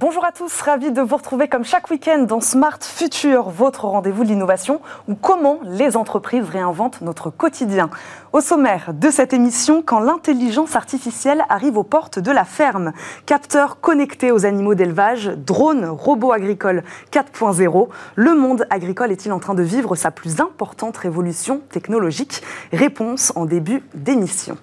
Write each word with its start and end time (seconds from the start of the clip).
Bonjour 0.00 0.24
à 0.24 0.30
tous, 0.30 0.60
ravi 0.60 0.92
de 0.92 1.02
vous 1.02 1.16
retrouver 1.16 1.48
comme 1.48 1.64
chaque 1.64 1.90
week-end 1.90 2.20
dans 2.20 2.40
Smart 2.40 2.78
Future, 2.80 3.50
votre 3.50 3.86
rendez-vous 3.86 4.22
de 4.22 4.28
l'innovation 4.28 4.80
ou 5.08 5.16
comment 5.16 5.58
les 5.64 5.96
entreprises 5.96 6.48
réinventent 6.48 7.00
notre 7.00 7.30
quotidien. 7.30 7.90
Au 8.32 8.40
sommaire 8.40 8.92
de 8.94 9.10
cette 9.10 9.32
émission, 9.32 9.82
quand 9.84 9.98
l'intelligence 9.98 10.76
artificielle 10.76 11.44
arrive 11.48 11.76
aux 11.76 11.82
portes 11.82 12.20
de 12.20 12.30
la 12.30 12.44
ferme, 12.44 12.92
capteurs 13.26 13.80
connectés 13.80 14.30
aux 14.30 14.46
animaux 14.46 14.76
d'élevage, 14.76 15.32
drones, 15.36 15.86
robots 15.86 16.30
agricoles 16.30 16.84
4.0, 17.10 17.88
le 18.14 18.34
monde 18.36 18.66
agricole 18.70 19.10
est-il 19.10 19.32
en 19.32 19.40
train 19.40 19.54
de 19.54 19.64
vivre 19.64 19.96
sa 19.96 20.12
plus 20.12 20.40
importante 20.40 20.96
révolution 20.96 21.60
technologique? 21.70 22.44
Réponse 22.72 23.32
en 23.34 23.46
début 23.46 23.82
d'émission. 23.94 24.58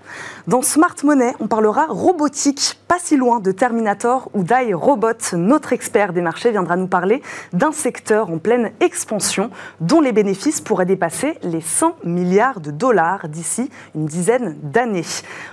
Dans 0.47 0.61
Smart 0.61 0.95
Money, 1.03 1.33
on 1.41 1.47
parlera 1.47 1.87
robotique, 1.89 2.79
pas 2.87 2.99
si 2.99 3.17
loin 3.17 3.41
de 3.41 3.51
Terminator 3.51 4.29
ou 4.33 4.43
d'iRobot. 4.43 5.24
Notre 5.33 5.73
expert 5.73 6.13
des 6.13 6.21
marchés 6.21 6.51
viendra 6.51 6.75
nous 6.75 6.87
parler 6.87 7.21
d'un 7.53 7.71
secteur 7.71 8.29
en 8.29 8.37
pleine 8.37 8.71
expansion 8.79 9.49
dont 9.79 10.01
les 10.01 10.11
bénéfices 10.11 10.61
pourraient 10.61 10.85
dépasser 10.85 11.37
les 11.43 11.61
100 11.61 11.95
milliards 12.03 12.59
de 12.59 12.71
dollars 12.71 13.27
d'ici 13.29 13.69
une 13.95 14.05
dizaine 14.05 14.57
d'années. 14.61 15.05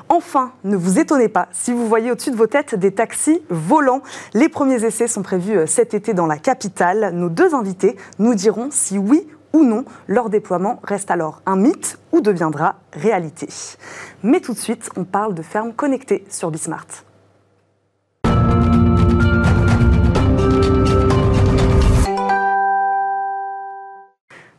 Enfin, 0.08 0.52
ne 0.64 0.76
vous 0.76 0.98
étonnez 0.98 1.28
pas 1.28 1.48
si 1.52 1.72
vous 1.72 1.86
voyez 1.86 2.10
au-dessus 2.10 2.30
de 2.30 2.36
vos 2.36 2.46
têtes 2.46 2.74
des 2.74 2.92
taxis 2.92 3.42
volants. 3.48 4.02
Les 4.34 4.48
premiers 4.48 4.84
essais 4.84 5.08
sont 5.08 5.22
prévus 5.22 5.58
euh, 5.58 5.66
cet 5.66 5.94
été 5.94 6.14
dans 6.14 6.26
la 6.26 6.38
capitale. 6.38 7.12
Nos 7.14 7.28
deux 7.28 7.54
invités 7.54 7.96
nous 8.18 8.34
diront 8.34 8.68
si 8.70 8.98
oui 8.98 9.26
ou 9.52 9.64
non, 9.64 9.84
leur 10.08 10.30
déploiement 10.30 10.80
reste 10.82 11.10
alors 11.10 11.42
un 11.46 11.56
mythe 11.56 11.98
ou 12.12 12.20
deviendra 12.20 12.76
réalité. 12.92 13.48
Mais 14.22 14.40
tout 14.40 14.54
de 14.54 14.58
suite, 14.58 14.88
on 14.96 15.04
parle 15.04 15.34
de 15.34 15.42
fermes 15.42 15.74
connectées 15.74 16.24
sur 16.30 16.50
Bismart. 16.50 16.86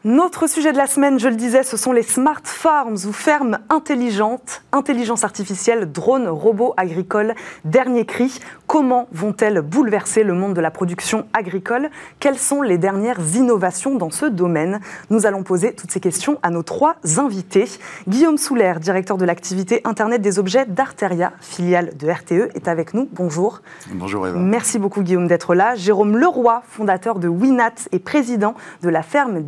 Notre 0.06 0.48
sujet 0.48 0.74
de 0.74 0.78
la 0.78 0.86
semaine, 0.86 1.18
je 1.18 1.30
le 1.30 1.38
disais, 1.38 1.64
ce 1.64 1.78
sont 1.78 1.94
les 1.94 2.04
smart 2.04 2.42
farms 2.44 2.98
ou 3.08 3.14
fermes 3.14 3.60
intelligentes, 3.70 4.62
intelligence 4.74 5.24
artificielle, 5.24 5.94
drones, 5.94 6.28
robots 6.28 6.74
agricoles, 6.76 7.36
dernier 7.64 8.06
cri. 8.06 8.42
Comment 8.68 9.08
vont-elles 9.14 9.62
bouleverser 9.62 10.24
le 10.24 10.34
monde 10.34 10.56
de 10.56 10.60
la 10.60 10.72
production 10.72 11.26
agricole? 11.32 11.90
Quelles 12.20 12.38
sont 12.38 12.62
les 12.62 12.78
dernières 12.78 13.38
innovations 13.38 13.96
dans 13.96 14.10
ce 14.10 14.26
domaine? 14.26 14.82
Nous 15.10 15.26
allons 15.26 15.44
poser 15.44 15.74
toutes 15.74 15.92
ces 15.92 16.02
questions 16.02 16.38
à 16.44 16.50
nos 16.50 16.64
trois 16.64 16.98
invités. 17.16 17.70
Guillaume 18.10 18.38
Souler, 18.38 18.74
directeur 18.82 19.16
de 19.16 19.24
l'activité 19.24 19.80
Internet 19.86 20.22
des 20.22 20.38
objets 20.38 20.66
d'Arteria, 20.66 21.32
filiale 21.40 21.96
de 21.96 22.10
RTE, 22.10 22.54
est 22.56 22.68
avec 22.68 22.94
nous. 22.94 23.08
Bonjour. 23.14 23.62
Bonjour 23.94 24.28
Eva. 24.28 24.38
Merci 24.38 24.80
beaucoup 24.80 25.02
Guillaume 25.02 25.28
d'être 25.28 25.56
là. 25.56 25.76
Jérôme 25.76 26.18
Leroy, 26.18 26.62
fondateur 26.68 27.20
de 27.20 27.30
Winat 27.30 27.88
et 27.94 28.00
président 28.00 28.54
de 28.82 28.90
la 28.90 29.02
ferme 29.02 29.44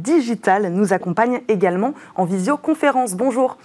nous 0.69 0.93
accompagne 0.93 1.41
également 1.47 1.93
en 2.15 2.25
visioconférence. 2.25 3.15
Bonjour. 3.15 3.57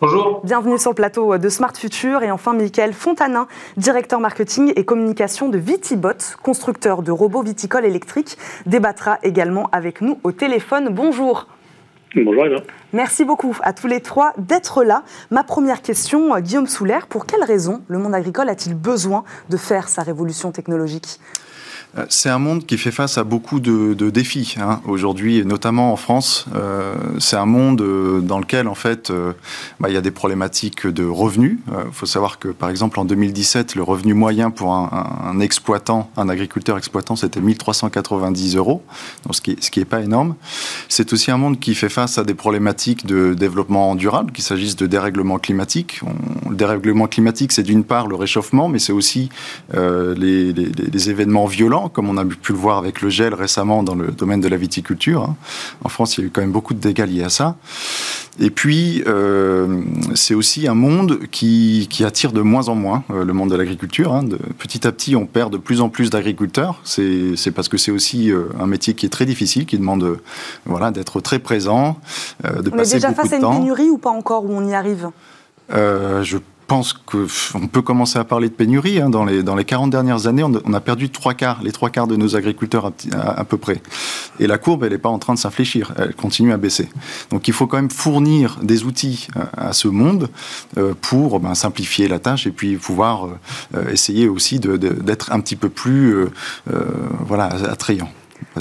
Bonjour. 0.00 0.40
Bienvenue 0.44 0.78
sur 0.78 0.90
le 0.90 0.94
plateau 0.94 1.38
de 1.38 1.48
Smart 1.48 1.72
Future. 1.74 2.22
Et 2.22 2.30
enfin, 2.30 2.52
Michael 2.52 2.92
Fontanin, 2.92 3.46
directeur 3.76 4.20
marketing 4.20 4.72
et 4.76 4.84
communication 4.84 5.48
de 5.48 5.58
Vitibot, 5.58 6.36
constructeur 6.42 7.02
de 7.02 7.12
robots 7.12 7.42
viticoles 7.42 7.84
électriques, 7.84 8.36
débattra 8.66 9.18
également 9.22 9.68
avec 9.72 10.00
nous 10.00 10.18
au 10.22 10.32
téléphone. 10.32 10.88
Bonjour. 10.90 11.46
Bonjour 12.16 12.44
Eva. 12.44 12.56
Merci 12.92 13.24
beaucoup 13.24 13.56
à 13.62 13.72
tous 13.72 13.86
les 13.86 14.00
trois 14.00 14.32
d'être 14.36 14.82
là. 14.82 15.04
Ma 15.30 15.44
première 15.44 15.80
question, 15.80 16.38
Guillaume 16.40 16.66
Souler, 16.66 16.98
pour 17.08 17.24
quelles 17.24 17.44
raisons 17.44 17.82
le 17.86 17.98
monde 17.98 18.14
agricole 18.14 18.48
a-t-il 18.48 18.74
besoin 18.74 19.22
de 19.48 19.56
faire 19.56 19.88
sa 19.88 20.02
révolution 20.02 20.50
technologique? 20.50 21.20
euh, 21.20 21.49
c'est 22.08 22.28
un 22.28 22.38
monde 22.38 22.66
qui 22.66 22.78
fait 22.78 22.90
face 22.92 23.18
à 23.18 23.24
beaucoup 23.24 23.58
de, 23.58 24.10
défis 24.10 24.54
hein, 24.60 24.80
aujourd'hui, 24.86 25.44
notamment 25.44 25.92
en 25.92 25.96
France. 25.96 26.46
Euh, 26.54 26.94
c'est 27.18 27.36
un 27.36 27.46
monde 27.46 27.80
euh, 27.80 28.20
dans 28.20 28.38
lequel, 28.38 28.68
en 28.68 28.74
fait, 28.74 29.12
bah, 29.80 29.88
il 29.88 29.94
y 29.94 29.96
a 29.96 30.00
des 30.00 30.10
problématiques 30.10 30.86
de 30.86 31.04
revenus. 31.04 31.58
Il 31.68 31.92
faut 31.92 32.06
savoir 32.06 32.38
que, 32.38 32.48
par 32.48 32.70
exemple, 32.70 32.98
en 33.00 33.04
2017, 33.04 33.74
le 33.74 33.82
revenu 33.82 34.14
moyen 34.14 34.50
pour 34.50 34.72
un, 34.72 35.40
exploitant, 35.40 36.10
un 36.16 36.28
agriculteur 36.28 36.76
exploitant, 36.78 37.16
c'était 37.16 37.40
1390 37.40 38.56
euros, 38.56 38.82
ce 39.30 39.40
qui 39.40 39.78
n'est 39.78 39.84
pas 39.84 40.00
énorme. 40.00 40.34
C'est 40.88 41.12
aussi 41.12 41.30
un 41.30 41.38
monde 41.38 41.58
qui 41.58 41.74
fait 41.74 41.88
face 41.88 42.18
à 42.18 42.24
des 42.24 42.34
problématiques 42.34 43.06
de 43.06 43.34
développement 43.34 43.94
durable, 43.94 44.32
qu'il 44.32 44.44
s'agisse 44.44 44.76
de 44.76 44.86
dérèglement 44.86 45.38
climatique. 45.38 46.00
le 46.48 46.56
dérèglement 46.56 47.06
climatique, 47.06 47.52
c'est 47.52 47.62
d'une 47.62 47.84
part 47.84 48.06
le 48.06 48.16
réchauffement, 48.16 48.68
mais 48.68 48.78
c'est 48.78 48.92
aussi 48.92 49.28
les 49.74 51.10
événements 51.10 51.46
violents 51.46 51.79
comme 51.88 52.08
on 52.08 52.16
a 52.16 52.24
pu 52.24 52.52
le 52.52 52.58
voir 52.58 52.78
avec 52.78 53.00
le 53.00 53.08
gel 53.08 53.34
récemment 53.34 53.82
dans 53.82 53.94
le 53.94 54.08
domaine 54.08 54.40
de 54.40 54.48
la 54.48 54.56
viticulture. 54.56 55.22
Hein. 55.22 55.36
En 55.84 55.88
France, 55.88 56.16
il 56.16 56.20
y 56.20 56.24
a 56.24 56.26
eu 56.26 56.30
quand 56.30 56.40
même 56.40 56.52
beaucoup 56.52 56.74
de 56.74 56.80
dégâts 56.80 57.06
liés 57.06 57.24
à 57.24 57.28
ça. 57.28 57.56
Et 58.38 58.50
puis, 58.50 59.02
euh, 59.06 59.82
c'est 60.14 60.34
aussi 60.34 60.68
un 60.68 60.74
monde 60.74 61.20
qui, 61.30 61.88
attire 62.04 62.32
de 62.32 62.40
moins 62.40 62.68
en 62.68 62.74
moins 62.74 63.04
euh, 63.10 63.24
le 63.24 63.32
monde 63.32 63.50
de 63.50 63.56
l'agriculture. 63.56 64.14
Hein. 64.14 64.24
Petit 64.58 64.86
à 64.86 64.92
petit, 64.92 65.14
on 65.14 65.26
perd 65.26 65.52
de 65.52 65.58
plus 65.58 65.80
en 65.80 65.88
plus 65.88 66.10
d'agriculteurs. 66.10 66.80
C'est 66.84 67.50
parce 67.54 67.68
que 67.68 67.76
c'est 67.76 67.90
aussi 67.90 68.30
euh, 68.30 68.44
un 68.58 68.66
métier 68.66 68.94
qui 68.94 69.04
est 69.04 69.10
très 69.10 69.26
difficile, 69.26 69.66
qui 69.66 69.76
demande 69.76 70.18
voilà, 70.64 70.90
d'être 70.90 71.20
très 71.20 71.38
présent, 71.38 71.98
de 72.44 72.70
on 72.72 72.76
passer 72.76 72.92
est 72.92 72.94
déjà 72.96 73.12
face 73.12 73.32
à 73.32 73.36
une 73.36 73.42
pénurie 73.42 73.90
ou 73.90 73.98
pas 73.98 74.10
encore, 74.10 74.44
où 74.44 74.52
on 74.52 74.66
y 74.66 74.74
arrive? 74.74 75.10
Je 75.70 76.38
pense 76.70 76.92
qu'on 76.92 77.66
peut 77.66 77.82
commencer 77.82 78.16
à 78.16 78.22
parler 78.22 78.48
de 78.48 78.54
pénurie. 78.54 79.00
Hein. 79.00 79.10
Dans, 79.10 79.24
les, 79.24 79.42
dans 79.42 79.56
les 79.56 79.64
40 79.64 79.90
dernières 79.90 80.28
années, 80.28 80.44
on, 80.44 80.72
a 80.72 80.80
perdu 80.80 81.10
trois 81.10 81.34
quarts, 81.34 81.64
les 81.64 81.72
trois 81.72 81.90
quarts 81.90 82.06
de 82.06 82.14
nos 82.14 82.36
agriculteurs 82.36 82.92
à, 83.12 83.44
peu 83.44 83.56
près. 83.56 83.82
Et 84.38 84.46
la 84.46 84.56
courbe, 84.56 84.84
elle 84.84 84.92
n'est 84.92 84.98
pas 84.98 85.08
en 85.08 85.18
train 85.18 85.34
de 85.34 85.38
s'infléchir, 85.40 85.92
elle 85.98 86.14
continue 86.14 86.52
à 86.52 86.58
baisser. 86.58 86.88
Donc 87.30 87.48
il 87.48 87.54
faut 87.54 87.66
quand 87.66 87.78
même 87.78 87.90
fournir 87.90 88.58
des 88.62 88.84
outils 88.84 89.26
euh, 89.36 89.42
à, 89.56 89.72
ce 89.72 89.88
monde 89.88 90.28
euh, 90.78 90.94
pour 91.00 91.40
ben, 91.40 91.56
simplifier 91.56 92.06
la 92.06 92.20
tâche 92.20 92.46
et 92.46 92.52
puis 92.52 92.76
pouvoir 92.76 93.26
euh, 93.74 93.90
essayer 93.90 94.28
aussi 94.28 94.60
d'être 94.60 95.32
un 95.32 95.40
petit 95.40 95.56
peu 95.56 95.70
plus 95.70 96.28
voilà, 97.26 97.46
attrayant. 97.46 98.08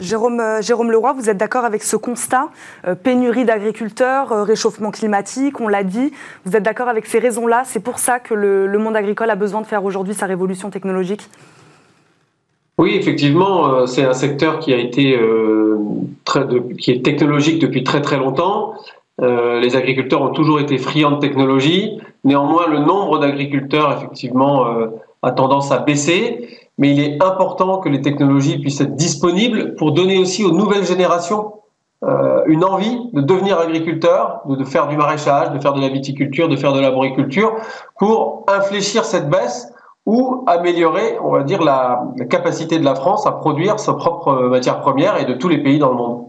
Jérôme, 0.01 0.39
euh, 0.39 0.61
Jérôme 0.61 0.91
Leroy, 0.91 1.13
vous 1.13 1.29
êtes 1.29 1.37
d'accord 1.37 1.65
avec 1.65 1.83
ce 1.83 1.95
constat 1.95 2.49
euh, 2.87 2.95
Pénurie 2.95 3.45
d'agriculteurs, 3.45 4.31
euh, 4.31 4.43
réchauffement 4.43 4.91
climatique, 4.91 5.59
on 5.59 5.67
l'a 5.67 5.83
dit. 5.83 6.11
Vous 6.45 6.55
êtes 6.55 6.63
d'accord 6.63 6.87
avec 6.87 7.05
ces 7.05 7.19
raisons-là? 7.19 7.63
C'est 7.65 7.83
pour 7.83 7.99
ça 7.99 8.19
que 8.19 8.33
le, 8.33 8.77
monde 8.77 8.95
agricole 8.95 9.29
a 9.29 9.35
besoin 9.35 9.61
de 9.61 9.65
faire 9.65 9.83
aujourd'hui 9.83 10.13
sa 10.13 10.25
révolution 10.25 10.69
technologique? 10.69 11.27
Oui, 12.77 12.95
effectivement, 12.95 13.85
c'est 13.87 14.05
un 14.05 14.13
secteur 14.13 14.59
qui 14.59 14.73
a 14.73 14.77
été 14.77 15.19
très 16.23 16.45
qui 16.77 16.91
est 16.91 17.03
technologique 17.03 17.59
depuis 17.59 17.83
très 17.83 17.99
très 17.99 18.17
longtemps. 18.17 18.75
les 19.21 19.75
agriculteurs 19.75 20.21
ont 20.21 20.29
toujours 20.29 20.61
été 20.61 20.77
friands 20.77 21.11
de 21.11 21.19
technologie. 21.19 21.99
Néanmoins, 22.23 22.67
le 22.67 22.79
nombre 22.79 23.19
d'agriculteurs, 23.19 23.97
effectivement, 23.97 24.65
a 25.21 25.31
tendance 25.31 25.73
à 25.73 25.79
baisser 25.79 26.47
mais 26.79 26.91
il 26.91 26.99
est 27.01 27.21
important 27.21 27.77
que 27.77 27.89
les 27.89 28.01
technologies 28.01 28.57
puissent 28.57 28.79
être 28.79 28.95
disponibles 28.95 29.75
pour 29.75 29.91
donner 29.91 30.17
aussi 30.17 30.45
aux 30.45 30.51
nouvelles 30.51 30.85
générations 30.85 31.53
euh, 32.05 32.43
une 32.45 32.63
envie 32.63 32.97
de 33.11 33.19
devenir 33.19 33.59
agriculteur, 33.59 34.39
de, 34.45 34.63
faire 34.63 34.87
du 34.87 34.95
maraîchage, 34.95 35.51
de 35.51 35.59
faire 35.59 35.73
de 35.73 35.81
la 35.81 35.89
viticulture, 35.89 36.47
de 36.47 36.55
faire 36.55 36.71
de 36.71 36.79
l'arboriculture, 36.79 37.53
pour 37.97 38.45
infléchir 38.47 39.03
cette 39.03 39.29
baisse 39.29 39.73
ou 40.05 40.45
améliorer, 40.47 41.17
on 41.21 41.31
va 41.31 41.43
dire, 41.43 41.61
la, 41.61 42.01
capacité 42.29 42.79
de 42.79 42.85
la 42.85 42.95
France 42.95 43.27
à 43.27 43.33
produire 43.33 43.77
sa 43.77 43.93
propre 43.93 44.33
matière 44.47 44.79
première 44.79 45.19
et 45.19 45.25
de 45.25 45.33
tous 45.33 45.49
les 45.49 45.61
pays 45.61 45.79
dans 45.79 45.89
le 45.89 45.95
monde. 45.95 46.27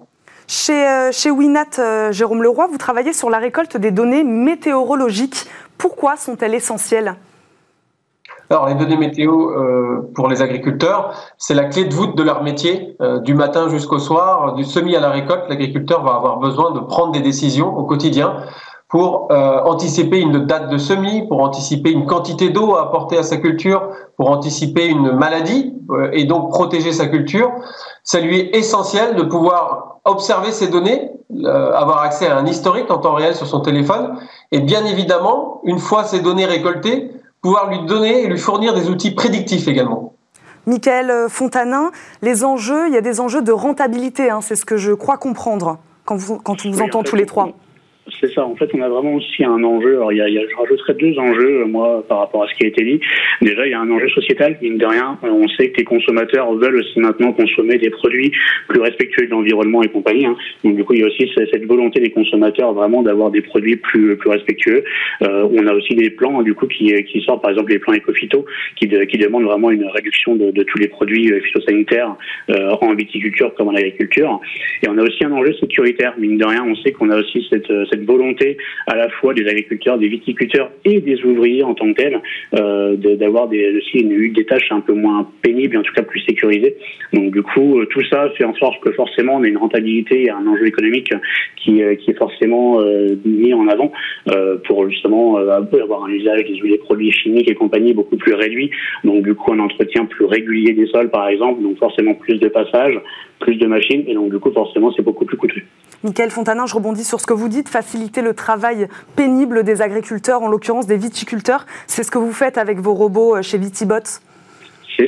Chez, 0.49 0.85
euh, 0.85 1.31
Winat, 1.31 1.79
euh, 1.79 2.11
Jérôme 2.11 2.43
Leroy, 2.43 2.67
vous 2.67 2.79
travaillez 2.79 3.13
sur 3.13 3.31
la 3.31 3.39
récolte 3.39 3.77
des 3.77 3.93
données 3.93 4.25
météorologiques. 4.25 5.47
Pourquoi 5.79 6.17
sont-elles 6.17 6.55
essentielles? 6.55 7.15
Alors, 8.51 8.67
les 8.67 8.75
données 8.75 8.97
météo 8.97 9.51
euh, 9.51 10.11
pour 10.13 10.29
les 10.29 10.43
agriculteurs, 10.43 11.15
c'est 11.39 11.55
la 11.55 11.67
clé 11.67 11.85
de 11.85 11.95
voûte 11.95 12.17
de 12.17 12.23
leur 12.25 12.43
métier. 12.43 12.97
Euh, 13.01 13.21
du 13.21 13.33
matin 13.33 13.69
jusqu'au 13.69 14.01
soir, 14.01 14.55
du 14.55 14.65
semis 14.65 14.97
à 14.97 15.01
la 15.01 15.11
récolte, 15.11 15.45
l'agriculteur 15.49 16.03
va 16.03 16.15
avoir 16.15 16.39
besoin 16.39 16.73
de 16.73 16.81
prendre 16.81 17.13
des 17.13 17.21
décisions 17.21 17.77
au 17.77 17.85
quotidien 17.85 18.39
pour 18.89 19.29
euh, 19.31 19.61
anticiper 19.65 20.19
une 20.19 20.47
date 20.47 20.69
de 20.69 20.79
semis, 20.79 21.29
pour 21.29 21.41
anticiper 21.43 21.93
une 21.93 22.07
quantité 22.07 22.51
d'eau 22.51 22.75
à 22.75 22.83
apporter 22.83 23.19
à 23.19 23.23
sa 23.23 23.37
culture, 23.37 23.89
pour 24.17 24.31
anticiper 24.31 24.87
une 24.87 25.13
maladie 25.13 25.73
et 26.13 26.25
donc 26.25 26.51
protéger 26.51 26.91
sa 26.91 27.07
culture. 27.07 27.53
Ça 28.03 28.19
lui 28.19 28.41
est 28.41 28.57
essentiel 28.57 29.15
de 29.15 29.23
pouvoir 29.23 30.01
observer 30.05 30.51
ces 30.51 30.67
données, 30.67 31.13
avoir 31.45 32.03
accès 32.03 32.27
à 32.27 32.37
un 32.37 32.47
historique 32.47 32.91
en 32.91 32.99
temps 32.99 33.15
réel 33.15 33.37
sur 33.37 33.47
son 33.47 33.61
téléphone 33.61 34.19
et 34.51 34.59
bien 34.59 34.85
évidemment, 34.85 35.61
une 35.65 35.79
fois 35.79 36.03
ces 36.03 36.21
données 36.21 36.47
récoltées, 36.47 37.13
pouvoir 37.43 37.71
lui 37.71 37.87
donner 37.87 38.23
et 38.23 38.27
lui 38.27 38.39
fournir 38.39 38.75
des 38.75 38.89
outils 38.89 39.13
prédictifs 39.13 39.69
également. 39.69 40.15
Michael 40.67 41.11
euh, 41.11 41.29
Fontanin, 41.29 41.91
les 42.23 42.45
enjeux, 42.45 42.89
il 42.89 42.95
y 42.95 42.97
a 42.97 43.01
des 43.01 43.21
enjeux 43.21 43.43
de 43.43 43.53
rentabilité, 43.53 44.31
hein, 44.31 44.41
c'est 44.43 44.57
ce 44.57 44.65
que 44.65 44.77
je 44.77 44.93
crois 44.93 45.17
comprendre 45.17 45.79
quand, 46.05 46.17
vous, 46.17 46.39
quand 46.39 46.65
on 46.67 46.71
vous 46.71 46.83
entend 46.83 47.03
tous 47.03 47.17
les 47.17 47.27
trois. 47.27 47.51
C'est 48.21 48.33
ça. 48.33 48.45
En 48.45 48.57
fait, 48.57 48.71
on 48.75 48.81
a 48.81 48.89
vraiment 48.89 49.15
aussi 49.15 49.45
un 49.45 49.63
enjeu. 49.63 49.97
Alors, 49.97 50.13
il 50.13 50.19
y 50.19 50.21
a, 50.21 50.29
je 50.29 50.57
rajouterais 50.57 50.95
deux 50.95 51.19
enjeux, 51.19 51.65
moi, 51.67 52.05
par 52.09 52.19
rapport 52.21 52.45
à 52.45 52.49
ce 52.49 52.55
qui 52.55 52.65
a 52.65 52.69
été 52.69 52.85
dit. 52.85 53.01
Déjà, 53.43 53.67
il 53.67 53.71
y 53.71 53.75
a 53.75 53.81
un 53.81 53.91
enjeu 53.91 54.09
sociétal, 54.09 54.59
mine 54.63 54.79
de 54.79 54.87
rien. 54.87 55.19
On 55.23 55.47
sait 55.49 55.71
que 55.71 55.79
les 55.79 55.85
consommateurs 55.85 56.53
veulent 56.55 56.77
aussi 56.77 56.99
maintenant 56.99 57.33
consommer 57.33 57.79
des 57.79 57.91
produits 57.91 58.33
plus 58.69 58.81
respectueux 58.81 59.27
de 59.27 59.31
l'environnement 59.31 59.83
et 59.83 59.89
compagnie. 59.89 60.27
Hein. 60.27 60.37
Donc, 60.65 60.77
du 60.77 60.85
coup, 60.85 60.95
il 60.95 61.01
y 61.01 61.03
a 61.03 61.07
aussi 61.07 61.31
cette 61.35 61.67
volonté 61.67 62.01
des 62.01 62.11
consommateurs 62.11 62.73
vraiment 62.73 63.03
d'avoir 63.03 63.31
des 63.31 63.43
produits 63.43 63.77
plus 63.77 64.17
plus 64.17 64.31
respectueux. 64.31 64.83
Euh, 65.23 65.49
on 65.53 65.67
a 65.67 65.75
aussi 65.75 65.95
des 65.95 66.11
plans, 66.11 66.43
du 66.43 66.55
coup, 66.55 66.67
qui, 66.67 66.93
qui 67.05 67.21
sortent, 67.21 67.43
par 67.43 67.51
exemple, 67.51 67.73
les 67.73 67.79
plans 67.79 67.93
éco-phyto, 67.93 68.45
qui, 68.77 68.89
qui 68.89 69.19
demandent 69.19 69.45
vraiment 69.45 69.71
une 69.71 69.85
réduction 69.87 70.37
de, 70.37 70.63
tous 70.63 70.79
les 70.79 70.89
produits 70.89 71.33
euh, 71.33 71.41
phytosanitaires 71.41 72.17
euh, 72.51 72.77
en 72.81 72.95
viticulture 72.95 73.53
comme 73.55 73.69
en 73.69 73.75
agriculture. 73.75 74.41
Et 74.83 74.89
on 74.89 74.97
a 74.99 75.03
aussi 75.03 75.25
un 75.25 75.33
enjeu 75.33 75.55
sécuritaire. 75.55 76.15
Mine 76.19 76.39
de 76.39 76.45
rien, 76.45 76.65
on 76.65 76.75
sait 76.77 76.93
qu'on 76.93 77.11
a 77.11 77.17
aussi 77.17 77.47
cette, 77.51 77.71
cette 77.91 78.05
volonté 78.05 78.57
à 78.87 78.97
la 78.97 79.09
fois 79.09 79.35
des 79.35 79.47
agriculteurs, 79.47 79.99
des 79.99 80.09
viticulteurs 80.09 80.71
et 80.85 81.01
des 81.01 81.23
ouvriers 81.25 81.63
en 81.63 81.75
tant 81.75 81.93
que 81.93 82.03
tels 82.03 82.21
euh, 82.55 82.97
d'avoir 82.97 83.49
aussi 83.49 83.99
une, 83.99 84.33
des 84.33 84.47
tâches 84.47 84.71
un 84.71 84.81
peu 84.81 84.93
moins 84.93 85.29
pénibles, 85.43 85.77
en 85.77 85.83
tout 85.83 85.93
cas 85.93 86.03
plus 86.03 86.21
sécurisées. 86.21 86.77
Donc 87.13 87.33
du 87.33 87.43
coup, 87.43 87.81
euh, 87.81 87.87
tout 87.87 88.03
ça 88.11 88.31
fait 88.37 88.45
en 88.45 88.55
sorte 88.55 88.81
que 88.81 88.93
forcément 88.93 89.37
on 89.37 89.43
a 89.43 89.49
une 89.49 89.59
rentabilité 89.59 90.25
et 90.25 90.31
un 90.31 90.47
enjeu 90.47 90.67
économique 90.67 91.13
qui, 91.57 91.83
euh, 91.83 91.93
est 91.93 92.19
forcément 92.19 92.81
mis 93.25 93.55
en 93.55 93.69
avant 93.69 93.93
pour 94.67 94.89
justement 94.91 95.37
avoir 95.37 96.05
un 96.05 96.11
usage 96.11 96.45
des 96.45 96.79
produits 96.79 97.13
chimiques 97.13 97.51
et 97.51 97.55
compagnie 97.55 97.93
beaucoup 97.93 98.17
plus 98.17 98.35
réduit. 98.35 98.71
Donc 99.05 99.23
du 99.23 99.35
coup, 99.35 99.53
un 99.53 99.59
entretien 99.61 100.05
plus 100.07 100.25
régulier 100.25 100.73
des 100.73 100.87
sols, 100.87 101.11
par 101.11 101.29
exemple, 101.29 101.63
donc 101.63 101.79
forcément 101.79 102.15
plus 102.15 102.39
de 102.39 102.49
passages, 102.49 103.01
plus 103.39 103.57
de 103.57 103.67
machines, 103.67 104.05
et 104.07 104.15
donc 104.15 104.31
du 104.31 104.39
coup, 104.39 104.51
forcément, 104.53 104.93
c'est 104.97 105.03
beaucoup 105.03 105.25
plus 105.25 105.37
coûteux. 105.37 105.63
Michael 106.03 106.31
Fontanin, 106.31 106.65
je 106.67 106.75
rebondis 106.75 107.05
sur 107.05 107.21
ce 107.21 107.27
que 107.27 107.35
vous 107.35 107.49
dites, 107.49 107.69
faciliter 107.83 108.21
le 108.21 108.35
travail 108.35 108.89
pénible 109.17 109.65
des 109.65 109.81
agriculteurs, 109.81 110.43
en 110.43 110.49
l'occurrence 110.49 110.87
des 110.87 110.97
viticulteurs. 110.97 111.67
C'est 111.87 112.03
ce 112.03 112.11
que 112.11 112.19
vous 112.19 112.33
faites 112.33 112.59
avec 112.59 112.79
vos 112.79 112.95
robots 112.95 113.37
euh, 113.37 113.43
chez 113.43 113.59
Vitibot 113.59 114.21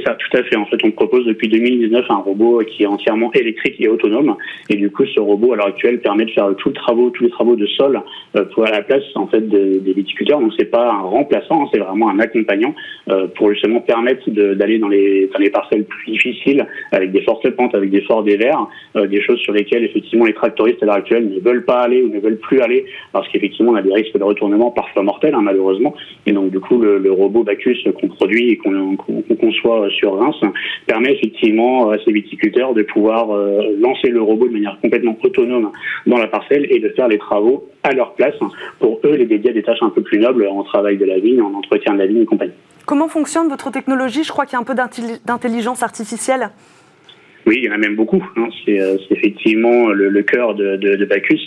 ça, 0.05 0.15
tout 0.15 0.37
à 0.37 0.43
fait. 0.45 0.57
En 0.57 0.67
fait, 0.67 0.79
on 0.85 0.91
propose 0.91 1.27
depuis 1.27 1.49
2019 1.49 2.07
un 2.09 2.17
robot 2.17 2.61
qui 2.67 2.85
est 2.85 2.87
entièrement 2.87 3.33
électrique 3.33 3.77
et 3.81 3.89
autonome. 3.89 4.37
Et 4.71 4.77
du 4.77 4.91
coup, 4.91 5.05
ce 5.07 5.21
robot, 5.21 5.53
à 5.53 5.57
l'heure 5.57 5.67
actuelle, 5.67 6.01
permet 6.01 6.25
de 6.25 6.31
faire 6.31 6.49
tous 6.57 6.69
les 6.69 6.75
travaux, 6.75 7.11
tous 7.11 7.25
les 7.25 7.31
travaux 7.31 7.57
de 7.57 7.67
sol 7.67 8.01
euh, 8.37 8.45
pour 8.47 8.67
à 8.67 8.71
la 8.71 8.83
place 8.83 9.03
en 9.15 9.27
fait 9.27 9.47
des 9.49 9.93
viticulteurs. 9.93 10.41
Donc, 10.41 10.53
c'est 10.59 10.71
pas 10.71 10.91
un 10.91 11.03
remplaçant, 11.03 11.63
hein, 11.63 11.69
c'est 11.73 11.81
vraiment 11.81 12.11
un 12.11 12.19
accompagnant 12.21 12.75
euh, 13.09 13.27
pour 13.37 13.51
justement 13.53 13.81
permettre 13.81 14.31
d'aller 14.31 14.79
dans 14.79 14.89
les, 14.89 15.29
dans 15.33 15.39
les 15.39 15.51
parcelles 15.51 15.85
plus 15.85 16.13
difficiles, 16.13 16.67
avec 16.93 17.13
des 17.13 17.23
fortes 17.23 17.49
pentes, 17.51 17.75
avec 17.75 17.91
des 17.91 18.03
forts 18.03 18.23
dévers, 18.23 18.67
euh, 18.97 19.07
des 19.07 19.21
choses 19.21 19.39
sur 19.41 19.53
lesquelles 19.53 19.85
effectivement 19.85 20.27
les 20.27 20.35
tractoristes 20.35 20.83
à 20.83 20.87
l'heure 20.87 20.97
actuelle 20.97 21.29
ne 21.29 21.41
veulent 21.41 21.65
pas 21.65 21.81
aller 21.81 22.03
ou 22.03 22.09
ne 22.09 22.21
veulent 22.21 22.39
plus 22.39 22.61
aller 22.61 22.85
parce 23.13 23.29
qu'effectivement 23.29 23.73
on 23.73 23.77
a 23.77 23.83
des 23.83 23.93
risques 23.93 24.17
de 24.17 24.23
retournement 24.23 24.71
parfois 24.71 25.03
mortels 25.03 25.35
hein, 25.35 25.43
malheureusement. 25.43 25.95
Et 26.27 26.33
donc 26.33 26.51
du 26.51 26.61
coup, 26.61 26.79
le 26.79 27.13
robot 27.13 27.43
Bacchus 27.43 27.85
qu'on 28.01 28.09
produit 28.09 28.51
et 28.51 28.57
qu'on 28.57 28.97
conçoit 29.41 29.82
sur 29.91 30.17
Reims 30.17 30.37
permet 30.87 31.13
effectivement 31.13 31.91
à 31.91 31.99
ces 32.05 32.13
viticulteurs 32.13 32.75
de 32.75 32.83
pouvoir 32.83 33.31
euh, 33.31 33.77
lancer 33.81 34.09
le 34.09 34.23
robot 34.23 34.49
de 34.49 34.53
manière 34.53 34.79
complètement 34.81 35.17
autonome 35.23 35.71
dans 36.07 36.19
la 36.19 36.27
parcelle 36.27 36.67
et 36.71 36.79
de 36.79 36.89
faire 36.91 37.09
les 37.09 37.19
travaux 37.19 37.69
à 37.83 37.93
leur 37.93 38.15
place 38.15 38.35
pour 38.79 39.01
eux 39.05 39.15
les 39.15 39.27
dédier 39.27 39.51
à 39.51 39.53
des 39.53 39.63
tâches 39.63 39.83
un 39.83 39.91
peu 39.91 40.03
plus 40.03 40.19
nobles 40.19 40.47
en 40.47 40.63
travail 40.63 40.97
de 40.97 41.05
la 41.05 41.19
vigne, 41.19 41.41
en 41.41 41.55
entretien 41.55 41.95
de 41.95 41.99
la 41.99 42.07
vigne 42.07 42.23
et 42.23 42.27
compagnie. 42.27 42.53
Comment 42.87 43.09
fonctionne 43.09 43.49
votre 43.49 43.71
technologie? 43.71 44.25
Je 44.25 44.33
crois 44.33 44.45
qu'il 44.45 44.55
y 44.55 44.57
a 44.57 44.61
un 44.61 44.65
peu 44.65 44.75
d'intelligence 44.75 45.83
artificielle. 45.83 46.51
Oui, 47.47 47.57
il 47.59 47.65
y 47.65 47.69
en 47.71 47.73
a 47.73 47.79
même 47.79 47.97
beaucoup. 47.97 48.23
Hein. 48.37 48.49
Euh, 48.69 48.97
c'est 49.09 49.15
effectivement 49.17 49.89
le, 49.89 50.23
cœur 50.23 50.55
de, 50.55 50.77
de, 50.77 51.05
Bacchus. 51.05 51.41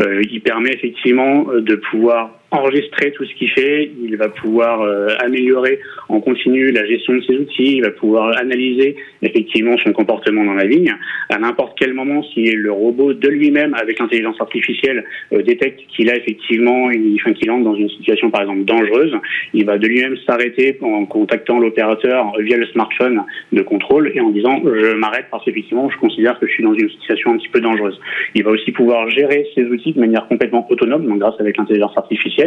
Euh, 0.00 0.22
il 0.30 0.40
permet 0.40 0.70
effectivement 0.70 1.44
de 1.44 1.74
pouvoir 1.90 2.30
enregistrer 2.52 3.12
tout 3.12 3.24
ce 3.24 3.34
qu'il 3.34 3.50
fait, 3.50 3.90
il 4.02 4.16
va 4.16 4.28
pouvoir 4.28 4.82
euh, 4.82 5.08
améliorer 5.20 5.80
en 6.08 6.20
continu 6.20 6.70
la 6.70 6.84
gestion 6.84 7.14
de 7.14 7.22
ses 7.22 7.36
outils, 7.36 7.76
il 7.76 7.82
va 7.82 7.90
pouvoir 7.90 8.36
analyser 8.38 8.96
effectivement 9.22 9.76
son 9.78 9.92
comportement 9.92 10.44
dans 10.44 10.54
la 10.54 10.66
vigne. 10.66 10.94
À 11.30 11.38
n'importe 11.38 11.78
quel 11.78 11.94
moment, 11.94 12.22
si 12.34 12.44
le 12.52 12.70
robot 12.70 13.14
de 13.14 13.28
lui-même, 13.28 13.74
avec 13.74 13.98
l'intelligence 13.98 14.38
artificielle, 14.38 15.04
euh, 15.32 15.42
détecte 15.42 15.80
qu'il 15.88 16.10
a 16.10 16.16
effectivement, 16.16 16.90
une, 16.90 17.16
enfin, 17.18 17.32
qu'il 17.32 17.50
entre 17.50 17.64
dans 17.64 17.74
une 17.74 17.88
situation 17.88 18.30
par 18.30 18.42
exemple 18.42 18.64
dangereuse, 18.64 19.16
il 19.54 19.64
va 19.64 19.78
de 19.78 19.86
lui-même 19.86 20.16
s'arrêter 20.26 20.78
en 20.82 21.06
contactant 21.06 21.58
l'opérateur 21.58 22.34
via 22.38 22.58
le 22.58 22.66
smartphone 22.66 23.22
de 23.52 23.62
contrôle 23.62 24.12
et 24.14 24.20
en 24.20 24.30
disant 24.30 24.60
je 24.64 24.94
m'arrête 24.94 25.26
parce 25.30 25.44
qu'effectivement 25.44 25.88
je 25.90 25.96
considère 25.98 26.38
que 26.38 26.46
je 26.46 26.52
suis 26.52 26.62
dans 26.62 26.74
une 26.74 26.90
situation 26.90 27.32
un 27.32 27.38
petit 27.38 27.48
peu 27.48 27.60
dangereuse. 27.60 27.98
Il 28.34 28.44
va 28.44 28.50
aussi 28.50 28.72
pouvoir 28.72 29.08
gérer 29.08 29.46
ses 29.54 29.64
outils 29.64 29.92
de 29.92 30.00
manière 30.00 30.28
complètement 30.28 30.66
autonome, 30.70 31.06
donc 31.06 31.18
grâce 31.18 31.40
avec 31.40 31.56
l'intelligence 31.56 31.96
artificielle 31.96 32.41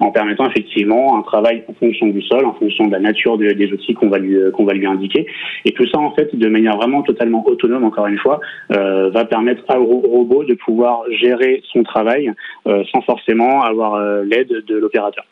en 0.00 0.10
permettant 0.10 0.48
effectivement 0.48 1.18
un 1.18 1.22
travail 1.22 1.64
en 1.68 1.74
fonction 1.74 2.06
du 2.08 2.22
sol, 2.22 2.44
en 2.44 2.54
fonction 2.54 2.86
de 2.86 2.92
la 2.92 3.00
nature 3.00 3.38
des 3.38 3.72
outils 3.72 3.94
qu'on 3.94 4.08
va 4.08 4.18
lui 4.18 4.36
qu'on 4.52 4.64
va 4.64 4.72
lui 4.72 4.86
indiquer. 4.86 5.26
Et 5.64 5.72
tout 5.72 5.86
ça 5.88 5.98
en 5.98 6.12
fait 6.12 6.34
de 6.34 6.48
manière 6.48 6.76
vraiment 6.76 7.02
totalement 7.02 7.46
autonome, 7.46 7.84
encore 7.84 8.06
une 8.06 8.18
fois, 8.18 8.40
euh, 8.72 9.10
va 9.10 9.24
permettre 9.24 9.62
au 9.76 10.00
robot 10.00 10.44
de 10.44 10.54
pouvoir 10.54 11.02
gérer 11.10 11.62
son 11.72 11.82
travail 11.82 12.32
euh, 12.66 12.82
sans 12.92 13.00
forcément 13.02 13.62
avoir 13.62 13.94
euh, 13.94 14.22
l'aide 14.24 14.64
de 14.66 14.76
l'opérateur. 14.76 15.24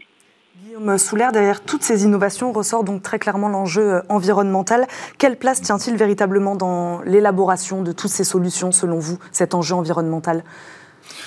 Guillaume 0.65 0.99
Souler, 0.99 1.29
derrière 1.33 1.63
toutes 1.63 1.83
ces 1.83 2.05
innovations 2.05 2.51
ressort 2.53 2.83
donc 2.83 3.03
très 3.03 3.19
clairement 3.19 3.49
l'enjeu 3.49 4.01
environnemental. 4.09 4.87
Quelle 5.19 5.37
place 5.37 5.61
tient-il 5.61 5.97
véritablement 5.97 6.57
dans 6.57 7.03
l'élaboration 7.03 7.83
de 7.83 7.93
toutes 7.93 8.11
ces 8.11 8.25
solutions, 8.25 8.73
selon 8.73 8.99
vous, 8.99 9.19
cet 9.33 9.55
enjeu 9.55 9.75
environnemental? 9.75 10.43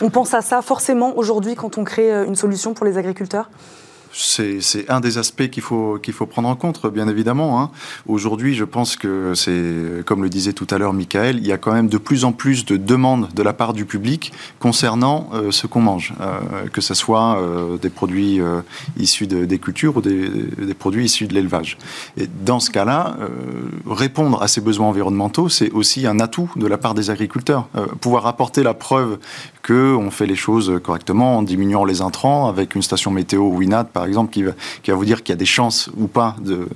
On 0.01 0.10
pense 0.10 0.34
à 0.34 0.42
ça 0.42 0.62
forcément 0.62 1.18
aujourd'hui 1.18 1.56
quand 1.56 1.78
on 1.78 1.84
crée 1.84 2.13
euh, 2.13 2.25
une 2.25 2.36
solution 2.36 2.74
pour 2.74 2.86
les 2.86 2.98
agriculteurs? 2.98 3.50
C'est 4.11 4.89
un 4.89 5.00
des 5.00 5.17
aspects 5.17 5.50
qu'il 5.50 5.63
faut, 5.63 6.00
qu'il 6.01 6.13
faut 6.13 6.25
prendre 6.25 6.50
en 6.50 6.56
compte, 6.56 6.85
bien 6.91 7.07
évidemment. 7.07 7.61
Hein. 7.61 7.71
Aujourd'hui, 8.07 8.56
je 8.56 8.63
pense 8.63 8.95
que 8.95 9.33
c'est, 9.35 10.06
comme 10.06 10.23
le 10.23 10.29
disait 10.29 10.53
tout 10.53 10.67
à 10.69 10.77
l'heure 10.77 10.94
Michael, 10.94 11.38
il 11.38 11.47
y 11.47 11.51
a 11.51 11.57
quand 11.57 11.73
même 11.73 11.88
de 11.88 11.97
plus 11.97 12.25
en 12.25 12.31
plus 12.31 12.65
de 12.65 12.77
demandes 12.77 13.29
de 13.33 13.44
la 13.44 13.53
part 13.53 13.73
du 13.73 13.85
public 13.85 14.33
concernant 14.59 15.29
euh, 15.33 15.51
ce 15.51 15.67
qu'on 15.67 15.81
mange, 15.81 16.13
euh, 16.21 16.67
que 16.71 16.81
ce 16.81 16.94
soit 16.94 17.39
euh, 17.39 17.77
des 17.77 17.89
produits 17.89 18.39
issus 18.97 19.27
des 19.27 19.59
cultures 19.59 19.97
ou 19.97 20.01
des, 20.01 20.73
produits 20.77 21.06
issus 21.06 21.27
de 21.27 21.33
l'élevage. 21.33 21.77
Et 22.17 22.27
dans 22.27 22.59
ce 22.59 22.69
cas-là, 22.71 23.17
répondre 23.88 24.41
à 24.41 24.47
ces 24.47 24.61
besoins 24.61 24.88
environnementaux, 24.88 25.50
c'est 25.50 25.71
aussi 25.71 26.07
un 26.07 26.19
atout 26.19 26.50
de 26.56 26.67
la 26.67 26.77
part 26.77 26.94
des 26.94 27.09
agriculteurs. 27.09 27.67
pouvoir 28.01 28.27
apporter 28.27 28.63
la 28.63 28.73
preuve 28.73 29.17
qu'on 29.65 30.09
fait 30.11 30.25
les 30.25 30.35
choses 30.35 30.79
correctement 30.83 31.38
en 31.38 31.44
diminuant 31.44 31.85
les 31.85 32.01
intrants 32.01 32.47
avec 32.47 32.75
une 32.75 32.81
station 32.81 33.11
météo 33.11 33.50
WINAT, 33.50 33.85
par 33.99 34.07
exemple, 34.07 34.31
qui 34.31 34.44
va, 34.44 34.53
vous 34.95 35.03
dire 35.03 35.23
qu'il 35.23 35.33
y 35.33 35.37
a 35.37 35.37
des 35.37 35.44
chances 35.44 35.89
ou 35.97 36.07
pas 36.07 36.37
de, 36.39 36.69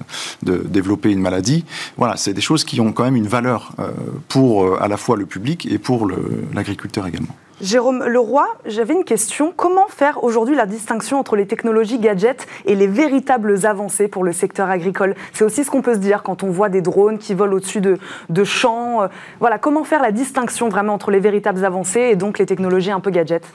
développer 0.44 1.10
une 1.10 1.22
maladie. 1.22 1.64
Voilà, 1.96 2.18
c'est 2.18 2.34
des 2.34 2.42
choses 2.42 2.66
qui 2.66 2.82
ont 2.82 2.92
quand 2.92 3.06
même 3.06 3.16
une 3.16 3.30
valeur 3.30 3.72
euh, 3.80 3.92
pour 4.28 4.66
euh, 4.66 4.78
à 4.82 4.90
la 4.90 4.98
fois 4.98 5.16
le 5.16 5.26
public 5.26 5.66
et 5.72 5.78
pour 5.78 6.12
l'agriculteur 6.54 7.08
également. 7.08 7.34
Jérôme 7.62 8.04
Leroy, 8.04 8.46
j'avais 8.66 8.94
une 8.94 9.06
question. 9.06 9.54
Comment 9.56 9.88
faire 9.88 10.22
aujourd'hui 10.26 10.54
la 10.54 10.66
distinction 10.66 11.18
entre 11.18 11.38
les 11.38 11.48
technologies 11.48 11.98
gadgets 11.98 12.46
et 12.66 12.76
les 12.76 12.88
véritables 12.88 13.66
avancées 13.66 14.10
pour 14.10 14.26
le 14.26 14.34
secteur 14.34 14.70
agricole? 14.70 15.16
C'est 15.32 15.46
aussi 15.46 15.64
ce 15.64 15.72
qu'on 15.72 15.82
peut 15.82 15.94
se 15.94 16.00
dire 16.00 16.24
quand 16.24 16.44
on 16.44 16.52
voit 16.52 16.68
des 16.68 16.82
drones 16.82 17.20
qui 17.20 17.34
volent 17.34 17.56
au-dessus 17.56 17.80
de, 17.80 18.00
de, 18.28 18.44
champs. 18.44 19.04
Euh, 19.04 19.08
voilà, 19.40 19.60
comment 19.60 19.86
faire 19.86 20.02
la 20.02 20.12
distinction 20.12 20.68
vraiment 20.68 20.96
entre 20.96 21.10
les 21.10 21.22
véritables 21.22 21.64
avancées 21.64 22.10
et 22.12 22.18
donc 22.18 22.38
les 22.38 22.46
technologies 22.46 22.92
un 22.92 23.00
peu 23.00 23.12
gadgets? 23.12 23.48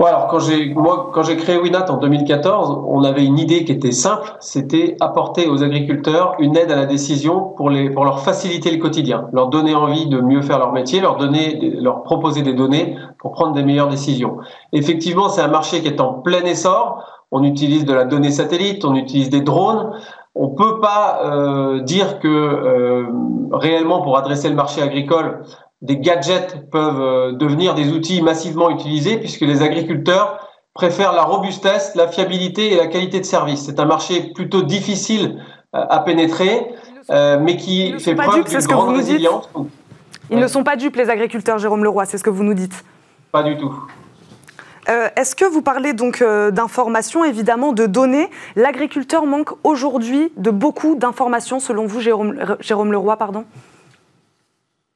Alors 0.00 0.26
quand 0.26 0.40
j'ai 0.40 0.74
moi 0.74 1.10
quand 1.12 1.22
j'ai 1.22 1.36
créé 1.36 1.58
Winat 1.58 1.90
en 1.90 1.96
2014, 1.96 2.82
on 2.86 3.04
avait 3.04 3.24
une 3.24 3.38
idée 3.38 3.64
qui 3.64 3.72
était 3.72 3.92
simple, 3.92 4.34
c'était 4.40 4.96
apporter 5.00 5.48
aux 5.48 5.62
agriculteurs 5.62 6.34
une 6.38 6.56
aide 6.56 6.72
à 6.72 6.76
la 6.76 6.86
décision 6.86 7.52
pour 7.56 7.70
les 7.70 7.90
pour 7.90 8.04
leur 8.04 8.20
faciliter 8.20 8.70
le 8.70 8.78
quotidien, 8.78 9.28
leur 9.32 9.48
donner 9.48 9.74
envie 9.74 10.06
de 10.06 10.20
mieux 10.20 10.42
faire 10.42 10.58
leur 10.58 10.72
métier, 10.72 11.00
leur 11.00 11.16
donner 11.16 11.58
leur 11.80 12.02
proposer 12.02 12.42
des 12.42 12.54
données 12.54 12.96
pour 13.18 13.32
prendre 13.32 13.52
des 13.52 13.62
meilleures 13.62 13.88
décisions. 13.88 14.38
Effectivement, 14.72 15.28
c'est 15.28 15.42
un 15.42 15.48
marché 15.48 15.80
qui 15.82 15.88
est 15.88 16.00
en 16.00 16.14
plein 16.14 16.42
essor. 16.42 17.04
On 17.30 17.44
utilise 17.44 17.86
de 17.86 17.94
la 17.94 18.04
donnée 18.04 18.30
satellite, 18.30 18.84
on 18.84 18.94
utilise 18.94 19.30
des 19.30 19.40
drones. 19.40 19.92
On 20.34 20.48
peut 20.48 20.80
pas 20.80 21.20
euh, 21.24 21.80
dire 21.80 22.18
que 22.18 22.28
euh, 22.28 23.06
réellement 23.52 24.00
pour 24.00 24.16
adresser 24.16 24.48
le 24.48 24.54
marché 24.54 24.82
agricole, 24.82 25.42
des 25.82 25.98
gadgets 25.98 26.70
peuvent 26.70 27.00
euh, 27.00 27.32
devenir 27.32 27.74
des 27.74 27.90
outils 27.90 28.22
massivement 28.22 28.70
utilisés 28.70 29.18
puisque 29.18 29.40
les 29.40 29.62
agriculteurs 29.62 30.48
préfèrent 30.74 31.12
la 31.12 31.24
robustesse, 31.24 31.94
la 31.96 32.08
fiabilité 32.08 32.72
et 32.72 32.76
la 32.76 32.86
qualité 32.86 33.20
de 33.20 33.24
service. 33.24 33.66
C'est 33.66 33.78
un 33.78 33.84
marché 33.84 34.32
plutôt 34.32 34.62
difficile 34.62 35.42
euh, 35.74 35.84
à 35.90 35.98
pénétrer, 35.98 36.72
euh, 37.10 37.38
mais 37.40 37.56
qui 37.56 37.98
fait 37.98 38.14
preuve 38.14 38.48
d'une 38.48 38.58
grande 38.60 38.96
résilience. 38.96 39.50
Ils 40.30 40.38
ne 40.38 40.46
sont 40.46 40.64
pas 40.64 40.76
dupes, 40.76 40.96
les 40.96 41.10
agriculteurs, 41.10 41.58
Jérôme 41.58 41.84
Leroy, 41.84 42.06
c'est 42.06 42.16
ce 42.16 42.24
que 42.24 42.30
vous 42.30 42.44
nous 42.44 42.54
dites 42.54 42.84
Pas 43.32 43.42
du 43.42 43.58
tout. 43.58 43.74
Est-ce 45.16 45.36
que 45.36 45.44
vous 45.44 45.62
parlez 45.62 45.92
donc 45.92 46.24
d'informations, 46.50 47.22
évidemment, 47.24 47.72
de 47.72 47.86
données? 47.86 48.28
L'agriculteur 48.56 49.26
manque 49.26 49.50
aujourd'hui 49.62 50.32
de 50.36 50.50
beaucoup 50.50 50.96
d'informations, 50.96 51.60
selon 51.60 51.86
vous, 51.86 52.00
Jérôme, 52.00 52.56
Jérôme 52.60 52.92
Leroy, 52.92 53.16
pardon? 53.16 53.44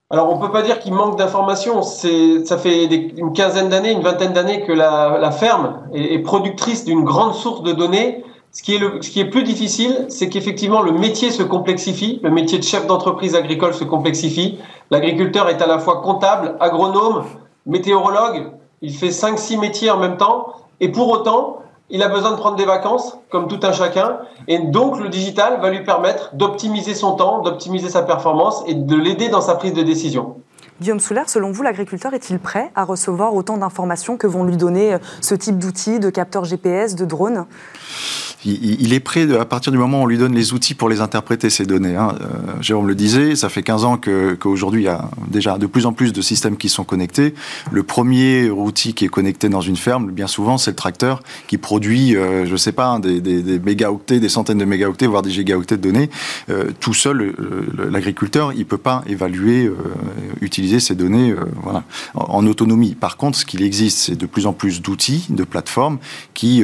Alors, 0.09 0.33
on 0.33 0.39
peut 0.39 0.53
pas 0.53 0.63
dire 0.63 0.79
qu'il 0.79 0.95
manque 0.95 1.19
d'informations. 1.19 1.83
Ça 1.83 2.59
fait 2.59 2.85
une 2.85 3.33
quinzaine 3.33 3.69
d'années, 3.69 3.91
une 3.91 4.03
vingtaine 4.03 4.33
d'années 4.33 4.63
que 4.63 4.73
la, 4.73 5.31
ferme 5.33 5.83
est, 5.93 6.21
productrice 6.21 6.85
d'une 6.85 7.03
grande 7.03 7.35
source 7.35 7.65
de 7.65 7.73
données. 7.73 8.25
Ce 8.53 8.63
qui 8.63 8.77
est, 8.77 8.79
le, 8.79 9.03
ce 9.03 9.11
qui 9.11 9.19
est 9.19 9.29
plus 9.29 9.43
difficile, 9.43 10.07
c'est 10.09 10.29
qu'effectivement 10.29 10.81
le 10.81 10.93
métier 10.93 11.31
se 11.31 11.43
complexifie, 11.43 12.21
le 12.23 12.31
métier 12.31 12.59
de 12.59 12.63
chef 12.63 12.87
d'entreprise 12.87 13.35
agricole 13.35 13.75
se 13.75 13.85
complexifie. 13.85 14.59
L'agriculteur 14.91 15.49
est 15.49 15.61
à 15.61 15.67
la 15.67 15.79
fois 15.79 16.01
comptable, 16.01 16.57
agronome, 16.61 17.25
météorologue. 17.67 18.53
Il 18.83 18.95
fait 18.95 19.11
cinq, 19.11 19.39
six 19.39 19.59
métiers 19.59 19.91
en 19.91 19.99
même 19.99 20.17
temps. 20.17 20.55
Et 20.81 20.89
pour 20.89 21.11
autant, 21.11 21.59
il 21.89 22.03
a 22.03 22.09
besoin 22.09 22.33
de 22.33 22.37
prendre 22.37 22.57
des 22.57 22.65
vacances, 22.65 23.17
comme 23.31 23.47
tout 23.47 23.61
un 23.63 23.73
chacun, 23.73 24.19
et 24.49 24.59
donc 24.59 24.99
le 24.99 25.09
digital 25.09 25.61
va 25.61 25.71
lui 25.71 25.85
permettre 25.85 26.35
d'optimiser 26.35 26.95
son 26.95 27.13
temps, 27.13 27.41
d'optimiser 27.43 27.89
sa 27.89 28.03
performance 28.03 28.65
et 28.67 28.75
de 28.75 28.97
l'aider 28.97 29.29
dans 29.29 29.41
sa 29.41 29.55
prise 29.55 29.73
de 29.73 29.83
décision. 29.83 30.37
Guillaume 30.81 31.01
Souler, 31.01 31.23
selon 31.27 31.53
vous, 31.53 31.63
l'agriculteur 31.63 32.13
est-il 32.13 32.39
prêt 32.39 32.71
à 32.75 32.85
recevoir 32.85 33.35
autant 33.35 33.57
d'informations 33.57 34.19
que 34.19 34.27
vont 34.27 34.45
lui 34.45 34.59
donner 34.59 34.95
euh, 34.95 34.99
ce 35.23 35.35
type 35.35 35.59
d'outils, 35.59 36.01
de 36.01 36.11
capteurs 36.11 36.45
GPS, 36.45 36.97
de 36.97 37.07
drones? 37.07 37.47
Il, 38.47 38.93
est 38.93 39.01
prêt 39.01 39.27
à 39.37 39.45
partir 39.45 39.73
du 39.73 39.79
moment 39.79 40.01
où 40.01 40.05
on 40.05 40.07
lui 40.07 40.19
donne 40.19 40.35
les 40.35 40.53
outils 40.53 40.75
pour 40.75 40.89
les 40.89 41.01
interpréter, 41.01 41.51
ces 41.51 41.67
données. 41.67 41.97
Hein. 41.97 42.15
Euh, 42.21 42.27
Jérôme 42.61 42.87
le 42.87 42.95
disait, 42.95 43.35
ça 43.35 43.49
fait 43.49 43.63
15 43.63 43.85
ans 43.85 43.99
qu'aujourd'hui, 43.99 44.83
il 44.83 44.85
y 44.85 44.89
a 44.89 45.11
déjà 45.29 45.59
de 45.59 45.67
plus 45.67 45.87
en 45.87 45.93
plus 45.93 46.13
de 46.13 46.23
systèmes 46.23 46.57
qui 46.57 46.69
sont 46.69 46.85
connectés. 46.85 47.35
Le 47.73 47.83
premier 47.83 48.49
outil 48.51 48.95
qui 48.95 49.05
est 49.05 49.09
connecté 49.09 49.49
dans 49.49 49.61
une 49.61 49.77
ferme, 49.77 50.11
bien 50.11 50.27
souvent, 50.27 50.59
c'est 50.59 50.71
le 50.71 50.77
tracteur 50.77 51.23
qui 51.49 51.59
produit, 51.59 52.17
euh, 52.17 52.47
je 52.47 52.53
ne 52.53 52.57
sais 52.57 52.73
pas, 52.73 52.99
des, 52.99 53.21
des, 53.21 53.59
mégaoctets, 53.59 54.21
des 54.21 54.29
centaines 54.29 54.59
de 54.59 54.65
mégaoctets, 54.65 55.07
voire 55.07 55.23
des 55.23 55.31
gigaoctets 55.31 55.77
de 55.77 55.83
données. 55.83 56.11
Euh, 56.49 56.71
tout 56.79 56.95
seul, 56.95 57.35
l'agriculteur, 57.91 58.53
il 58.53 58.61
ne 58.61 58.65
peut 58.65 58.79
pas 58.79 59.03
évaluer, 59.07 59.71
utiliser 60.41 60.81
ces 60.81 60.95
données 60.95 61.35
voilà, 61.63 61.85
en, 62.15 62.47
autonomie. 62.47 62.95
Par 62.95 63.17
contre, 63.17 63.39
ce 63.39 63.45
qu'il 63.45 63.63
existe, 63.63 63.99
c'est 63.99 64.17
de 64.17 64.27
plus 64.27 64.47
en 64.47 64.53
plus 64.53 64.83
d'outils, 64.83 65.27
de 65.31 65.45
plateformes 65.45 65.99
qui, 66.35 66.63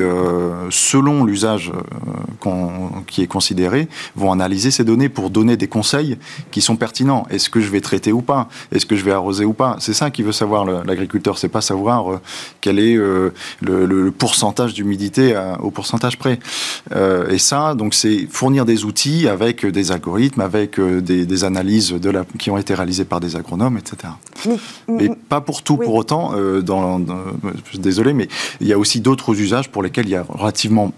selon 0.70 1.24
l'usage 1.24 1.71
euh, 1.72 2.52
qui 3.06 3.22
est 3.22 3.26
considéré 3.26 3.88
vont 4.16 4.32
analyser 4.32 4.70
ces 4.70 4.84
données 4.84 5.08
pour 5.08 5.30
donner 5.30 5.56
des 5.56 5.68
conseils 5.68 6.16
qui 6.50 6.60
sont 6.60 6.76
pertinents. 6.76 7.26
Est-ce 7.30 7.48
que 7.50 7.60
je 7.60 7.70
vais 7.70 7.80
traiter 7.80 8.12
ou 8.12 8.20
pas? 8.20 8.48
Est-ce 8.72 8.86
que 8.86 8.96
je 8.96 9.04
vais 9.04 9.12
arroser 9.12 9.44
ou 9.44 9.52
pas? 9.52 9.76
C'est 9.80 9.92
ça 9.92 10.10
qui 10.10 10.22
veut 10.22 10.32
savoir 10.32 10.64
l'agriculteur. 10.64 11.38
C'est 11.38 11.48
pas 11.48 11.60
savoir 11.60 12.12
euh, 12.12 12.20
quel 12.60 12.78
est 12.78 12.96
euh, 12.96 13.32
le, 13.60 14.10
pourcentage 14.10 14.74
d'humidité 14.74 15.34
au 15.60 15.70
pourcentage 15.70 16.18
près. 16.18 16.38
et 17.30 17.38
ça, 17.38 17.74
donc, 17.74 17.94
c'est 17.94 18.26
fournir 18.30 18.64
des 18.64 18.84
outils 18.84 19.28
avec 19.28 19.64
des 19.64 19.92
algorithmes, 19.92 20.40
avec 20.40 20.78
des, 20.80 21.44
analyses 21.44 21.92
de 21.92 22.10
la, 22.10 22.24
qui 22.38 22.50
ont 22.50 22.58
été 22.58 22.74
réalisées 22.74 23.04
par 23.04 23.20
des 23.20 23.36
agronomes, 23.36 23.78
etc. 23.78 24.12
Mais, 24.88 25.10
pas 25.28 25.40
pour 25.40 25.62
tout, 25.62 25.76
pour 25.76 25.94
autant. 25.94 26.32
Dans, 26.62 27.00
désolé, 27.74 28.12
mais 28.12 28.28
il 28.60 28.66
y 28.66 28.72
a 28.72 28.78
aussi 28.78 29.00
d'autres 29.00 29.40
usages 29.40 29.70
pour 29.70 29.82
lesquels 29.82 30.06
il 30.06 30.12
y 30.12 30.16
a 30.16 30.24
relativement 30.28 30.92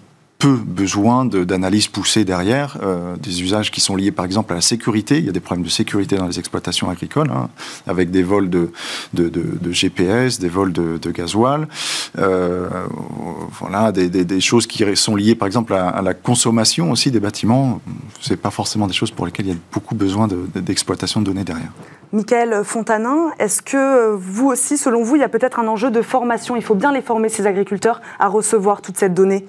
peu 0.45 0.57
besoin 0.57 1.25
d'analyse 1.25 1.89
poussée 1.89 2.27
derrière, 2.27 2.77
euh, 2.83 3.17
des 3.17 3.43
usages 3.43 3.71
qui 3.71 3.81
sont 3.81 3.97
liés 3.97 4.11
par 4.11 4.27
exemple 4.27 4.53
à 4.53 4.57
la 4.57 4.61
sécurité. 4.61 5.17
Il 5.17 5.25
y 5.25 5.31
a 5.31 5.33
des 5.33 5.41
problèmes 5.41 5.65
de 5.65 5.71
sécurité 5.71 6.17
dans 6.17 6.27
les 6.27 6.39
exploitations 6.39 6.91
agricoles, 6.91 7.31
hein, 7.31 7.49
avec 7.87 8.11
des 8.11 8.23
vols 8.23 8.51
de, 8.51 8.71
de, 9.15 9.31
de, 9.31 9.73
GPS, 9.73 10.39
des 10.39 10.51
vols 10.51 10.75
de, 10.75 11.11
gasoil, 11.11 11.67
euh, 12.19 12.69
voilà, 13.59 13.91
des, 13.91 14.11
des, 14.11 14.41
choses 14.41 14.67
qui 14.67 14.85
sont 14.97 15.17
liées 15.17 15.35
par 15.35 15.47
exemple 15.47 15.73
à, 15.73 16.03
la 16.03 16.13
consommation 16.13 16.91
aussi 16.91 17.11
des 17.11 17.21
bâtiments. 17.21 17.81
C'est 18.21 18.37
pas 18.37 18.51
forcément 18.51 18.87
des 18.87 18.93
choses 18.93 19.13
pour 19.13 19.25
lesquelles 19.25 19.47
il 19.47 19.53
y 19.53 19.57
a 19.57 19.61
beaucoup 19.73 19.95
besoin 19.95 20.29
d'exploitation 20.57 21.21
de, 21.21 21.27
données 21.27 21.45
derrière. 21.45 21.73
Michael 22.13 22.65
Fontanin, 22.65 23.31
est-ce 23.39 23.63
que 23.63 24.15
vous 24.15 24.49
aussi, 24.49 24.77
selon 24.77 25.05
vous, 25.05 25.17
il 25.17 25.21
y 25.21 25.25
a 25.25 25.31
peut-être 25.31 25.59
un 25.59 25.69
enjeu 25.69 25.91
de 25.91 26.03
formation? 26.03 26.55
Il 26.55 26.63
faut 26.63 26.75
bien 26.75 26.93
les 26.93 27.01
former, 27.01 27.31
ces 27.31 27.47
agriculteurs, 27.47 28.03
à 28.19 28.29
recevoir 28.29 28.83
toute 28.83 28.99
cette 28.99 29.15
donnée 29.15 29.47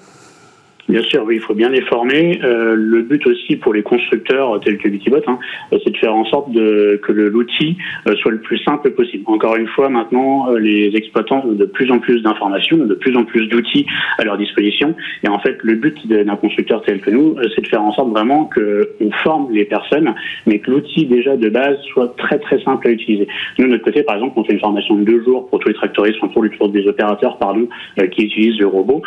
Bien 0.88 1.02
sûr, 1.02 1.24
oui, 1.26 1.36
il 1.36 1.40
faut 1.40 1.54
bien 1.54 1.68
les 1.68 1.80
former. 1.82 2.38
Euh, 2.44 2.76
le 2.76 3.02
but 3.02 3.26
aussi 3.26 3.56
pour 3.56 3.74
les 3.74 3.82
constructeurs 3.82 4.60
tels 4.60 4.78
que 4.78 4.88
Vitibot, 4.88 5.18
hein, 5.26 5.38
c'est 5.72 5.90
de 5.90 5.96
faire 5.96 6.14
en 6.14 6.24
sorte 6.26 6.52
de, 6.52 7.00
que 7.02 7.10
l'outil 7.10 7.76
euh, 8.06 8.14
soit 8.16 8.30
le 8.30 8.38
plus 8.38 8.58
simple 8.58 8.92
possible. 8.92 9.24
Encore 9.26 9.56
une 9.56 9.66
fois, 9.66 9.88
maintenant, 9.88 10.48
euh, 10.48 10.58
les 10.58 10.92
exploitants 10.94 11.44
ont 11.44 11.54
de 11.54 11.64
plus 11.64 11.90
en 11.90 11.98
plus 11.98 12.22
d'informations, 12.22 12.76
de 12.76 12.94
plus 12.94 13.16
en 13.16 13.24
plus 13.24 13.48
d'outils 13.48 13.84
à 14.18 14.24
leur 14.24 14.38
disposition. 14.38 14.94
Et 15.24 15.28
en 15.28 15.40
fait, 15.40 15.58
le 15.62 15.74
but 15.74 16.06
d'un 16.06 16.36
constructeur 16.36 16.82
tel 16.82 17.00
que 17.00 17.10
nous, 17.10 17.36
c'est 17.56 17.62
de 17.62 17.68
faire 17.68 17.82
en 17.82 17.92
sorte 17.92 18.10
vraiment 18.10 18.48
qu'on 18.54 19.10
forme 19.24 19.50
les 19.50 19.64
personnes, 19.64 20.14
mais 20.46 20.60
que 20.60 20.70
l'outil 20.70 21.06
déjà 21.06 21.36
de 21.36 21.48
base 21.48 21.78
soit 21.92 22.14
très 22.16 22.38
très 22.38 22.62
simple 22.62 22.86
à 22.86 22.90
utiliser. 22.92 23.26
Nous, 23.58 23.66
notre 23.66 23.82
côté, 23.82 24.04
par 24.04 24.14
exemple, 24.14 24.34
on 24.36 24.44
fait 24.44 24.52
une 24.52 24.60
formation 24.60 24.94
de 24.94 25.04
deux 25.04 25.24
jours 25.24 25.48
pour 25.48 25.58
tous 25.58 25.68
les 25.68 25.74
tractoristes, 25.74 26.20
pour 26.32 26.44
les 26.44 26.50
des 26.68 26.88
opérateurs, 26.88 27.38
pardon, 27.38 27.68
qui 28.12 28.24
utilisent 28.24 28.58
le 28.58 28.66
robot. 28.66 29.02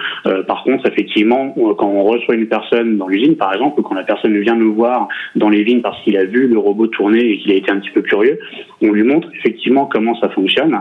par 0.47 0.63
contre, 0.63 0.87
effectivement, 0.87 1.53
quand 1.75 1.87
on 1.87 2.03
reçoit 2.03 2.35
une 2.35 2.47
personne 2.47 2.97
dans 2.97 3.07
l'usine, 3.07 3.35
par 3.35 3.53
exemple, 3.53 3.79
ou 3.79 3.83
quand 3.83 3.95
la 3.95 4.03
personne 4.03 4.37
vient 4.39 4.55
nous 4.55 4.73
voir 4.73 5.07
dans 5.35 5.49
les 5.49 5.63
vignes 5.63 5.81
parce 5.81 6.01
qu'il 6.03 6.17
a 6.17 6.25
vu 6.25 6.47
le 6.47 6.57
robot 6.57 6.87
tourner 6.87 7.19
et 7.19 7.37
qu'il 7.39 7.51
a 7.51 7.55
été 7.55 7.71
un 7.71 7.79
petit 7.79 7.91
peu 7.91 8.01
curieux, 8.01 8.39
on 8.81 8.91
lui 8.91 9.03
montre 9.03 9.27
effectivement 9.37 9.85
comment 9.85 10.15
ça 10.19 10.29
fonctionne. 10.29 10.79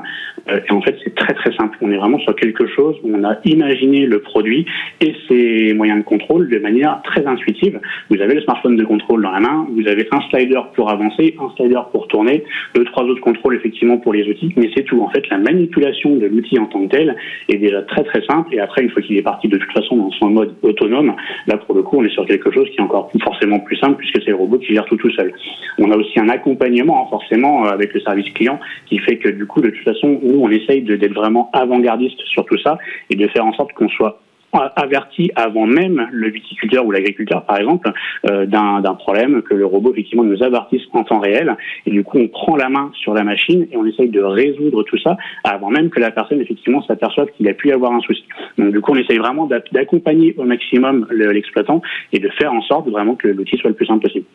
Euh, 0.50 0.60
et 0.68 0.72
en 0.72 0.80
fait, 0.80 0.96
c'est 1.04 1.14
très 1.14 1.34
très 1.34 1.52
simple. 1.56 1.76
On 1.80 1.90
est 1.90 1.96
vraiment 1.96 2.18
sur 2.20 2.34
quelque 2.36 2.66
chose 2.68 2.96
où 3.02 3.14
on 3.14 3.24
a 3.24 3.36
imaginé 3.44 4.06
le 4.06 4.20
produit 4.20 4.66
et 5.00 5.14
ses 5.28 5.74
moyens 5.74 6.00
de 6.00 6.04
contrôle 6.04 6.48
de 6.48 6.58
manière 6.58 7.00
très 7.04 7.26
intuitive. 7.26 7.80
Vous 8.10 8.20
avez 8.20 8.34
le 8.34 8.42
smartphone 8.42 8.76
de 8.76 8.84
contrôle 8.84 9.22
dans 9.22 9.30
la 9.30 9.40
main, 9.40 9.66
vous 9.70 9.86
avez 9.88 10.06
un 10.10 10.20
slider 10.30 10.60
pour 10.74 10.90
avancer, 10.90 11.34
un 11.40 11.50
slider 11.56 11.80
pour 11.92 12.08
tourner, 12.08 12.44
deux, 12.74 12.84
trois 12.84 13.04
autres 13.04 13.20
contrôles 13.20 13.56
effectivement 13.56 13.98
pour 13.98 14.12
les 14.12 14.28
outils, 14.28 14.52
mais 14.56 14.70
c'est 14.76 14.84
tout. 14.84 15.00
En 15.02 15.10
fait, 15.10 15.28
la 15.30 15.38
manipulation 15.38 16.16
de 16.16 16.26
l'outil 16.26 16.58
en 16.58 16.66
tant 16.66 16.86
que 16.86 16.96
tel 16.96 17.16
est 17.48 17.56
déjà 17.56 17.82
très 17.82 18.04
très 18.04 18.24
simple. 18.26 18.54
Et 18.54 18.60
après, 18.60 18.82
une 18.82 18.90
fois 18.90 19.02
qu'il 19.02 19.16
est 19.16 19.22
parti 19.22 19.48
de 19.48 19.56
toute 19.56 19.72
façon 19.72 19.96
dans 19.96 20.10
son 20.12 20.30
mode 20.30 20.54
autonome, 20.78 21.14
là 21.46 21.56
pour 21.56 21.74
le 21.74 21.82
coup, 21.82 21.98
on 21.98 22.04
est 22.04 22.10
sur 22.10 22.26
quelque 22.26 22.50
chose 22.52 22.68
qui 22.70 22.76
est 22.76 22.82
encore 22.82 23.10
forcément 23.22 23.60
plus 23.60 23.76
simple 23.76 23.96
puisque 23.96 24.22
c'est 24.22 24.30
le 24.30 24.36
robot 24.36 24.58
qui 24.58 24.74
gère 24.74 24.84
tout 24.86 24.96
tout 24.96 25.10
seul. 25.10 25.32
On 25.78 25.90
a 25.90 25.96
aussi 25.96 26.18
un 26.18 26.28
accompagnement 26.28 27.04
hein, 27.04 27.06
forcément 27.10 27.64
avec 27.64 27.92
le 27.94 28.00
service 28.00 28.30
client 28.34 28.58
qui 28.86 28.98
fait 28.98 29.16
que 29.16 29.28
du 29.28 29.46
coup, 29.46 29.60
de 29.60 29.70
toute 29.70 29.84
façon, 29.84 30.20
on 30.22 30.50
essaye 30.50 30.82
d'être 30.82 31.14
vraiment 31.14 31.50
avant-gardiste 31.52 32.20
sur 32.26 32.44
tout 32.44 32.58
ça 32.58 32.78
et 33.10 33.16
de 33.16 33.26
faire 33.28 33.44
en 33.44 33.52
sorte 33.52 33.72
qu'on 33.72 33.88
soit 33.88 34.20
averti 34.52 35.30
avant 35.36 35.66
même 35.66 36.08
le 36.10 36.30
viticulteur 36.30 36.86
ou 36.86 36.90
l'agriculteur, 36.90 37.44
par 37.44 37.58
exemple, 37.58 37.92
euh, 38.30 38.46
d'un 38.46 38.94
problème, 38.94 39.42
que 39.42 39.54
le 39.54 39.66
robot 39.66 39.92
effectivement 39.92 40.24
nous 40.24 40.42
avertisse 40.42 40.82
en 40.92 41.04
temps 41.04 41.20
réel. 41.20 41.56
Et 41.86 41.90
du 41.90 42.02
coup, 42.02 42.18
on 42.18 42.28
prend 42.28 42.56
la 42.56 42.68
main 42.68 42.90
sur 42.94 43.14
la 43.14 43.24
machine 43.24 43.66
et 43.70 43.76
on 43.76 43.84
essaye 43.86 44.08
de 44.08 44.22
résoudre 44.22 44.82
tout 44.84 44.98
ça 44.98 45.16
avant 45.44 45.70
même 45.70 45.90
que 45.90 46.00
la 46.00 46.10
personne 46.10 46.40
effectivement 46.40 46.82
s'aperçoive 46.82 47.28
qu'il 47.36 47.48
a 47.48 47.54
pu 47.54 47.68
y 47.68 47.72
avoir 47.72 47.92
un 47.92 48.00
souci. 48.00 48.24
Donc 48.56 48.72
du 48.72 48.80
coup, 48.80 48.92
on 48.92 48.96
essaye 48.96 49.18
vraiment 49.18 49.48
d'accompagner 49.72 50.34
au 50.38 50.44
maximum 50.44 51.06
l'exploitant 51.10 51.82
et 52.12 52.18
de 52.18 52.28
faire 52.30 52.52
en 52.52 52.62
sorte 52.62 52.88
vraiment 52.88 53.14
que 53.14 53.28
l'outil 53.28 53.56
soit 53.58 53.70
le 53.70 53.76
plus 53.76 53.86
simple 53.86 54.02
possible. 54.02 54.26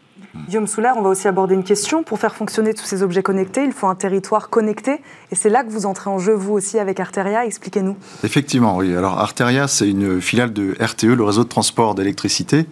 Guillaume 0.48 0.66
Souler, 0.66 0.90
on 0.96 1.04
va 1.04 1.10
aussi 1.10 1.28
aborder 1.28 1.54
une 1.54 1.64
question. 1.64 2.02
Pour 2.02 2.18
faire 2.18 2.34
fonctionner 2.34 2.74
tous 2.74 2.86
ces 2.86 3.04
objets 3.04 3.22
connectés, 3.22 3.64
il 3.64 3.72
faut 3.72 3.86
un 3.86 3.94
territoire 3.94 4.50
connecté. 4.50 4.94
Et 5.32 5.36
c'est 5.36 5.50
là 5.50 5.64
que 5.64 5.70
vous 5.70 5.86
entrez 5.86 6.10
en 6.10 6.18
jeu, 6.18 6.34
vous 6.34 6.54
aussi, 6.54 6.80
avec 6.80 7.00
Arteria. 7.00 7.46
Expliquez-nous. 7.46 7.96
Effectivement, 8.24 8.78
oui. 8.78 8.96
Alors, 8.96 9.20
Arteria, 9.20 9.68
c'est 9.68 9.88
une 9.88 10.03
filiale 10.20 10.54
de 10.54 10.76
RTE, 10.80 11.04
le 11.04 11.24
réseau 11.24 11.44
de 11.44 11.50
transport 11.50 11.96
d'électricité, 11.96 12.66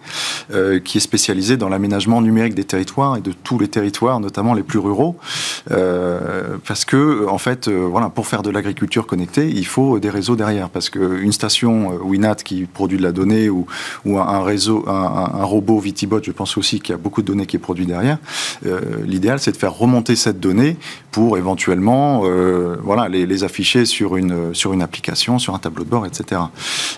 euh, 0.52 0.78
qui 0.78 0.98
est 0.98 1.00
spécialisé 1.00 1.56
dans 1.56 1.68
l'aménagement 1.68 2.20
numérique 2.20 2.54
des 2.54 2.64
territoires 2.64 3.16
et 3.16 3.20
de 3.20 3.32
tous 3.32 3.58
les 3.58 3.68
territoires, 3.68 4.20
notamment 4.20 4.54
les 4.54 4.62
plus 4.62 4.78
ruraux. 4.78 5.16
Euh, 5.70 6.56
parce 6.66 6.84
que, 6.84 7.26
en 7.28 7.38
fait, 7.38 7.68
euh, 7.68 7.86
voilà, 7.90 8.08
pour 8.08 8.26
faire 8.26 8.42
de 8.42 8.50
l'agriculture 8.50 9.06
connectée, 9.06 9.48
il 9.48 9.66
faut 9.66 9.98
des 9.98 10.10
réseaux 10.10 10.36
derrière. 10.36 10.68
Parce 10.68 10.90
qu'une 10.90 11.32
station 11.32 11.98
Winat 12.02 12.36
qui 12.36 12.64
produit 12.64 12.98
de 12.98 13.02
la 13.02 13.12
donnée 13.12 13.48
ou, 13.48 13.66
ou 14.04 14.18
un, 14.18 14.42
réseau, 14.42 14.84
un, 14.88 15.44
robot 15.44 15.78
Vitibot, 15.78 16.22
je 16.22 16.32
pense 16.32 16.56
aussi, 16.56 16.80
qui 16.80 16.92
a 16.92 16.96
beaucoup 16.96 17.22
de 17.22 17.26
données 17.26 17.46
qui 17.46 17.56
est 17.56 17.60
produit 17.60 17.86
derrière. 17.86 18.18
L'idéal, 19.04 19.38
c'est 19.38 19.52
de 19.52 19.56
faire 19.56 19.74
remonter 19.74 20.16
cette 20.16 20.40
donnée 20.40 20.76
pour 21.10 21.36
éventuellement 21.36 22.22
voilà, 22.82 23.08
les, 23.08 23.44
afficher 23.44 23.84
sur 23.84 24.16
une, 24.16 24.54
sur 24.54 24.72
une 24.72 24.82
application, 24.82 25.38
sur 25.38 25.54
un 25.54 25.58
tableau 25.58 25.84
de 25.84 25.88
bord, 25.88 26.06
etc. 26.06 26.40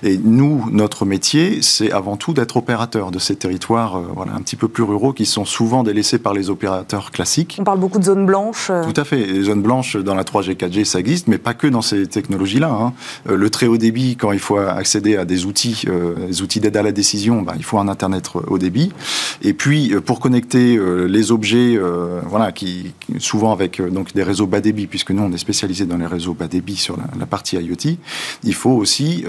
Et 0.02 0.18
nous, 0.24 0.68
notre 0.70 1.04
métier, 1.04 1.60
c'est 1.62 1.92
avant 1.92 2.16
tout 2.16 2.32
d'être 2.32 2.56
opérateur 2.56 3.10
de 3.10 3.18
ces 3.18 3.36
territoires 3.36 3.96
euh, 3.98 4.02
voilà, 4.14 4.32
un 4.34 4.40
petit 4.40 4.56
peu 4.56 4.68
plus 4.68 4.82
ruraux 4.82 5.12
qui 5.12 5.26
sont 5.26 5.44
souvent 5.44 5.82
délaissés 5.82 6.18
par 6.18 6.34
les 6.34 6.50
opérateurs 6.50 7.10
classiques. 7.10 7.56
On 7.60 7.64
parle 7.64 7.78
beaucoup 7.78 7.98
de 7.98 8.04
zones 8.04 8.26
blanches. 8.26 8.66
Tout 8.66 9.00
à 9.00 9.04
fait. 9.04 9.26
Les 9.26 9.42
zones 9.44 9.62
blanches 9.62 9.96
dans 9.96 10.14
la 10.14 10.24
3G, 10.24 10.56
4G, 10.56 10.84
ça 10.84 10.98
existe, 10.98 11.28
mais 11.28 11.38
pas 11.38 11.54
que 11.54 11.66
dans 11.66 11.82
ces 11.82 12.06
technologies-là. 12.06 12.70
Hein. 12.70 12.92
Le 13.32 13.50
très 13.50 13.66
haut 13.66 13.78
débit, 13.78 14.16
quand 14.16 14.32
il 14.32 14.38
faut 14.38 14.56
accéder 14.58 15.16
à 15.16 15.24
des 15.24 15.46
outils, 15.46 15.84
des 16.26 16.42
outils 16.42 16.60
d'aide 16.60 16.76
à 16.76 16.82
la 16.82 16.92
décision, 16.92 17.42
bah, 17.42 17.54
il 17.56 17.64
faut 17.64 17.78
un 17.78 17.88
Internet 17.88 18.30
haut 18.34 18.58
débit. 18.58 18.92
Et 19.42 19.52
puis, 19.52 19.94
pour 20.04 20.20
connecter 20.20 20.76
euh, 20.76 21.06
les 21.06 21.32
objets, 21.32 21.76
euh, 21.76 22.20
voilà, 22.26 22.52
qui 22.52 22.94
souvent 23.18 23.52
avec 23.52 23.80
euh, 23.80 23.90
donc 23.90 24.14
des 24.14 24.22
réseaux 24.22 24.46
bas 24.46 24.60
débit, 24.60 24.86
puisque 24.86 25.10
nous 25.10 25.22
on 25.22 25.32
est 25.32 25.38
spécialisé 25.38 25.86
dans 25.86 25.96
les 25.96 26.06
réseaux 26.06 26.34
bas 26.34 26.48
débit 26.48 26.76
sur 26.76 26.96
la, 26.96 27.26
partie 27.26 27.56
IoT. 27.56 27.96
Il 28.42 28.54
faut 28.54 28.70
aussi 28.70 29.24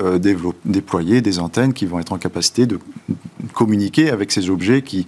des 1.22 1.40
antennes 1.40 1.74
qui 1.74 1.86
vont 1.86 2.00
être 2.00 2.14
en 2.14 2.18
capacité 2.18 2.66
de 2.66 2.80
communiquer 3.54 4.10
avec 4.10 4.32
ces 4.32 4.50
objets 4.50 4.82
qui 4.82 5.06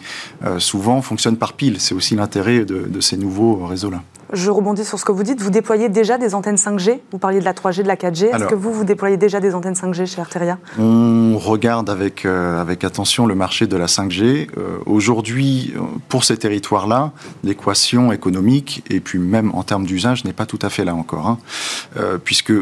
souvent 0.60 1.02
fonctionnent 1.02 1.38
par 1.38 1.54
pile. 1.54 1.80
C'est 1.80 1.96
aussi 1.96 2.16
l'intérêt 2.16 2.66
de, 2.66 3.00
ces 3.00 3.18
nouveaux 3.18 3.66
réseaux-là. 3.66 4.04
Je 4.34 4.50
rebondis 4.50 4.86
sur 4.86 5.00
ce 5.00 5.06
que 5.06 5.12
vous 5.12 5.24
dites. 5.24 5.42
Vous 5.42 5.50
déployez 5.50 5.90
déjà 5.90 6.18
des 6.18 6.36
antennes 6.36 6.56
5G 6.56 7.00
Vous 7.12 7.18
parliez 7.18 7.40
de 7.40 7.46
la 7.46 7.54
3G, 7.54 7.84
de 7.84 7.88
la 7.88 7.96
4G. 7.96 8.26
Est-ce 8.26 8.46
que 8.46 8.56
vous, 8.56 8.74
vous 8.74 8.84
déployez 8.84 9.18
déjà 9.18 9.40
des 9.40 9.56
antennes 9.56 9.74
5G 9.74 10.06
chez 10.06 10.22
Arteria? 10.22 10.58
On 10.78 11.38
regarde 11.38 11.90
avec, 11.90 12.26
euh, 12.26 12.60
avec 12.60 12.84
attention 12.84 13.26
le 13.26 13.36
marché 13.36 13.68
de 13.68 13.78
la 13.78 13.88
5G. 13.88 14.50
Euh, 14.58 14.78
aujourd'hui, 14.86 15.74
pour 16.10 16.24
ces 16.24 16.38
territoires-là, 16.38 17.12
l'équation 17.44 18.12
économique 18.12 18.84
et 18.90 19.00
puis 19.00 19.20
même 19.20 19.52
en 19.54 19.64
termes 19.64 19.86
d'usage 19.86 20.26
n'est 20.26 20.34
pas 20.34 20.46
tout 20.46 20.60
à 20.62 20.70
fait 20.70 20.84
là 20.84 20.96
encore. 20.96 21.28
Hein. 21.28 21.38
Euh, 21.98 22.18
puisque 22.22 22.54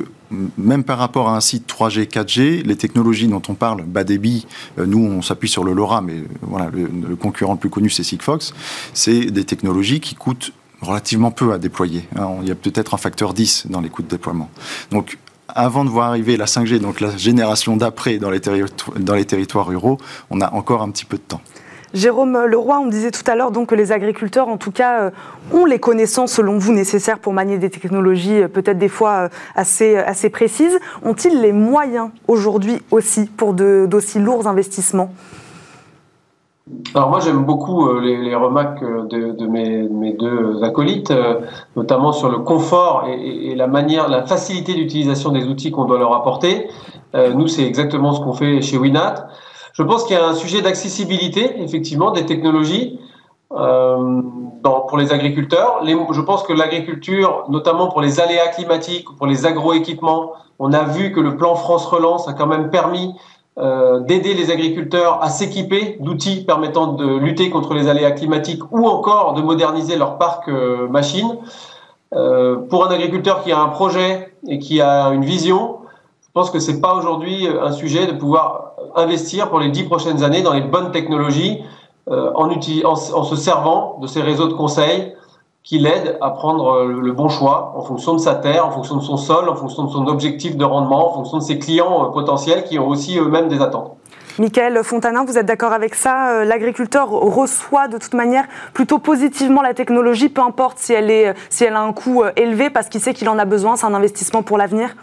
même 0.58 0.84
par 0.84 0.98
rapport 0.98 1.30
à 1.30 1.36
un 1.36 1.42
site 1.42 1.68
3G, 1.68 2.08
4G, 2.08 2.64
les 2.64 2.76
technologies 2.76 3.28
dont 3.28 3.42
on 3.48 3.54
parle, 3.54 3.84
bas 3.84 4.04
débit, 4.04 4.48
nous 4.78 5.00
on 5.00 5.22
s'appuie 5.22 5.48
sur 5.48 5.64
le 5.64 5.72
LoRa, 5.72 6.02
mais 6.02 6.24
voilà, 6.42 6.70
le, 6.72 6.90
le 7.08 7.16
concurrent 7.16 7.54
le 7.54 7.60
plus 7.60 7.70
connu 7.70 7.92
c'est 7.92 8.04
Sigfox, 8.04 8.54
c'est 8.94 9.26
des 9.26 9.44
technologies 9.44 10.00
qui 10.00 10.16
coûtent 10.16 10.52
relativement 10.86 11.32
peu 11.32 11.54
à 11.54 11.58
déployer. 11.58 12.08
Hein. 12.16 12.30
Il 12.42 12.48
y 12.48 12.52
a 12.52 12.56
peut-être 12.56 12.94
un 12.94 12.98
facteur 12.98 13.34
10 13.34 13.68
dans 13.70 13.82
les 13.82 13.90
coûts 13.90 14.04
de 14.04 14.08
déploiement. 14.08 14.50
Donc, 14.92 15.18
avant 15.48 15.86
de 15.86 15.90
voir 15.90 16.10
arriver 16.10 16.38
la 16.38 16.46
5G, 16.46 16.80
donc 16.80 17.02
la 17.02 17.16
génération 17.16 17.78
d'après 17.78 18.18
dans, 18.18 18.32
dans 19.00 19.16
les 19.16 19.26
territoires 19.26 19.68
ruraux, 19.68 19.98
on 20.30 20.42
a 20.42 20.52
encore 20.54 20.82
un 20.82 20.90
petit 20.90 21.06
peu 21.06 21.18
de 21.18 21.24
temps. 21.24 21.42
Jérôme 21.96 22.46
Leroy, 22.46 22.78
on 22.78 22.88
disait 22.88 23.10
tout 23.10 23.24
à 23.26 23.36
l'heure 23.36 23.54
que 23.66 23.74
les 23.74 23.94
agriculteurs, 23.94 24.50
en 24.50 24.58
tout 24.58 24.72
cas, 24.72 25.04
euh, 25.04 25.12
ont 25.54 25.64
les 25.64 25.80
connaissances, 25.80 26.34
selon 26.34 26.58
vous, 26.58 26.74
nécessaires 26.74 27.20
pour 27.20 27.32
manier 27.32 27.58
des 27.58 27.70
technologies 27.70 28.42
euh, 28.42 28.48
peut-être 28.50 28.78
des 28.78 28.90
fois 28.90 29.12
euh, 29.12 29.30
assez, 29.56 29.96
assez 29.96 30.30
précises. 30.30 30.78
Ont-ils 31.04 31.40
les 31.40 31.54
moyens 31.54 32.10
aujourd'hui 32.28 32.82
aussi 32.92 33.28
pour 33.38 33.54
d'aussi 33.54 34.20
lourds 34.20 34.46
investissements? 34.46 35.14
Alors 36.96 37.12
moi 37.12 37.20
j'aime 37.20 37.46
beaucoup 37.46 37.88
euh, 37.88 38.02
les, 38.02 38.34
remarques 38.34 38.82
euh, 38.82 39.04
de, 39.04 39.46
mes, 39.46 40.14
deux 40.14 40.64
acolytes, 40.64 41.12
euh, 41.12 41.42
notamment 41.76 42.12
sur 42.12 42.30
le 42.30 42.40
confort 42.40 43.06
et, 43.08 43.54
la 43.54 43.68
manière, 43.68 44.10
la 44.10 44.26
facilité 44.26 44.74
d'utilisation 44.74 45.32
des 45.32 45.46
outils 45.46 45.70
qu'on 45.70 45.86
doit 45.86 46.00
leur 46.00 46.14
apporter. 46.14 46.68
nous 47.14 47.48
c'est 47.48 47.66
exactement 47.66 48.14
ce 48.14 48.20
qu'on 48.20 48.34
fait 48.34 48.62
chez 48.62 48.78
Winat. 48.78 49.28
Je 49.74 49.84
pense 49.84 50.06
qu'il 50.06 50.16
y 50.16 50.20
a 50.20 50.28
un 50.28 50.34
sujet 50.34 50.62
d'accessibilité 50.62 51.62
effectivement 51.62 52.12
des 52.12 52.26
technologies 52.26 53.00
pour 53.50 54.98
les 54.98 55.14
agriculteurs. 55.14 55.82
je 55.86 56.22
pense 56.22 56.44
que 56.44 56.54
l'agriculture, 56.54 57.46
notamment 57.50 57.88
pour 57.90 58.02
les 58.02 58.20
aléas 58.20 58.48
climatiques, 58.48 59.08
pour 59.18 59.28
les 59.28 59.46
agroéquipements, 59.46 60.34
on 60.60 60.74
a 60.74 60.84
vu 60.84 61.12
que 61.12 61.20
le 61.20 61.38
plan 61.38 61.56
France 61.56 61.86
Relance 61.86 62.28
a 62.28 62.34
quand 62.34 62.48
même 62.48 62.70
permis 62.70 63.14
euh, 63.58 64.02
d'aider 64.02 64.34
les 64.34 64.52
agriculteurs 64.52 65.24
à 65.24 65.30
s'équiper 65.30 65.96
d'outils 66.02 66.44
permettant 66.44 66.88
de 66.88 67.06
lutter 67.06 67.50
contre 67.50 67.74
les 67.74 67.88
aléas 67.88 68.12
climatiques 68.12 68.62
ou 68.70 68.86
encore 68.86 69.34
de 69.34 69.42
moderniser 69.42 69.96
leur 69.96 70.18
parc 70.18 70.50
euh, 70.50 70.90
machine. 70.90 71.38
Euh, 72.14 72.58
pour 72.58 72.86
un 72.86 72.90
agriculteur 72.92 73.44
qui 73.44 73.54
a 73.54 73.60
un 73.62 73.70
projet 73.70 74.34
et 74.50 74.60
qui 74.60 74.82
a 74.82 75.08
une 75.14 75.24
vision, 75.24 75.78
je 76.22 76.28
pense 76.34 76.52
que 76.52 76.60
c'est 76.60 76.82
pas 76.82 76.96
aujourd'hui 76.96 77.48
un 77.48 77.72
sujet 77.72 78.08
de 78.08 78.12
pouvoir 78.12 78.74
investir 78.94 79.50
pour 79.50 79.62
les 79.62 79.70
dix 79.70 79.84
prochaines 79.84 80.22
années 80.22 80.42
dans 80.42 80.54
les 80.54 80.60
bonnes 80.62 80.92
technologies 80.92 81.62
en, 82.08 82.50
en, 82.50 83.24
se 83.24 83.36
servant 83.38 84.00
de 84.02 84.08
ces 84.08 84.22
réseaux 84.22 84.48
de 84.48 84.54
conseils 84.54 85.14
qui 85.66 85.80
l'aide 85.80 86.18
à 86.22 86.30
prendre 86.30 86.68
euh, 86.68 87.02
le 87.02 87.12
bon 87.12 87.28
choix 87.28 87.74
en 87.76 87.82
fonction 87.82 88.14
de 88.14 88.20
sa 88.20 88.36
terre, 88.36 88.68
en 88.68 88.72
fonction 88.72 88.98
de 88.98 89.02
son 89.02 89.18
sol, 89.18 89.50
en 89.50 89.56
fonction 89.56 89.84
de 89.84 89.92
son 89.92 90.08
objectif 90.08 90.56
de 90.56 90.64
rendement, 90.64 91.10
en 91.10 91.14
fonction 91.16 91.40
de 91.40 91.44
ses 91.44 91.58
clients 91.58 92.06
euh, 92.06 92.12
potentiels 92.12 92.64
qui 92.66 92.78
ont 92.78 92.88
aussi 92.88 93.18
eux-mêmes 93.18 93.48
des 93.48 93.60
attentes. 93.60 93.98
Michael 94.38 94.84
Fontanin, 94.84 95.26
vous 95.26 95.40
êtes 95.40 95.46
d'accord 95.46 95.74
avec 95.74 95.96
ça 95.96 96.34
euh, 96.34 96.46
L'agriculteur 96.46 97.10
reçoit 97.10 97.88
de 97.88 97.98
toute 97.98 98.14
manière 98.14 98.46
plutôt 98.74 99.00
positivement 99.00 99.64
la 99.64 99.74
technologie, 99.74 100.30
peu 100.30 100.42
importe 100.42 100.78
si 100.78 100.94
elle, 100.94 101.36
si 101.50 101.64
elle 101.64 101.74
a 101.74 101.82
un 101.82 101.94
coût 101.94 102.24
élevé, 102.36 102.70
parce 102.70 102.88
qu'il 102.88 103.02
sait 103.02 103.16
qu'il 103.16 103.28
en 103.28 103.40
a 103.40 103.46
besoin, 103.46 103.76
c'est 103.76 103.88
un 103.88 103.94
investissement 103.96 104.44
pour 104.44 104.60
l'avenir? 104.60 104.96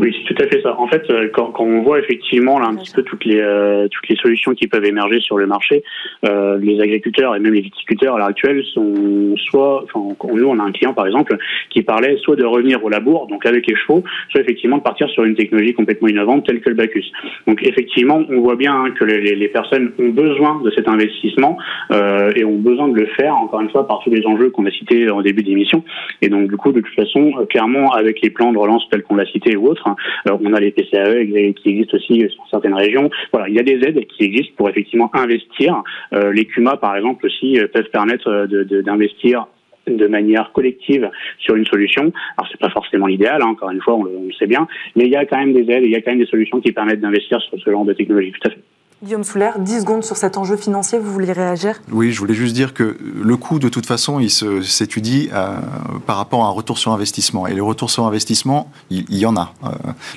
Oui, 0.00 0.16
c'est 0.16 0.34
tout 0.34 0.42
à 0.42 0.46
fait 0.46 0.62
ça. 0.62 0.80
En 0.80 0.88
fait, 0.88 1.02
euh, 1.10 1.28
quand, 1.30 1.50
quand 1.50 1.64
on 1.64 1.82
voit 1.82 1.98
effectivement 1.98 2.58
là 2.58 2.68
un 2.68 2.76
petit 2.76 2.90
peu 2.90 3.02
toutes 3.02 3.22
les 3.26 3.38
euh, 3.38 3.86
toutes 3.88 4.08
les 4.08 4.16
solutions 4.16 4.54
qui 4.54 4.66
peuvent 4.66 4.86
émerger 4.86 5.20
sur 5.20 5.36
le 5.36 5.46
marché, 5.46 5.82
euh, 6.24 6.56
les 6.58 6.80
agriculteurs 6.80 7.36
et 7.36 7.38
même 7.38 7.52
les 7.52 7.60
viticulteurs 7.60 8.14
à 8.14 8.18
l'heure 8.18 8.28
actuelle 8.28 8.64
sont 8.72 9.36
soit, 9.36 9.84
enfin, 9.84 10.00
nous 10.32 10.46
on 10.46 10.58
a 10.58 10.62
un 10.62 10.72
client 10.72 10.94
par 10.94 11.06
exemple 11.06 11.36
qui 11.68 11.82
parlait 11.82 12.16
soit 12.22 12.36
de 12.36 12.46
revenir 12.46 12.82
au 12.82 12.88
labour, 12.88 13.26
donc 13.26 13.44
avec 13.44 13.66
les 13.66 13.76
chevaux, 13.76 14.02
soit 14.30 14.40
effectivement 14.40 14.78
de 14.78 14.82
partir 14.82 15.06
sur 15.10 15.22
une 15.24 15.34
technologie 15.34 15.74
complètement 15.74 16.08
innovante 16.08 16.46
telle 16.46 16.62
que 16.62 16.70
le 16.70 16.76
Bacchus. 16.76 17.12
Donc 17.46 17.62
effectivement, 17.62 18.22
on 18.30 18.40
voit 18.40 18.56
bien 18.56 18.72
hein, 18.72 18.94
que 18.98 19.04
les, 19.04 19.34
les, 19.34 19.48
personnes 19.48 19.92
ont 19.98 20.08
besoin 20.08 20.62
de 20.64 20.70
cet 20.70 20.88
investissement 20.88 21.58
euh, 21.90 22.32
et 22.36 22.44
ont 22.46 22.56
besoin 22.56 22.88
de 22.88 22.94
le 22.94 23.06
faire. 23.18 23.34
Encore 23.34 23.60
une 23.60 23.68
fois, 23.68 23.86
par 23.86 24.00
tous 24.02 24.08
les 24.08 24.24
enjeux 24.24 24.48
qu'on 24.48 24.64
a 24.64 24.70
cités 24.70 25.10
au 25.10 25.20
début 25.20 25.42
d'émission. 25.42 25.84
Et 26.22 26.30
donc 26.30 26.48
du 26.48 26.56
coup, 26.56 26.72
de 26.72 26.80
toute 26.80 26.94
façon, 26.94 27.32
clairement, 27.50 27.92
avec 27.92 28.22
les 28.22 28.30
plans 28.30 28.52
de 28.52 28.58
relance 28.58 28.88
tels 28.90 29.02
qu'on 29.02 29.16
l'a 29.16 29.26
cité 29.26 29.56
ou 29.56 29.66
autres 29.66 29.89
on 30.26 30.52
a 30.52 30.60
les 30.60 30.70
PCAE 30.70 31.52
qui 31.54 31.68
existent 31.70 31.96
aussi 31.96 32.20
sur 32.30 32.44
certaines 32.50 32.74
régions. 32.74 33.10
Voilà, 33.32 33.48
il 33.48 33.54
y 33.54 33.58
a 33.58 33.62
des 33.62 33.80
aides 33.86 34.06
qui 34.06 34.24
existent 34.24 34.54
pour 34.56 34.68
effectivement 34.68 35.10
investir. 35.14 35.82
Euh, 36.12 36.32
les 36.32 36.44
CUMA, 36.44 36.76
par 36.76 36.96
exemple, 36.96 37.26
aussi 37.26 37.58
euh, 37.58 37.66
peuvent 37.68 37.90
permettre 37.90 38.28
euh, 38.28 38.82
d'investir 38.82 39.46
de 39.86 40.06
manière 40.06 40.52
collective 40.52 41.10
sur 41.38 41.56
une 41.56 41.64
solution. 41.66 42.12
Alors 42.36 42.48
c'est 42.50 42.60
pas 42.60 42.70
forcément 42.70 43.06
l'idéal, 43.06 43.42
hein, 43.42 43.48
encore 43.48 43.70
une 43.70 43.80
fois, 43.80 43.94
on 43.94 44.04
le, 44.04 44.10
on 44.16 44.26
le, 44.26 44.32
sait 44.32 44.46
bien, 44.46 44.68
mais 44.94 45.04
il 45.04 45.10
y 45.10 45.16
a 45.16 45.24
quand 45.24 45.38
même 45.38 45.52
des 45.52 45.70
aides, 45.72 45.84
il 45.84 45.90
y 45.90 45.96
a 45.96 46.02
quand 46.02 46.10
même 46.10 46.20
des 46.20 46.26
solutions 46.26 46.60
qui 46.60 46.72
permettent 46.72 47.00
d'investir 47.00 47.40
sur 47.40 47.58
ce 47.58 47.70
genre 47.70 47.84
de 47.84 47.94
technologie. 47.94 48.32
Tout 48.32 48.48
à 48.48 48.50
fait. 48.50 48.60
Guillaume 49.02 49.24
Souler, 49.24 49.52
10 49.58 49.80
secondes 49.80 50.04
sur 50.04 50.18
cet 50.18 50.36
enjeu 50.36 50.58
financier, 50.58 50.98
vous 50.98 51.10
voulez 51.10 51.32
réagir? 51.32 51.80
Oui, 51.90 52.12
je 52.12 52.18
voulais 52.18 52.34
juste 52.34 52.52
dire 52.52 52.74
que 52.74 52.98
le 53.00 53.36
coût, 53.38 53.58
de 53.58 53.70
toute 53.70 53.86
façon, 53.86 54.20
il 54.20 54.30
s'étudie 54.30 55.30
euh, 55.32 55.56
par 56.04 56.18
rapport 56.18 56.44
à 56.44 56.48
un 56.48 56.50
retour 56.50 56.76
sur 56.76 56.92
investissement. 56.92 57.46
Et 57.46 57.54
le 57.54 57.62
retour 57.62 57.90
sur 57.90 58.04
investissement, 58.04 58.70
il, 58.90 59.16
y 59.16 59.24
en 59.24 59.38
a. 59.38 59.54
Euh, 59.64 59.68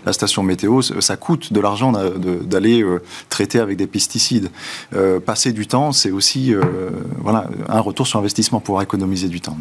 la 0.05 0.11
station 0.11 0.43
météo, 0.43 0.81
ça 0.81 1.15
coûte 1.15 1.53
de 1.53 1.61
l'argent 1.61 1.93
d'aller 1.93 2.83
euh, 2.83 3.01
traiter 3.29 3.59
avec 3.59 3.77
des 3.77 3.87
pesticides. 3.87 4.49
passer 5.25 5.53
du 5.53 5.65
temps, 5.65 5.93
c'est 5.93 6.11
aussi 6.11 6.53
voilà, 7.19 7.47
un 7.69 7.79
retour 7.79 8.05
sur 8.05 8.19
investissement 8.19 8.59
pour 8.59 8.81
économiser 8.81 9.29
du 9.29 9.39
temps. 9.39 9.55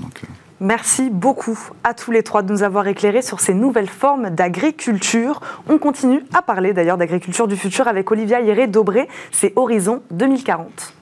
Merci 0.63 1.11
beaucoup 1.11 1.59
à 1.83 1.93
tous 1.93 2.13
les 2.13 2.23
trois 2.23 2.43
de 2.43 2.53
nous 2.53 2.63
avoir 2.63 2.87
éclairés 2.87 3.23
sur 3.23 3.41
ces 3.41 3.53
nouvelles 3.53 3.89
formes 3.89 4.31
d'agriculture. 4.31 5.41
On 5.69 5.77
continue 5.77 6.23
à 6.33 6.41
parler 6.41 6.73
d'ailleurs 6.73 6.99
d'agriculture 6.99 7.49
du 7.49 7.57
futur 7.57 7.89
avec 7.89 8.09
Olivia 8.13 8.41
Hieré-Dobré. 8.41 9.09
C'est 9.33 9.53
Horizon 9.57 10.05
2040. 10.13 10.95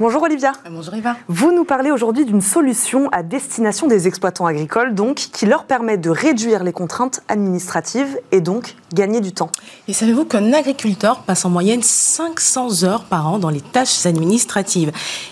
Bonjour 0.00 0.24
Olivia. 0.24 0.52
Euh, 0.66 0.70
bonjour 0.70 0.94
Eva. 0.94 1.16
Vous 1.28 1.52
nous 1.52 1.64
parlez 1.64 1.92
aujourd'hui 1.92 2.24
d'une 2.24 2.40
solution 2.40 3.08
à 3.12 3.22
destination 3.22 3.86
des 3.86 4.08
exploitants 4.08 4.46
agricoles, 4.46 4.92
donc, 4.92 5.16
qui 5.32 5.46
leur 5.46 5.64
permet 5.64 5.98
de 5.98 6.10
réduire 6.10 6.64
les 6.64 6.72
contraintes 6.72 7.22
administratives 7.28 8.18
et 8.32 8.40
donc 8.40 8.74
gagner 8.92 9.20
du 9.20 9.32
temps. 9.32 9.50
Et 9.86 9.92
savez-vous 9.92 10.24
qu'un 10.24 10.52
agriculteur 10.52 11.20
passe 11.20 11.44
en 11.44 11.50
moyenne 11.50 11.82
500 11.82 12.82
heures 12.82 13.04
par 13.04 13.28
an 13.28 13.38
dans 13.38 13.50
les 13.50 13.60
tâches 13.60 14.04
administratives? 14.04 14.90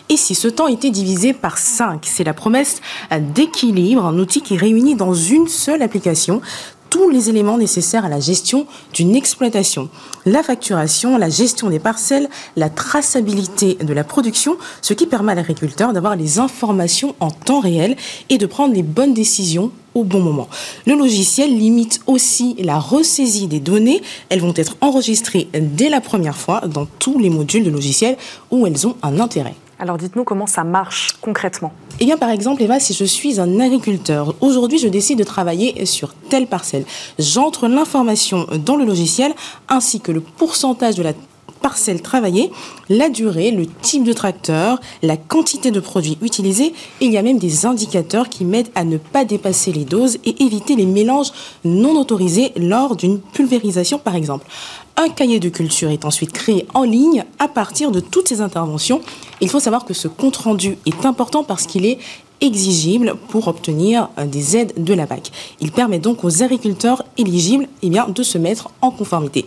Et 0.09 0.17
si 0.17 0.37
ce 0.37 0.47
temps 0.47 0.69
était 0.69 0.91
divisé 0.91 1.33
par 1.33 1.59
5, 1.59 2.05
c'est 2.05 2.25
la 2.25 2.35
promesse 2.35 2.81
d'équilibre, 3.11 4.05
un 4.07 4.19
outil 4.19 4.43
qui 4.43 4.57
réunit 4.57 4.95
dans 4.95 5.15
une 5.15 5.49
seule 5.49 5.83
application 5.83 6.41
tous 6.93 7.09
les 7.09 7.31
éléments 7.31 7.57
nécessaires 7.57 8.05
à 8.05 8.11
la 8.11 8.21
gestion 8.21 8.67
d'une 8.93 9.17
exploitation. 9.17 9.89
La 10.27 10.43
facturation, 10.43 11.17
la 11.17 11.31
gestion 11.31 11.71
des 11.71 11.79
parcelles, 11.79 12.29
la 12.55 12.69
traçabilité 12.69 13.79
de 13.81 13.95
la 13.95 14.05
production, 14.05 14.59
ce 14.83 14.93
qui 14.93 15.07
permet 15.07 15.33
à 15.33 15.37
l'agriculteur 15.37 15.95
d'avoir 15.95 16.17
les 16.17 16.39
informations 16.39 17.15
en 17.19 17.31
temps 17.31 17.61
réel 17.61 17.97
et 18.29 18.37
de 18.37 18.45
prendre 18.45 18.75
les 18.75 18.83
bonnes 18.83 19.15
décisions 19.15 19.73
au 19.95 20.05
bon 20.05 20.21
moment. 20.21 20.51
Le 20.87 20.95
logiciel 20.95 21.57
limite 21.57 22.03
aussi 22.07 22.57
la 22.59 22.79
ressaisie 22.79 23.47
des 23.47 23.61
données. 23.61 24.03
Elles 24.29 24.41
vont 24.41 24.53
être 24.55 24.77
enregistrées 24.83 25.49
dès 25.55 25.89
la 25.89 26.03
première 26.03 26.37
fois 26.37 26.61
dans 26.67 26.85
tous 26.99 27.19
les 27.19 27.31
modules 27.31 27.65
de 27.65 27.71
logiciel 27.71 28.19
où 28.51 28.67
elles 28.67 28.87
ont 28.87 28.97
un 29.03 29.19
intérêt. 29.19 29.55
Alors 29.83 29.99
dites-nous 29.99 30.23
comment 30.23 30.47
ça 30.47 30.63
marche 30.63 31.17
concrètement. 31.21 31.73
Eh 31.99 32.05
bien 32.05 32.17
par 32.17 32.31
exemple, 32.31 32.63
Eva, 32.63 32.79
si 32.79 32.95
je 32.95 33.05
suis 33.05 33.41
un 33.41 33.59
agriculteur, 33.59 34.37
aujourd'hui 34.41 34.79
je 34.79 34.87
décide 34.87 35.19
de 35.19 35.25
travailler 35.25 35.87
sur 35.87 36.15
telle 36.15 36.47
parcelle. 36.47 36.85
J'entre 37.19 37.67
l'information 37.67 38.47
dans 38.65 38.77
le 38.77 38.85
logiciel 38.85 39.35
ainsi 39.69 40.01
que 40.01 40.13
le 40.13 40.21
pourcentage 40.21 40.95
de 40.95 41.03
la 41.03 41.15
parcelle 41.63 42.03
travaillée, 42.03 42.51
la 42.89 43.09
durée, 43.09 43.51
le 43.51 43.67
type 43.67 44.05
de 44.05 44.13
tracteur, 44.13 44.81
la 45.03 45.17
quantité 45.17 45.71
de 45.71 45.81
produits 45.81 46.19
utilisés. 46.21 46.75
il 47.01 47.13
y 47.13 47.17
a 47.17 47.23
même 47.23 47.39
des 47.39 47.65
indicateurs 47.65 48.29
qui 48.29 48.45
m'aident 48.45 48.71
à 48.75 48.85
ne 48.85 48.99
pas 48.99 49.25
dépasser 49.25 49.73
les 49.73 49.85
doses 49.85 50.19
et 50.25 50.43
éviter 50.43 50.77
les 50.77 50.87
mélanges 50.87 51.33
non 51.65 51.99
autorisés 51.99 52.53
lors 52.57 52.97
d'une 52.97 53.21
pulvérisation 53.21 53.99
par 53.99 54.17
exemple. 54.17 54.47
Un 54.97 55.09
cahier 55.09 55.41
de 55.41 55.49
culture 55.49 55.91
est 55.91 56.05
ensuite 56.05 56.33
créé 56.33 56.67
en 56.75 56.83
ligne 56.83 57.25
à 57.39 57.49
partir 57.49 57.91
de 57.91 58.01
toutes 58.01 58.29
ces 58.29 58.41
interventions. 58.41 59.01
Il 59.41 59.49
faut 59.49 59.61
savoir 59.61 59.85
que 59.85 59.95
ce 59.95 60.09
compte-rendu 60.09 60.77
est 60.85 61.07
important 61.07 61.45
parce 61.45 61.67
qu'il 61.67 61.87
est 61.87 61.99
exigible 62.43 63.15
pour 63.29 63.49
obtenir 63.49 64.09
des 64.27 64.57
aides 64.57 64.75
de 64.77 64.93
la 64.93 65.07
PAC. 65.07 65.31
Il 65.61 65.73
permet 65.73 65.99
donc 65.99 66.25
aux 66.25 66.43
agriculteurs 66.43 67.05
éligibles 67.17 67.69
eh 67.83 67.89
bien, 67.89 68.09
de 68.09 68.23
se 68.23 68.37
mettre 68.37 68.71
en 68.83 68.91
conformité. 68.91 69.47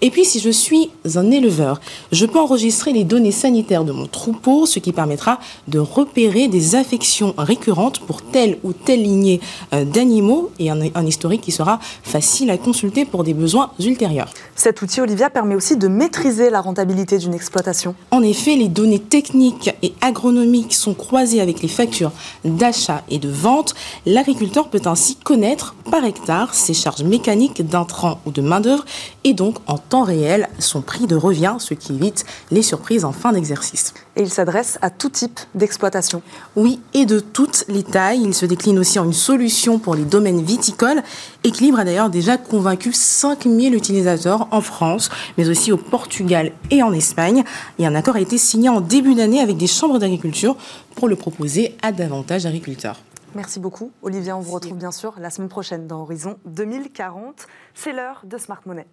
Et 0.00 0.10
puis, 0.10 0.24
si 0.24 0.40
je 0.40 0.50
suis 0.50 0.90
un 1.14 1.30
éleveur, 1.30 1.80
je 2.12 2.26
peux 2.26 2.38
enregistrer 2.38 2.92
les 2.92 3.04
données 3.04 3.32
sanitaires 3.32 3.84
de 3.84 3.92
mon 3.92 4.06
troupeau, 4.06 4.66
ce 4.66 4.78
qui 4.78 4.92
permettra 4.92 5.38
de 5.68 5.78
repérer 5.78 6.48
des 6.48 6.74
affections 6.74 7.34
récurrentes 7.38 8.00
pour 8.00 8.22
telle 8.22 8.58
ou 8.64 8.72
telle 8.72 9.02
lignée 9.02 9.40
euh, 9.72 9.84
d'animaux 9.84 10.50
et 10.58 10.70
un, 10.70 10.78
un 10.94 11.06
historique 11.06 11.42
qui 11.42 11.52
sera 11.52 11.78
facile 12.02 12.50
à 12.50 12.58
consulter 12.58 13.04
pour 13.04 13.24
des 13.24 13.34
besoins 13.34 13.70
ultérieurs. 13.80 14.28
Cet 14.54 14.82
outil, 14.82 15.00
Olivia, 15.00 15.30
permet 15.30 15.54
aussi 15.54 15.76
de 15.76 15.88
maîtriser 15.88 16.50
la 16.50 16.60
rentabilité 16.60 17.18
d'une 17.18 17.34
exploitation. 17.34 17.94
En 18.10 18.22
effet, 18.22 18.56
les 18.56 18.68
données 18.68 18.98
techniques 18.98 19.70
et 19.82 19.92
agronomiques 20.00 20.74
sont 20.74 20.94
croisées 20.94 21.40
avec 21.40 21.62
les 21.62 21.68
factures 21.68 22.12
d'achat 22.44 23.02
et 23.08 23.18
de 23.18 23.28
vente. 23.28 23.74
L'agriculteur 24.06 24.68
peut 24.68 24.82
ainsi 24.84 25.16
connaître 25.16 25.74
par 25.90 26.04
hectare 26.04 26.54
ses 26.54 26.74
charges 26.74 27.02
mécaniques 27.02 27.66
d'intrants 27.66 28.20
ou 28.26 28.30
de 28.30 28.42
main-d'œuvre 28.42 28.84
et 29.24 29.34
donc 29.34 29.56
en 29.66 29.78
temps 29.88 30.02
réel 30.02 30.48
son 30.58 30.82
prix 30.82 31.06
de 31.06 31.16
revient, 31.16 31.56
ce 31.58 31.74
qui 31.74 31.94
évite 31.94 32.24
les 32.50 32.62
surprises 32.62 33.04
en 33.04 33.12
fin 33.12 33.32
d'exercice. 33.32 33.94
Et 34.16 34.22
il 34.22 34.30
s'adresse 34.30 34.78
à 34.82 34.90
tout 34.90 35.08
type 35.08 35.40
d'exploitation. 35.54 36.22
Oui, 36.56 36.80
et 36.92 37.06
de 37.06 37.20
toutes 37.20 37.64
les 37.68 37.82
tailles. 37.82 38.22
Il 38.22 38.34
se 38.34 38.46
décline 38.46 38.78
aussi 38.78 38.98
en 38.98 39.04
une 39.04 39.12
solution 39.12 39.78
pour 39.78 39.94
les 39.94 40.04
domaines 40.04 40.42
viticoles. 40.42 41.02
Équilibre 41.42 41.78
a 41.80 41.84
d'ailleurs 41.84 42.10
déjà 42.10 42.36
convaincu 42.36 42.92
5000 42.92 43.74
utilisateurs 43.74 44.48
en 44.50 44.60
France, 44.60 45.10
mais 45.36 45.48
aussi 45.48 45.72
au 45.72 45.76
Portugal 45.76 46.52
et 46.70 46.82
en 46.82 46.92
Espagne. 46.92 47.44
Et 47.78 47.86
un 47.86 47.94
accord 47.94 48.16
a 48.16 48.20
été 48.20 48.38
signé 48.38 48.68
en 48.68 48.80
début 48.80 49.14
d'année 49.14 49.40
avec 49.40 49.56
des 49.56 49.66
chambres 49.66 49.98
d'agriculture 49.98 50.56
pour 50.94 51.08
le 51.08 51.16
proposer 51.16 51.76
à 51.82 51.92
davantage 51.92 52.44
d'agriculteurs. 52.44 53.00
Merci 53.34 53.58
beaucoup. 53.58 53.90
Olivier, 54.02 54.32
on 54.32 54.40
vous 54.40 54.52
retrouve 54.52 54.78
bien 54.78 54.92
sûr 54.92 55.14
la 55.18 55.28
semaine 55.28 55.48
prochaine 55.48 55.88
dans 55.88 56.02
Horizon 56.02 56.36
2040. 56.46 57.46
C'est 57.74 57.92
l'heure 57.92 58.22
de 58.24 58.38
Smart 58.38 58.60
Money. 58.64 58.86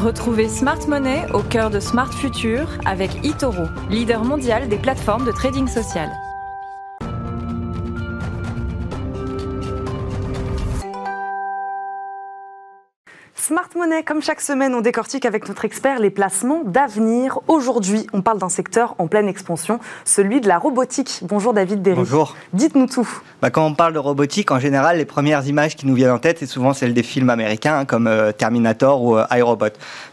Retrouvez 0.00 0.48
Smart 0.48 0.86
Money 0.86 1.24
au 1.32 1.40
cœur 1.40 1.70
de 1.70 1.80
Smart 1.80 2.12
Future 2.12 2.68
avec 2.84 3.24
eToro, 3.24 3.68
leader 3.88 4.22
mondial 4.22 4.68
des 4.68 4.76
plateformes 4.76 5.24
de 5.24 5.32
trading 5.32 5.66
social. 5.66 6.10
Smart 13.46 13.68
Money, 13.76 14.02
comme 14.04 14.22
chaque 14.22 14.40
semaine, 14.40 14.74
on 14.74 14.80
décortique 14.80 15.26
avec 15.26 15.46
notre 15.48 15.66
expert 15.66 15.98
les 15.98 16.08
placements 16.08 16.62
d'avenir. 16.64 17.40
Aujourd'hui, 17.46 18.06
on 18.14 18.22
parle 18.22 18.38
d'un 18.38 18.48
secteur 18.48 18.94
en 18.96 19.06
pleine 19.06 19.28
expansion, 19.28 19.80
celui 20.06 20.40
de 20.40 20.48
la 20.48 20.56
robotique. 20.56 21.20
Bonjour 21.24 21.52
David 21.52 21.82
Derry. 21.82 21.98
Bonjour. 21.98 22.34
Dites-nous 22.54 22.86
tout. 22.86 23.06
Bah, 23.42 23.50
quand 23.50 23.66
on 23.66 23.74
parle 23.74 23.92
de 23.92 23.98
robotique, 23.98 24.50
en 24.50 24.58
général, 24.58 24.96
les 24.96 25.04
premières 25.04 25.46
images 25.46 25.76
qui 25.76 25.86
nous 25.86 25.92
viennent 25.94 26.12
en 26.12 26.18
tête, 26.18 26.38
c'est 26.38 26.46
souvent 26.46 26.72
celles 26.72 26.94
des 26.94 27.02
films 27.02 27.28
américains 27.28 27.80
hein, 27.80 27.84
comme 27.84 28.06
euh, 28.06 28.32
Terminator 28.32 29.02
ou 29.02 29.18
euh, 29.18 29.26
iRobot. 29.30 29.66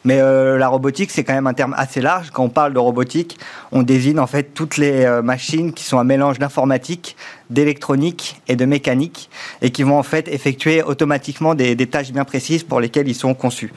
Mais 0.03 0.19
euh, 0.19 0.57
la 0.57 0.67
robotique, 0.67 1.09
c'est 1.09 1.23
quand 1.23 1.31
même 1.31 1.47
un 1.47 1.53
terme 1.53 1.73
assez 1.77 2.01
large. 2.01 2.31
Quand 2.31 2.43
on 2.43 2.49
parle 2.49 2.73
de 2.73 2.79
robotique, 2.79 3.39
on 3.71 3.81
désigne 3.81 4.19
en 4.19 4.27
fait 4.27 4.53
toutes 4.53 4.75
les 4.75 5.21
machines 5.23 5.71
qui 5.71 5.85
sont 5.85 5.99
un 5.99 6.03
mélange 6.03 6.37
d'informatique, 6.37 7.15
d'électronique 7.51 8.41
et 8.47 8.55
de 8.55 8.65
mécanique 8.65 9.29
et 9.61 9.69
qui 9.71 9.83
vont 9.83 9.99
en 9.99 10.03
fait 10.03 10.27
effectuer 10.27 10.81
automatiquement 10.81 11.53
des, 11.53 11.75
des 11.75 11.87
tâches 11.87 12.11
bien 12.11 12.25
précises 12.25 12.63
pour 12.63 12.79
lesquelles 12.79 13.07
ils 13.07 13.15
sont 13.15 13.33
conçus. 13.33 13.71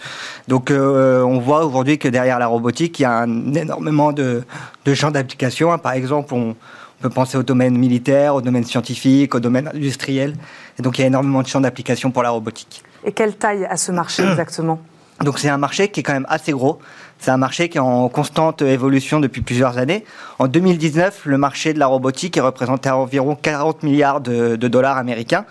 Donc 0.48 0.70
euh, 0.70 1.22
on 1.22 1.38
voit 1.40 1.64
aujourd'hui 1.66 1.98
que 1.98 2.08
derrière 2.08 2.38
la 2.38 2.46
robotique, 2.46 2.98
il 3.00 3.02
y 3.02 3.06
a 3.06 3.18
un 3.18 3.52
énormément 3.54 4.12
de, 4.12 4.44
de 4.84 4.94
champs 4.94 5.10
d'application. 5.10 5.72
hein. 5.72 5.78
Par 5.78 5.92
exemple, 5.92 6.32
on, 6.34 6.50
on 6.50 7.02
peut 7.02 7.10
penser 7.10 7.36
au 7.36 7.42
domaine 7.42 7.76
militaire, 7.76 8.34
au 8.34 8.40
domaine 8.40 8.64
scientifique, 8.64 9.34
au 9.34 9.40
domaine 9.40 9.68
industriel. 9.74 10.34
Et 10.78 10.82
donc 10.82 10.98
il 10.98 11.02
y 11.02 11.04
a 11.04 11.08
énormément 11.08 11.42
de 11.42 11.48
champs 11.48 11.60
d'application 11.60 12.10
pour 12.10 12.22
la 12.22 12.30
robotique. 12.30 12.82
Et 13.04 13.12
quelle 13.12 13.34
taille 13.36 13.66
a 13.66 13.76
ce 13.76 13.92
marché 13.92 14.22
exactement? 14.30 14.80
Donc 15.24 15.38
c'est 15.38 15.48
un 15.48 15.58
marché 15.58 15.88
qui 15.88 16.00
est 16.00 16.02
quand 16.02 16.12
même 16.12 16.26
assez 16.28 16.52
gros. 16.52 16.78
C'est 17.18 17.30
un 17.30 17.36
marché 17.36 17.68
qui 17.68 17.78
est 17.78 17.80
en 17.80 18.08
constante 18.08 18.62
évolution 18.62 19.18
depuis 19.18 19.40
plusieurs 19.40 19.78
années. 19.78 20.04
En 20.38 20.46
2019, 20.46 21.22
le 21.24 21.38
marché 21.38 21.72
de 21.72 21.78
la 21.78 21.86
robotique 21.86 22.36
est 22.36 22.40
représenté 22.40 22.88
à 22.88 22.96
environ 22.96 23.34
40 23.34 23.82
milliards 23.82 24.20
de, 24.20 24.56
de 24.56 24.68
dollars 24.68 24.98
américains. 24.98 25.46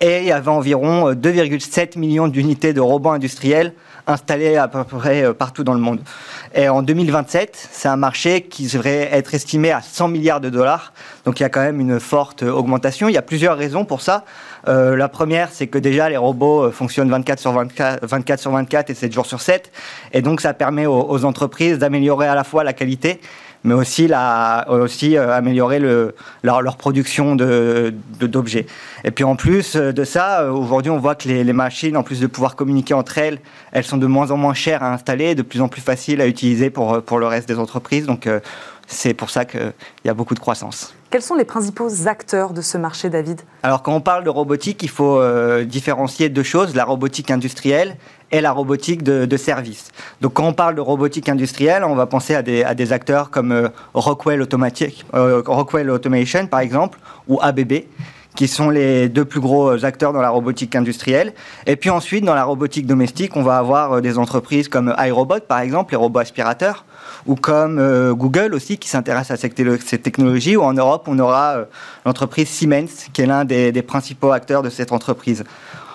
Et 0.00 0.18
il 0.18 0.24
y 0.24 0.32
avait 0.32 0.48
environ 0.48 1.10
euh, 1.10 1.14
2,7 1.14 1.98
millions 1.98 2.26
d'unités 2.26 2.72
de 2.72 2.80
robots 2.80 3.10
industriels 3.10 3.74
installés 4.06 4.56
à 4.56 4.68
peu 4.68 4.84
près 4.84 5.22
euh, 5.22 5.32
partout 5.32 5.64
dans 5.64 5.74
le 5.74 5.80
monde. 5.80 6.00
Et 6.54 6.68
en 6.68 6.82
2027, 6.82 7.68
c'est 7.70 7.88
un 7.88 7.96
marché 7.96 8.42
qui 8.42 8.66
devrait 8.66 9.08
être 9.12 9.34
estimé 9.34 9.70
à 9.70 9.80
100 9.80 10.08
milliards 10.08 10.40
de 10.40 10.50
dollars. 10.50 10.92
Donc 11.24 11.40
il 11.40 11.42
y 11.42 11.46
a 11.46 11.48
quand 11.48 11.62
même 11.62 11.80
une 11.80 12.00
forte 12.00 12.42
augmentation. 12.42 13.08
Il 13.08 13.14
y 13.14 13.18
a 13.18 13.22
plusieurs 13.22 13.56
raisons 13.56 13.84
pour 13.84 14.00
ça. 14.00 14.24
Euh, 14.68 14.96
la 14.96 15.08
première, 15.08 15.50
c'est 15.50 15.66
que 15.66 15.78
déjà 15.78 16.08
les 16.08 16.16
robots 16.16 16.64
euh, 16.64 16.70
fonctionnent 16.70 17.10
24 17.10 17.38
sur 17.38 17.52
24, 17.52 18.06
24 18.06 18.40
sur 18.40 18.50
24 18.50 18.90
et 18.90 18.94
7 18.94 19.12
jours 19.12 19.26
sur 19.26 19.40
7. 19.40 19.72
Et 20.12 20.22
donc 20.22 20.40
ça 20.40 20.54
permet 20.54 20.86
aux 20.86 21.24
entreprises 21.24 21.78
d'améliorer 21.78 22.26
à 22.28 22.34
la 22.34 22.44
fois 22.44 22.64
la 22.64 22.72
qualité, 22.72 23.20
mais 23.64 23.74
aussi, 23.74 24.06
la, 24.08 24.66
aussi 24.68 25.16
euh, 25.16 25.34
améliorer 25.34 25.78
le, 25.78 26.14
leur, 26.42 26.62
leur 26.62 26.76
production 26.76 27.36
de- 27.36 27.94
de- 28.20 28.26
d'objets. 28.26 28.66
Et 29.04 29.10
puis 29.10 29.24
en 29.24 29.36
plus 29.36 29.76
euh, 29.76 29.92
de 29.92 30.04
ça, 30.04 30.42
euh, 30.42 30.50
aujourd'hui 30.50 30.90
on 30.90 30.98
voit 30.98 31.14
que 31.14 31.28
les, 31.28 31.44
les 31.44 31.52
machines, 31.52 31.96
en 31.96 32.02
plus 32.02 32.20
de 32.20 32.26
pouvoir 32.26 32.56
communiquer 32.56 32.94
entre 32.94 33.18
elles, 33.18 33.38
elles 33.72 33.84
sont 33.84 33.98
de 33.98 34.06
moins 34.06 34.30
en 34.30 34.36
moins 34.36 34.54
chères 34.54 34.82
à 34.82 34.92
installer, 34.92 35.34
de 35.34 35.42
plus 35.42 35.60
en 35.60 35.68
plus 35.68 35.80
faciles 35.82 36.20
à 36.20 36.26
utiliser 36.26 36.70
pour, 36.70 37.02
pour 37.02 37.18
le 37.18 37.26
reste 37.26 37.48
des 37.48 37.58
entreprises. 37.58 38.06
Donc 38.06 38.28
c'est 38.86 39.14
pour 39.14 39.30
ça 39.30 39.44
qu'il 39.44 39.72
y 40.04 40.08
a 40.08 40.14
beaucoup 40.14 40.34
de 40.34 40.40
croissance. 40.40 40.94
Quels 41.10 41.22
sont 41.22 41.34
les 41.34 41.44
principaux 41.44 41.88
acteurs 42.06 42.52
de 42.54 42.62
ce 42.62 42.78
marché, 42.78 43.10
David? 43.10 43.42
Alors 43.62 43.82
quand 43.82 43.94
on 43.94 44.00
parle 44.00 44.24
de 44.24 44.30
robotique, 44.30 44.82
il 44.82 44.88
faut 44.88 45.18
euh, 45.20 45.64
différencier 45.64 46.28
deux 46.30 46.42
choses, 46.42 46.74
la 46.74 46.84
robotique 46.84 47.30
industrielle 47.30 47.96
et 48.32 48.40
la 48.40 48.50
robotique 48.50 49.02
de, 49.02 49.26
de 49.26 49.36
service. 49.36 49.92
Donc 50.20 50.34
quand 50.34 50.46
on 50.46 50.54
parle 50.54 50.74
de 50.74 50.80
robotique 50.80 51.28
industrielle, 51.28 51.84
on 51.84 51.94
va 51.94 52.06
penser 52.06 52.34
à 52.34 52.42
des, 52.42 52.92
acteurs 52.92 53.30
comme 53.30 53.52
euh, 53.52 53.68
euh, 53.68 53.68
Rockwell 53.94 54.40
Automation 55.90 56.46
par 56.46 56.60
exemple, 56.60 56.98
ou 57.28 57.38
ABB 57.40 57.84
qui 58.34 58.48
sont 58.48 58.70
les 58.70 59.10
deux 59.10 59.26
plus 59.26 59.40
gros 59.40 59.84
acteurs 59.84 60.14
dans 60.14 60.22
la 60.22 60.30
robotique 60.30 60.74
industrielle. 60.74 61.34
Et 61.66 61.76
puis 61.76 61.90
ensuite, 61.90 62.24
dans 62.24 62.34
la 62.34 62.44
robotique 62.44 62.86
domestique, 62.86 63.36
on 63.36 63.42
va 63.42 63.58
avoir 63.58 63.92
euh, 63.92 64.00
des 64.00 64.16
entreprises 64.16 64.68
comme 64.68 64.94
iRobot, 64.98 65.40
par 65.40 65.60
exemple, 65.60 65.92
les 65.92 65.98
robots 65.98 66.20
aspirateurs, 66.20 66.86
ou 67.26 67.34
comme 67.34 67.78
Google 68.14 68.54
aussi, 68.54 68.78
qui 68.78 68.88
s'intéresse 68.88 69.30
à 69.30 69.36
cette, 69.36 69.54
technologie, 70.02 70.56
ou 70.56 70.62
en 70.62 70.72
Europe, 70.72 71.04
on 71.08 71.18
aura 71.18 71.66
l'entreprise 72.06 72.48
Siemens, 72.48 73.10
qui 73.12 73.20
est 73.20 73.26
l'un 73.26 73.44
des 73.44 73.82
principaux 73.82 74.32
acteurs 74.32 74.62
de 74.62 74.70
cette 74.70 74.92
entreprise. 74.92 75.44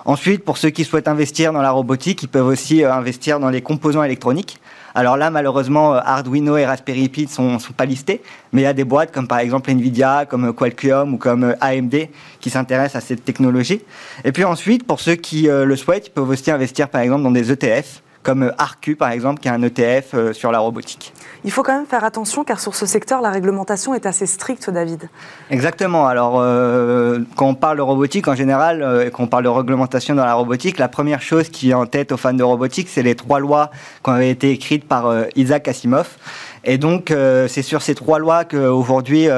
Ensuite, 0.07 0.45
pour 0.45 0.57
ceux 0.57 0.69
qui 0.69 0.85
souhaitent 0.85 1.09
investir 1.09 1.51
dans 1.51 1.61
la 1.61 1.71
robotique, 1.71 2.23
ils 2.23 2.29
peuvent 2.29 2.47
aussi 2.47 2.81
euh, 2.81 2.93
investir 2.93 3.41
dans 3.41 3.49
les 3.49 3.61
composants 3.61 4.03
électroniques. 4.03 4.57
Alors 4.95 5.17
là, 5.17 5.29
malheureusement, 5.29 5.95
euh, 5.95 5.99
Arduino 6.01 6.55
et 6.55 6.65
Raspberry 6.65 7.09
Pi 7.09 7.23
ne 7.23 7.27
sont, 7.27 7.59
sont 7.59 7.73
pas 7.73 7.83
listés, 7.83 8.21
mais 8.53 8.61
il 8.61 8.63
y 8.63 8.67
a 8.67 8.73
des 8.73 8.85
boîtes 8.85 9.11
comme 9.11 9.27
par 9.27 9.39
exemple 9.39 9.69
Nvidia, 9.69 10.25
comme 10.25 10.45
euh, 10.45 10.53
Qualcomm 10.53 11.13
ou 11.13 11.17
comme 11.17 11.53
AMD 11.59 12.07
qui 12.39 12.49
s'intéressent 12.49 13.03
à 13.03 13.05
cette 13.05 13.25
technologie. 13.25 13.81
Et 14.23 14.31
puis 14.31 14.45
ensuite, 14.45 14.87
pour 14.87 15.01
ceux 15.01 15.15
qui 15.15 15.49
le 15.49 15.75
souhaitent, 15.75 16.07
ils 16.07 16.11
peuvent 16.11 16.29
aussi 16.29 16.51
investir 16.51 16.87
par 16.87 17.01
exemple 17.01 17.23
dans 17.23 17.31
des 17.31 17.51
ETF, 17.51 18.01
comme 18.27 18.43
euh, 18.43 18.51
ARCU 18.57 18.97
par 18.97 19.11
exemple, 19.11 19.39
qui 19.39 19.47
est 19.47 19.51
un 19.51 19.63
ETF 19.63 20.13
euh, 20.13 20.33
sur 20.33 20.51
la 20.51 20.59
robotique. 20.59 21.13
Il 21.45 21.51
faut 21.51 21.63
quand 21.63 21.77
même 21.77 21.85
faire 21.85 22.03
attention 22.03 22.43
car 22.43 22.59
sur 22.59 22.75
ce 22.75 22.85
secteur, 22.85 23.21
la 23.21 23.29
réglementation 23.29 23.93
est 23.93 24.05
assez 24.05 24.25
stricte, 24.25 24.69
David. 24.69 25.07
Exactement. 25.49 26.05
Alors, 26.05 26.41
euh, 26.41 27.19
quand 27.37 27.47
on 27.47 27.55
parle 27.55 27.77
de 27.77 27.81
robotique 27.83 28.27
en 28.27 28.35
général, 28.35 28.81
euh, 28.81 29.07
et 29.07 29.11
qu'on 29.11 29.27
parle 29.27 29.45
de 29.45 29.49
réglementation 29.49 30.13
dans 30.13 30.25
la 30.25 30.33
robotique, 30.33 30.77
la 30.77 30.89
première 30.89 31.21
chose 31.21 31.47
qui 31.47 31.69
est 31.69 31.73
en 31.73 31.85
tête 31.85 32.11
aux 32.11 32.17
fans 32.17 32.33
de 32.33 32.43
robotique, 32.43 32.89
c'est 32.89 33.01
les 33.01 33.15
trois 33.15 33.39
lois 33.39 33.71
qui 34.03 34.09
ont 34.09 34.19
été 34.19 34.51
écrites 34.51 34.85
par 34.85 35.07
euh, 35.07 35.23
Isaac 35.37 35.69
Asimov. 35.69 36.17
Et 36.65 36.77
donc, 36.77 37.13
c'est 37.47 37.61
sur 37.61 37.81
ces 37.81 37.95
trois 37.95 38.19
lois 38.19 38.43
qu'aujourd'hui, 38.43 39.29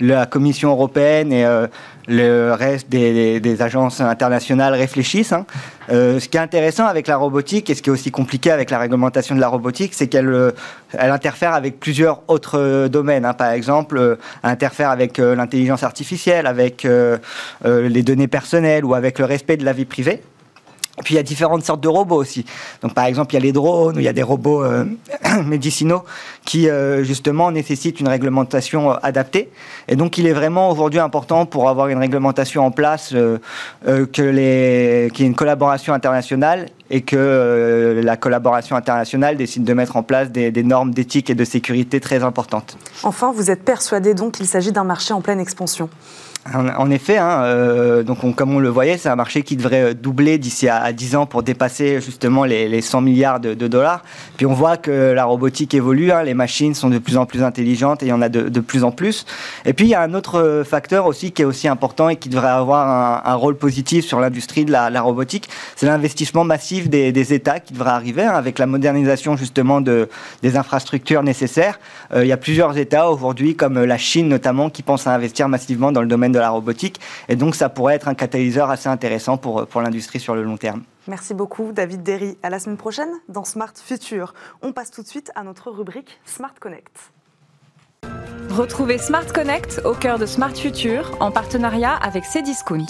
la 0.00 0.24
Commission 0.24 0.70
européenne 0.70 1.32
et 1.32 1.44
le 2.08 2.52
reste 2.52 2.88
des, 2.88 3.62
agences 3.62 4.00
internationales 4.00 4.74
réfléchissent. 4.74 5.32
hein. 5.32 5.46
Euh, 5.90 6.20
ce 6.20 6.28
qui 6.28 6.36
est 6.36 6.40
intéressant 6.40 6.86
avec 6.86 7.06
la 7.06 7.16
robotique 7.16 7.70
et 7.70 7.74
ce 7.74 7.82
qui 7.82 7.90
est 7.90 7.92
aussi 7.92 8.10
compliqué 8.10 8.50
avec 8.50 8.70
la 8.70 8.78
réglementation 8.78 9.34
de 9.34 9.40
la 9.40 9.48
robotique, 9.48 9.94
c'est 9.94 10.08
qu'elle 10.08 10.28
euh, 10.28 10.50
interfère 10.98 11.54
avec 11.54 11.78
plusieurs 11.80 12.22
autres 12.28 12.58
euh, 12.58 12.88
domaines. 12.88 13.24
hein. 13.24 13.34
Par 13.34 13.52
exemple, 13.52 14.18
elle 14.42 14.50
interfère 14.50 14.90
avec 14.90 15.18
l'intelligence 15.18 15.82
artificielle, 15.82 16.46
avec 16.46 16.86
les 17.64 18.02
données 18.02 18.28
personnelles 18.28 18.84
ou 18.84 18.94
avec 18.94 19.18
le 19.18 19.24
respect 19.24 19.56
de 19.56 19.64
la 19.64 19.72
vie 19.72 19.84
privée. 19.84 20.22
Puis 21.04 21.14
il 21.14 21.16
y 21.16 21.20
a 21.20 21.22
différentes 21.22 21.64
sortes 21.64 21.80
de 21.80 21.88
robots 21.88 22.16
aussi. 22.16 22.44
Donc 22.82 22.94
par 22.94 23.04
exemple, 23.06 23.32
il 23.32 23.36
y 23.36 23.40
a 23.40 23.42
les 23.42 23.52
drones 23.52 23.96
il 23.96 24.02
y 24.02 24.08
a 24.08 24.12
des 24.12 24.22
robots 24.22 24.62
euh, 24.62 24.84
médicinaux 25.44 26.02
qui 26.44 26.68
euh, 26.68 27.04
justement 27.04 27.50
nécessitent 27.50 28.00
une 28.00 28.08
réglementation 28.08 28.92
euh, 28.92 28.96
adaptée. 29.02 29.50
Et 29.86 29.96
donc 29.96 30.18
il 30.18 30.26
est 30.26 30.32
vraiment 30.32 30.70
aujourd'hui 30.70 31.00
important 31.00 31.46
pour 31.46 31.68
avoir 31.68 31.88
une 31.88 31.98
réglementation 31.98 32.64
en 32.64 32.70
place 32.70 33.12
euh, 33.14 33.38
que 33.84 34.22
les 34.22 35.10
qu'il 35.12 35.24
y 35.24 35.26
ait 35.26 35.30
une 35.30 35.36
collaboration 35.36 35.92
internationale 35.92 36.66
et 36.90 37.02
que 37.02 38.00
la 38.02 38.16
collaboration 38.16 38.74
internationale 38.74 39.36
décide 39.36 39.62
de 39.64 39.74
mettre 39.74 39.96
en 39.96 40.02
place 40.02 40.30
des, 40.30 40.50
des 40.50 40.62
normes 40.62 40.92
d'éthique 40.92 41.28
et 41.28 41.34
de 41.34 41.44
sécurité 41.44 42.00
très 42.00 42.22
importantes. 42.22 42.78
Enfin, 43.02 43.30
vous 43.30 43.50
êtes 43.50 43.62
persuadé 43.62 44.14
donc 44.14 44.32
qu'il 44.32 44.46
s'agit 44.46 44.72
d'un 44.72 44.84
marché 44.84 45.12
en 45.12 45.20
pleine 45.20 45.38
expansion 45.38 45.90
en, 46.54 46.90
effet, 46.90 47.18
hein, 47.18 47.42
euh, 47.42 48.02
donc 48.02 48.34
comme 48.34 48.54
on 48.54 48.58
le 48.58 48.68
voyait, 48.68 48.96
c'est 48.96 49.08
un 49.08 49.16
marché 49.16 49.42
qui 49.42 49.56
devrait 49.56 49.94
doubler 49.94 50.38
d'ici 50.38 50.68
à, 50.68 50.92
10 50.92 51.16
ans 51.16 51.26
pour 51.26 51.42
dépasser 51.42 52.00
justement 52.00 52.44
les, 52.44 52.80
100 52.80 53.00
milliards 53.00 53.40
de, 53.40 53.54
dollars. 53.54 54.02
Puis 54.36 54.46
on 54.46 54.54
voit 54.54 54.76
que 54.76 55.12
la 55.12 55.24
robotique 55.24 55.74
évolue, 55.74 56.12
hein, 56.12 56.22
les 56.22 56.34
machines 56.34 56.74
sont 56.74 56.90
de 56.90 56.98
plus 56.98 57.16
en 57.16 57.26
plus 57.26 57.42
intelligentes 57.42 58.02
et 58.02 58.06
il 58.06 58.08
y 58.10 58.12
en 58.12 58.22
a 58.22 58.28
de, 58.28 58.60
plus 58.60 58.84
en 58.84 58.90
plus. 58.90 59.26
Et 59.64 59.72
puis 59.72 59.86
il 59.86 59.90
y 59.90 59.94
a 59.94 60.02
un 60.02 60.14
autre 60.14 60.62
facteur 60.66 61.06
aussi 61.06 61.32
qui 61.32 61.42
est 61.42 61.44
aussi 61.44 61.68
important 61.68 62.08
et 62.08 62.16
qui 62.16 62.28
devrait 62.28 62.48
avoir 62.48 63.26
un, 63.26 63.34
rôle 63.34 63.56
positif 63.56 64.04
sur 64.04 64.18
l'industrie 64.18 64.64
de 64.64 64.72
la, 64.72 65.00
robotique, 65.00 65.48
c'est 65.76 65.86
l'investissement 65.86 66.44
massif 66.44 66.88
des, 66.88 67.32
États 67.32 67.60
qui 67.60 67.72
devrait 67.74 67.90
arriver 67.90 68.22
hein, 68.22 68.34
avec 68.34 68.58
la 68.58 68.66
modernisation 68.66 69.36
justement 69.36 69.80
de, 69.80 70.08
des 70.42 70.56
infrastructures 70.56 71.22
nécessaires. 71.22 71.78
Euh, 72.14 72.24
il 72.24 72.28
y 72.28 72.32
a 72.32 72.36
plusieurs 72.36 72.78
États 72.78 73.10
aujourd'hui, 73.10 73.54
comme 73.54 73.82
la 73.84 73.98
Chine 73.98 74.28
notamment, 74.28 74.70
qui 74.70 74.82
pensent 74.82 75.06
à 75.06 75.14
investir 75.14 75.48
massivement 75.48 75.92
dans 75.92 76.00
le 76.00 76.08
domaine 76.08 76.32
de 76.32 76.37
de 76.38 76.42
la 76.42 76.50
robotique. 76.50 77.00
Et 77.28 77.36
donc, 77.36 77.54
ça 77.54 77.68
pourrait 77.68 77.94
être 77.94 78.08
un 78.08 78.14
catalyseur 78.14 78.70
assez 78.70 78.88
intéressant 78.88 79.36
pour, 79.36 79.66
pour 79.66 79.82
l'industrie 79.82 80.20
sur 80.20 80.34
le 80.34 80.42
long 80.42 80.56
terme. 80.56 80.82
Merci 81.06 81.34
beaucoup, 81.34 81.72
David 81.72 82.02
Derry. 82.02 82.38
À 82.42 82.50
la 82.50 82.58
semaine 82.58 82.76
prochaine 82.76 83.10
dans 83.28 83.44
Smart 83.44 83.72
Future. 83.74 84.34
On 84.62 84.72
passe 84.72 84.90
tout 84.90 85.02
de 85.02 85.08
suite 85.08 85.30
à 85.34 85.42
notre 85.42 85.70
rubrique 85.70 86.20
Smart 86.24 86.54
Connect. 86.60 87.12
Retrouvez 88.50 88.98
Smart 88.98 89.26
Connect 89.26 89.82
au 89.84 89.94
cœur 89.94 90.18
de 90.18 90.26
Smart 90.26 90.54
Future 90.54 91.16
en 91.20 91.30
partenariat 91.30 91.94
avec 91.94 92.24
Cdiscount. 92.24 92.86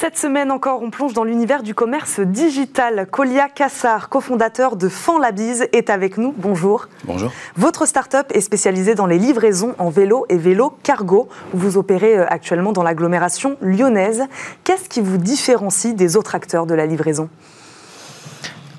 Cette 0.00 0.16
semaine 0.16 0.50
encore, 0.50 0.80
on 0.80 0.88
plonge 0.88 1.12
dans 1.12 1.24
l'univers 1.24 1.62
du 1.62 1.74
commerce 1.74 2.20
digital. 2.20 3.06
Colia 3.10 3.50
Kassar, 3.50 4.08
cofondateur 4.08 4.76
de 4.76 4.88
Fanlabiz, 4.88 5.66
est 5.74 5.90
avec 5.90 6.16
nous. 6.16 6.34
Bonjour. 6.38 6.88
Bonjour. 7.04 7.30
Votre 7.58 7.84
start-up 7.84 8.26
est 8.32 8.40
spécialisée 8.40 8.94
dans 8.94 9.04
les 9.04 9.18
livraisons 9.18 9.74
en 9.76 9.90
vélo 9.90 10.24
et 10.30 10.38
vélo 10.38 10.72
cargo. 10.82 11.28
Vous 11.52 11.76
opérez 11.76 12.16
euh, 12.16 12.24
actuellement 12.30 12.72
dans 12.72 12.82
l'agglomération 12.82 13.58
lyonnaise. 13.60 14.22
Qu'est-ce 14.64 14.88
qui 14.88 15.02
vous 15.02 15.18
différencie 15.18 15.94
des 15.94 16.16
autres 16.16 16.34
acteurs 16.34 16.64
de 16.64 16.72
la 16.72 16.86
livraison? 16.86 17.28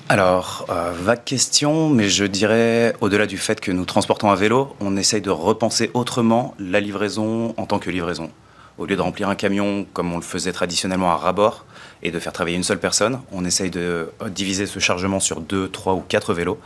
Alors, 0.10 0.66
euh, 0.72 0.92
vague 0.92 1.24
question, 1.24 1.90
mais 1.90 2.10
je 2.10 2.26
dirais, 2.26 2.96
au-delà 3.00 3.28
du 3.28 3.38
fait 3.38 3.62
que 3.62 3.72
nous 3.72 3.86
transportons 3.86 4.32
à 4.32 4.36
vélo, 4.36 4.70
on 4.80 4.98
essaye 4.98 5.22
de 5.22 5.30
repenser 5.30 5.92
autrement 5.94 6.56
la 6.58 6.80
livraison 6.80 7.54
en 7.58 7.68
tant 7.68 7.78
que 7.78 7.92
livraison. 7.92 8.32
Au 8.78 8.86
lieu 8.86 8.96
de 8.96 9.02
remplir 9.02 9.30
un 9.30 9.36
camion 9.36 9.86
comme 9.94 10.12
on 10.14 10.16
le 10.16 10.24
faisait 10.24 10.52
traditionnellement 10.52 11.12
à 11.12 11.18
rabord 11.18 11.66
et 12.04 12.10
de 12.10 12.20
faire 12.20 12.34
travailler 12.34 12.56
une 12.58 12.64
seule 12.64 12.80
personne, 12.80 13.20
on 13.32 13.46
essaye 13.46 13.70
de 13.70 14.10
diviser 14.30 14.66
ce 14.66 14.80
chargement 14.80 15.20
sur 15.20 15.40
deux, 15.40 15.68
trois 15.68 15.94
ou 15.94 16.00
quatre 16.00 16.34
vélos 16.34 16.58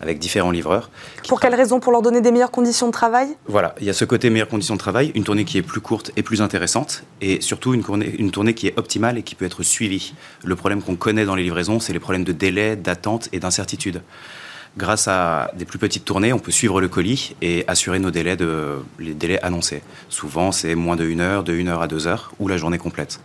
avec 0.00 0.18
différents 0.18 0.52
livreurs. 0.52 0.90
Pour 1.26 1.40
quelle 1.40 1.54
raison? 1.54 1.80
Pour 1.80 1.90
leur 1.90 2.02
donner 2.02 2.20
des 2.20 2.30
meilleures 2.30 2.52
conditions 2.52 2.86
de 2.86 2.92
travail? 2.92 3.28
Voilà, 3.46 3.74
il 3.80 3.86
y 3.86 3.90
a 3.90 3.92
ce 3.92 4.04
côté 4.04 4.30
meilleures 4.30 4.48
conditions 4.48 4.74
de 4.74 4.78
travail, 4.78 5.10
une 5.14 5.24
tournée 5.24 5.44
qui 5.44 5.58
est 5.58 5.62
plus 5.62 5.80
courte 5.80 6.12
et 6.16 6.22
plus 6.22 6.42
intéressante, 6.42 7.02
et 7.20 7.40
surtout 7.40 7.74
une 7.74 7.82
tournée, 7.82 8.14
une 8.18 8.30
tournée 8.30 8.54
qui 8.54 8.68
est 8.68 8.78
optimale 8.78 9.18
et 9.18 9.22
qui 9.22 9.34
peut 9.34 9.46
être 9.46 9.62
suivie. 9.62 10.14
Le 10.44 10.54
problème 10.54 10.82
qu'on 10.82 10.96
connaît 10.96 11.24
dans 11.24 11.34
les 11.34 11.42
livraisons, 11.42 11.80
c'est 11.80 11.92
les 11.92 11.98
problèmes 11.98 12.24
de 12.24 12.32
délai, 12.32 12.76
d'attente 12.76 13.28
et 13.32 13.40
d'incertitude. 13.40 14.02
Grâce 14.76 15.06
à 15.06 15.52
des 15.56 15.64
plus 15.64 15.78
petites 15.78 16.04
tournées, 16.04 16.32
on 16.32 16.40
peut 16.40 16.50
suivre 16.50 16.80
le 16.80 16.88
colis 16.88 17.36
et 17.42 17.64
assurer 17.68 18.00
nos 18.00 18.10
délais, 18.10 18.36
de, 18.36 18.82
les 18.98 19.14
délais 19.14 19.40
annoncés. 19.42 19.82
Souvent, 20.08 20.50
c'est 20.50 20.74
moins 20.74 20.96
de 20.96 21.04
1 21.04 21.20
heure, 21.20 21.44
de 21.44 21.52
1 21.52 21.68
heure 21.68 21.82
à 21.82 21.86
2 21.86 22.08
heures, 22.08 22.32
ou 22.40 22.48
la 22.48 22.56
journée 22.56 22.78
complète. 22.78 23.20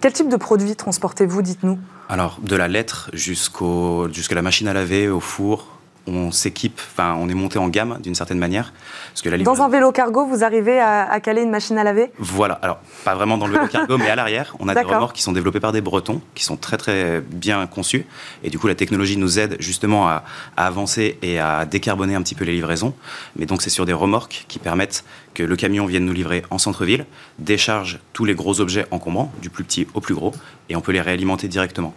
Quel 0.00 0.12
type 0.12 0.28
de 0.28 0.36
produits 0.36 0.74
transportez-vous, 0.74 1.42
dites-nous? 1.42 1.78
Alors, 2.08 2.40
de 2.42 2.56
la 2.56 2.66
lettre 2.66 3.10
jusqu'à 3.12 4.34
la 4.34 4.42
machine 4.42 4.66
à 4.66 4.72
laver, 4.72 5.08
au 5.08 5.20
four, 5.20 5.79
on 6.06 6.30
s'équipe, 6.30 6.80
enfin, 6.92 7.16
on 7.18 7.28
est 7.28 7.34
monté 7.34 7.58
en 7.58 7.68
gamme 7.68 7.98
d'une 8.02 8.14
certaine 8.14 8.38
manière. 8.38 8.72
Parce 9.12 9.22
que 9.22 9.28
la 9.28 9.38
Dans 9.38 9.62
un 9.62 9.68
vélo 9.68 9.92
cargo, 9.92 10.26
vous 10.26 10.44
arrivez 10.44 10.80
à, 10.80 11.20
caler 11.20 11.42
une 11.42 11.50
machine 11.50 11.78
à 11.78 11.84
laver? 11.84 12.10
Voilà, 12.18 12.54
alors 12.62 12.78
pas 13.04 13.14
vraiment 13.14 13.38
dans 13.38 13.46
le 13.46 13.54
vélo 13.54 13.66
cargo, 13.68 13.98
mais 13.98 14.08
à 14.08 14.16
l'arrière, 14.16 14.56
on 14.58 14.68
a 14.68 14.74
des 14.74 14.82
remorques 14.82 15.16
qui 15.16 15.22
sont 15.22 15.32
développées 15.32 15.60
par 15.60 15.72
des 15.72 15.80
Bretons, 15.80 16.20
qui 16.34 16.44
sont 16.44 16.56
très 16.56 16.76
très 16.76 17.20
bien 17.20 17.66
conçus. 17.66 18.06
Et 18.42 18.50
du 18.50 18.58
coup, 18.58 18.66
la 18.66 18.74
technologie 18.74 19.16
nous 19.16 19.38
aide 19.38 19.56
justement 19.60 20.08
à, 20.08 20.24
avancer 20.56 21.18
et 21.22 21.38
à 21.38 21.64
décarboner 21.64 22.14
un 22.14 22.22
petit 22.22 22.34
peu 22.34 22.44
les 22.44 22.52
livraisons. 22.52 22.94
Mais 23.36 23.46
donc, 23.46 23.62
c'est 23.62 23.70
sur 23.70 23.86
des 23.86 23.92
remorques 23.92 24.44
qui 24.48 24.58
permettent 24.58 25.04
que 25.34 25.42
le 25.42 25.56
camion 25.56 25.86
vienne 25.86 26.04
nous 26.04 26.12
livrer 26.12 26.42
en 26.50 26.58
centre-ville, 26.58 27.06
décharge 27.38 28.00
tous 28.12 28.24
les 28.24 28.34
gros 28.34 28.60
objets 28.60 28.86
encombrants, 28.90 29.32
du 29.40 29.50
plus 29.50 29.64
petit 29.64 29.86
au 29.94 30.00
plus 30.00 30.14
gros, 30.14 30.32
et 30.68 30.76
on 30.76 30.80
peut 30.80 30.92
les 30.92 31.00
réalimenter 31.00 31.48
directement. 31.48 31.94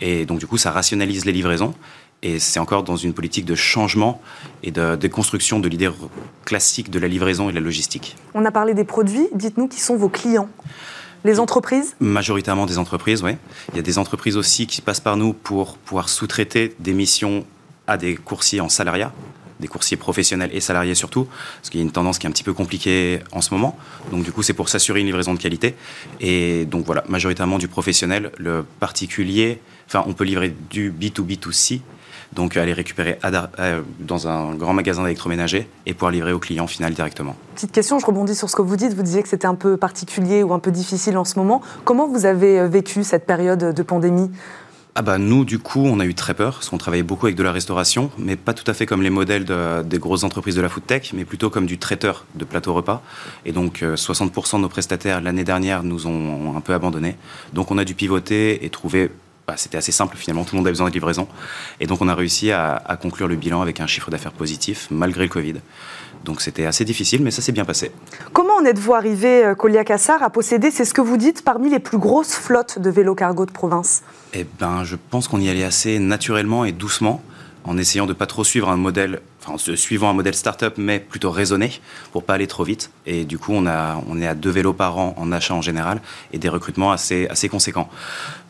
Et 0.00 0.26
donc, 0.26 0.38
du 0.38 0.46
coup, 0.46 0.58
ça 0.58 0.70
rationalise 0.70 1.24
les 1.24 1.32
livraisons 1.32 1.74
et 2.22 2.38
c'est 2.38 2.58
encore 2.58 2.82
dans 2.82 2.96
une 2.96 3.12
politique 3.12 3.44
de 3.44 3.54
changement 3.54 4.20
et 4.62 4.70
de 4.70 4.96
déconstruction 4.96 5.60
de 5.60 5.68
l'idée 5.68 5.90
classique 6.44 6.90
de 6.90 6.98
la 6.98 7.08
livraison 7.08 7.48
et 7.48 7.52
de 7.52 7.58
la 7.58 7.64
logistique. 7.64 8.16
On 8.34 8.44
a 8.44 8.50
parlé 8.50 8.74
des 8.74 8.84
produits. 8.84 9.28
Dites-nous 9.34 9.68
qui 9.68 9.80
sont 9.80 9.96
vos 9.96 10.08
clients 10.08 10.48
les 11.24 11.40
entreprises 11.40 11.96
Majoritairement 11.98 12.66
des 12.66 12.78
entreprises, 12.78 13.22
oui. 13.22 13.32
Il 13.72 13.76
y 13.76 13.80
a 13.80 13.82
des 13.82 13.98
entreprises 13.98 14.36
aussi 14.36 14.68
qui 14.68 14.80
passent 14.80 15.00
par 15.00 15.16
nous 15.16 15.32
pour 15.32 15.76
pouvoir 15.76 16.08
sous-traiter 16.08 16.76
des 16.78 16.92
missions 16.92 17.44
à 17.88 17.96
des 17.96 18.14
coursiers 18.14 18.60
en 18.60 18.68
salariat, 18.68 19.12
des 19.58 19.66
coursiers 19.66 19.96
professionnels 19.96 20.50
et 20.52 20.60
salariés 20.60 20.94
surtout, 20.94 21.26
parce 21.56 21.70
qu'il 21.70 21.80
y 21.80 21.82
a 21.82 21.86
une 21.86 21.90
tendance 21.90 22.18
qui 22.18 22.26
est 22.26 22.28
un 22.28 22.32
petit 22.32 22.44
peu 22.44 22.52
compliquée 22.52 23.20
en 23.32 23.40
ce 23.40 23.52
moment. 23.52 23.76
Donc 24.12 24.22
du 24.22 24.30
coup, 24.30 24.44
c'est 24.44 24.52
pour 24.52 24.68
s'assurer 24.68 25.00
une 25.00 25.06
livraison 25.06 25.34
de 25.34 25.40
qualité. 25.40 25.74
Et 26.20 26.64
donc 26.64 26.86
voilà, 26.86 27.02
majoritairement 27.08 27.58
du 27.58 27.66
professionnel, 27.66 28.30
le 28.36 28.64
particulier, 28.78 29.60
enfin 29.88 30.04
on 30.06 30.12
peut 30.12 30.24
livrer 30.24 30.54
du 30.70 30.92
B2B2C, 30.92 31.80
donc 32.32 32.56
aller 32.56 32.72
récupérer 32.72 33.18
euh, 33.24 33.82
dans 34.00 34.28
un 34.28 34.54
grand 34.54 34.72
magasin 34.72 35.02
d'électroménager 35.02 35.68
et 35.86 35.94
pouvoir 35.94 36.12
livrer 36.12 36.32
au 36.32 36.38
client 36.38 36.66
final 36.66 36.94
directement. 36.94 37.36
Petite 37.54 37.72
question, 37.72 37.98
je 37.98 38.06
rebondis 38.06 38.34
sur 38.34 38.50
ce 38.50 38.56
que 38.56 38.62
vous 38.62 38.76
dites. 38.76 38.94
Vous 38.94 39.02
disiez 39.02 39.22
que 39.22 39.28
c'était 39.28 39.46
un 39.46 39.54
peu 39.54 39.76
particulier 39.76 40.42
ou 40.42 40.52
un 40.52 40.58
peu 40.58 40.70
difficile 40.70 41.16
en 41.16 41.24
ce 41.24 41.38
moment. 41.38 41.62
Comment 41.84 42.08
vous 42.08 42.26
avez 42.26 42.60
euh, 42.60 42.68
vécu 42.68 43.04
cette 43.04 43.26
période 43.26 43.74
de 43.74 43.82
pandémie? 43.82 44.30
Ah 44.98 45.02
bah 45.02 45.18
nous, 45.18 45.44
du 45.44 45.58
coup, 45.58 45.84
on 45.84 46.00
a 46.00 46.06
eu 46.06 46.14
très 46.14 46.32
peur, 46.32 46.54
parce 46.54 46.70
qu'on 46.70 46.78
travaillait 46.78 47.02
beaucoup 47.02 47.26
avec 47.26 47.36
de 47.36 47.42
la 47.42 47.52
restauration, 47.52 48.10
mais 48.16 48.34
pas 48.34 48.54
tout 48.54 48.64
à 48.66 48.72
fait 48.72 48.86
comme 48.86 49.02
les 49.02 49.10
modèles 49.10 49.44
des 49.84 49.98
grosses 49.98 50.24
entreprises 50.24 50.54
de 50.56 50.62
la 50.62 50.70
food 50.70 50.86
tech, 50.86 51.12
mais 51.12 51.26
plutôt 51.26 51.50
comme 51.50 51.66
du 51.66 51.76
traiteur 51.76 52.24
de 52.34 52.46
plateau 52.46 52.72
repas. 52.72 53.02
Et 53.44 53.52
donc, 53.52 53.82
60% 53.82 54.54
euh, 54.54 54.56
de 54.56 54.62
nos 54.62 54.70
prestataires, 54.70 55.20
l'année 55.20 55.44
dernière, 55.44 55.82
nous 55.82 56.06
ont 56.06 56.56
un 56.56 56.62
peu 56.62 56.72
abandonnés. 56.72 57.18
Donc, 57.52 57.70
on 57.70 57.76
a 57.76 57.84
dû 57.84 57.94
pivoter 57.94 58.64
et 58.64 58.70
trouver 58.70 59.10
bah, 59.46 59.54
c'était 59.56 59.78
assez 59.78 59.92
simple 59.92 60.16
finalement, 60.16 60.44
tout 60.44 60.54
le 60.54 60.58
monde 60.58 60.66
avait 60.66 60.72
besoin 60.72 60.88
de 60.88 60.94
livraison. 60.94 61.28
Et 61.80 61.86
donc 61.86 62.00
on 62.02 62.08
a 62.08 62.14
réussi 62.14 62.50
à, 62.50 62.98
conclure 63.00 63.28
le 63.28 63.36
bilan 63.36 63.62
avec 63.62 63.80
un 63.80 63.86
chiffre 63.86 64.10
d'affaires 64.10 64.32
positif 64.32 64.88
malgré 64.90 65.22
le 65.24 65.28
Covid. 65.28 65.54
Donc 66.24 66.40
c'était 66.40 66.66
assez 66.66 66.84
difficile, 66.84 67.22
mais 67.22 67.30
ça 67.30 67.42
s'est 67.42 67.52
bien 67.52 67.64
passé. 67.64 67.92
Comment 68.32 68.54
en 68.60 68.64
êtes-vous 68.64 68.94
arrivé, 68.94 69.44
euh, 69.44 69.54
Colia 69.54 69.84
Cassar, 69.84 70.22
à 70.22 70.30
posséder, 70.30 70.72
c'est 70.72 70.84
ce 70.84 70.92
que 70.92 71.00
vous 71.00 71.16
dites, 71.16 71.44
parmi 71.44 71.70
les 71.70 71.78
plus 71.78 71.98
grosses 71.98 72.34
flottes 72.34 72.80
de 72.80 72.90
vélos 72.90 73.14
cargo 73.14 73.46
de 73.46 73.52
province? 73.52 74.02
Eh 74.32 74.44
ben, 74.58 74.82
je 74.82 74.96
pense 74.96 75.28
qu'on 75.28 75.40
y 75.40 75.48
allait 75.48 75.62
assez 75.62 76.00
naturellement 76.00 76.64
et 76.64 76.72
doucement 76.72 77.22
en 77.66 77.76
essayant 77.78 78.06
de 78.06 78.12
pas 78.12 78.26
trop 78.26 78.44
suivre 78.44 78.68
un 78.68 78.76
modèle, 78.76 79.20
enfin 79.44 79.56
suivant 79.76 80.08
un 80.08 80.12
modèle 80.12 80.34
start-up, 80.34 80.74
mais 80.78 81.00
plutôt 81.00 81.30
raisonné 81.30 81.80
pour 82.12 82.22
pas 82.24 82.34
aller 82.34 82.46
trop 82.46 82.64
vite. 82.64 82.90
Et 83.06 83.24
du 83.24 83.38
coup, 83.38 83.52
on, 83.52 83.66
a, 83.66 84.00
on 84.08 84.20
est 84.20 84.26
à 84.26 84.34
deux 84.34 84.50
vélos 84.50 84.72
par 84.72 84.98
an 84.98 85.14
en 85.16 85.32
achat 85.32 85.54
en 85.54 85.62
général 85.62 86.00
et 86.32 86.38
des 86.38 86.48
recrutements 86.48 86.92
assez, 86.92 87.26
assez 87.28 87.48
conséquents. 87.48 87.88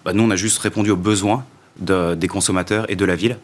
Bah, 0.06 0.12
nous, 0.12 0.22
on 0.22 0.30
a 0.30 0.36
juste 0.36 0.58
répondu 0.58 0.92
aux 0.92 0.96
besoins 0.96 1.44
des 1.78 2.28
consommateurs 2.28 2.88
et 2.88 2.94
de 2.94 3.04
la 3.04 3.16
ville, 3.16 3.38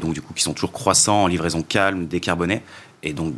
donc 0.00 0.14
du 0.14 0.20
coup, 0.20 0.34
qui 0.34 0.42
sont 0.42 0.52
toujours 0.52 0.72
croissants 0.72 1.22
en 1.22 1.26
livraison 1.28 1.62
calme, 1.62 2.06
décarbonée. 2.06 2.62
Et 3.04 3.12
donc, 3.12 3.34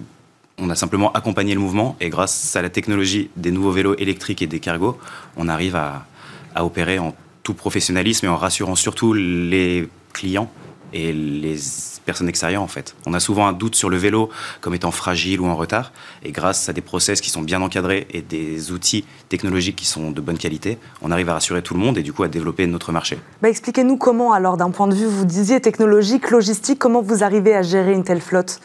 on 0.57 0.71
a 0.71 0.75
simplement 0.75 1.13
accompagné 1.13 1.53
le 1.53 1.61
mouvement 1.61 1.95
et 2.01 2.09
grâce 2.09 2.57
à 2.57 2.63
la 2.63 2.71
technologie 2.71 3.29
des 3.37 3.51
nouveaux 3.51 3.71
vélos 3.71 3.97
électriques 3.99 4.41
et 4.41 4.47
des 4.47 4.61
cargos, 4.61 4.99
on 5.37 5.47
arrive 5.47 5.77
à, 5.77 6.07
à 6.55 6.65
opérer 6.65 6.99
en 6.99 7.15
tout 7.43 7.53
professionnalisme 7.53 8.25
et 8.25 8.29
en 8.31 8.37
rassurant 8.39 8.77
surtout 8.77 9.13
les 9.13 9.87
clients 10.15 10.51
et 10.93 11.13
les 11.13 11.57
personnes 12.05 12.29
extérieures 12.29 12.63
en 12.63 12.69
fait. 12.69 12.95
On 13.07 13.15
a 13.15 13.21
souvent 13.21 13.47
un 13.47 13.53
doute 13.53 13.75
sur 13.75 13.91
le 13.91 13.97
vélo 13.97 14.31
comme 14.61 14.75
étant 14.75 14.91
fragile 14.91 15.41
ou 15.41 15.47
en 15.47 15.57
retard 15.57 15.93
et 16.25 16.33
grâce 16.33 16.69
à 16.69 16.73
des 16.73 16.81
process 16.81 17.21
qui 17.21 17.31
sont 17.31 17.43
bien 17.43 17.61
encadrés 17.63 18.07
et 18.11 18.23
des 18.23 18.73
outils 18.73 19.05
technologiques 19.29 19.77
qui 19.77 19.87
sont 19.87 20.11
de 20.11 20.21
bonne 20.21 20.39
qualité, 20.39 20.79
on 21.03 21.11
arrive 21.11 21.29
à 21.29 21.35
rassurer 21.35 21.63
tout 21.63 21.75
le 21.75 21.81
monde 21.81 21.99
et 21.99 22.03
du 22.03 22.13
coup 22.13 22.23
à 22.23 22.29
développer 22.29 22.67
notre 22.67 22.93
marché. 22.93 23.19
Bah, 23.43 23.49
expliquez-nous 23.49 23.97
comment 23.97 24.33
alors 24.33 24.57
d'un 24.57 24.71
point 24.71 24.89
de 24.89 24.95
vue, 24.95 25.07
vous 25.07 25.25
disiez 25.25 25.61
technologique, 25.61 26.31
logistique, 26.31 26.79
comment 26.79 27.03
vous 27.03 27.23
arrivez 27.25 27.55
à 27.55 27.63
gérer 27.63 27.93
une 27.93 28.05
telle 28.05 28.21
flotte? 28.21 28.61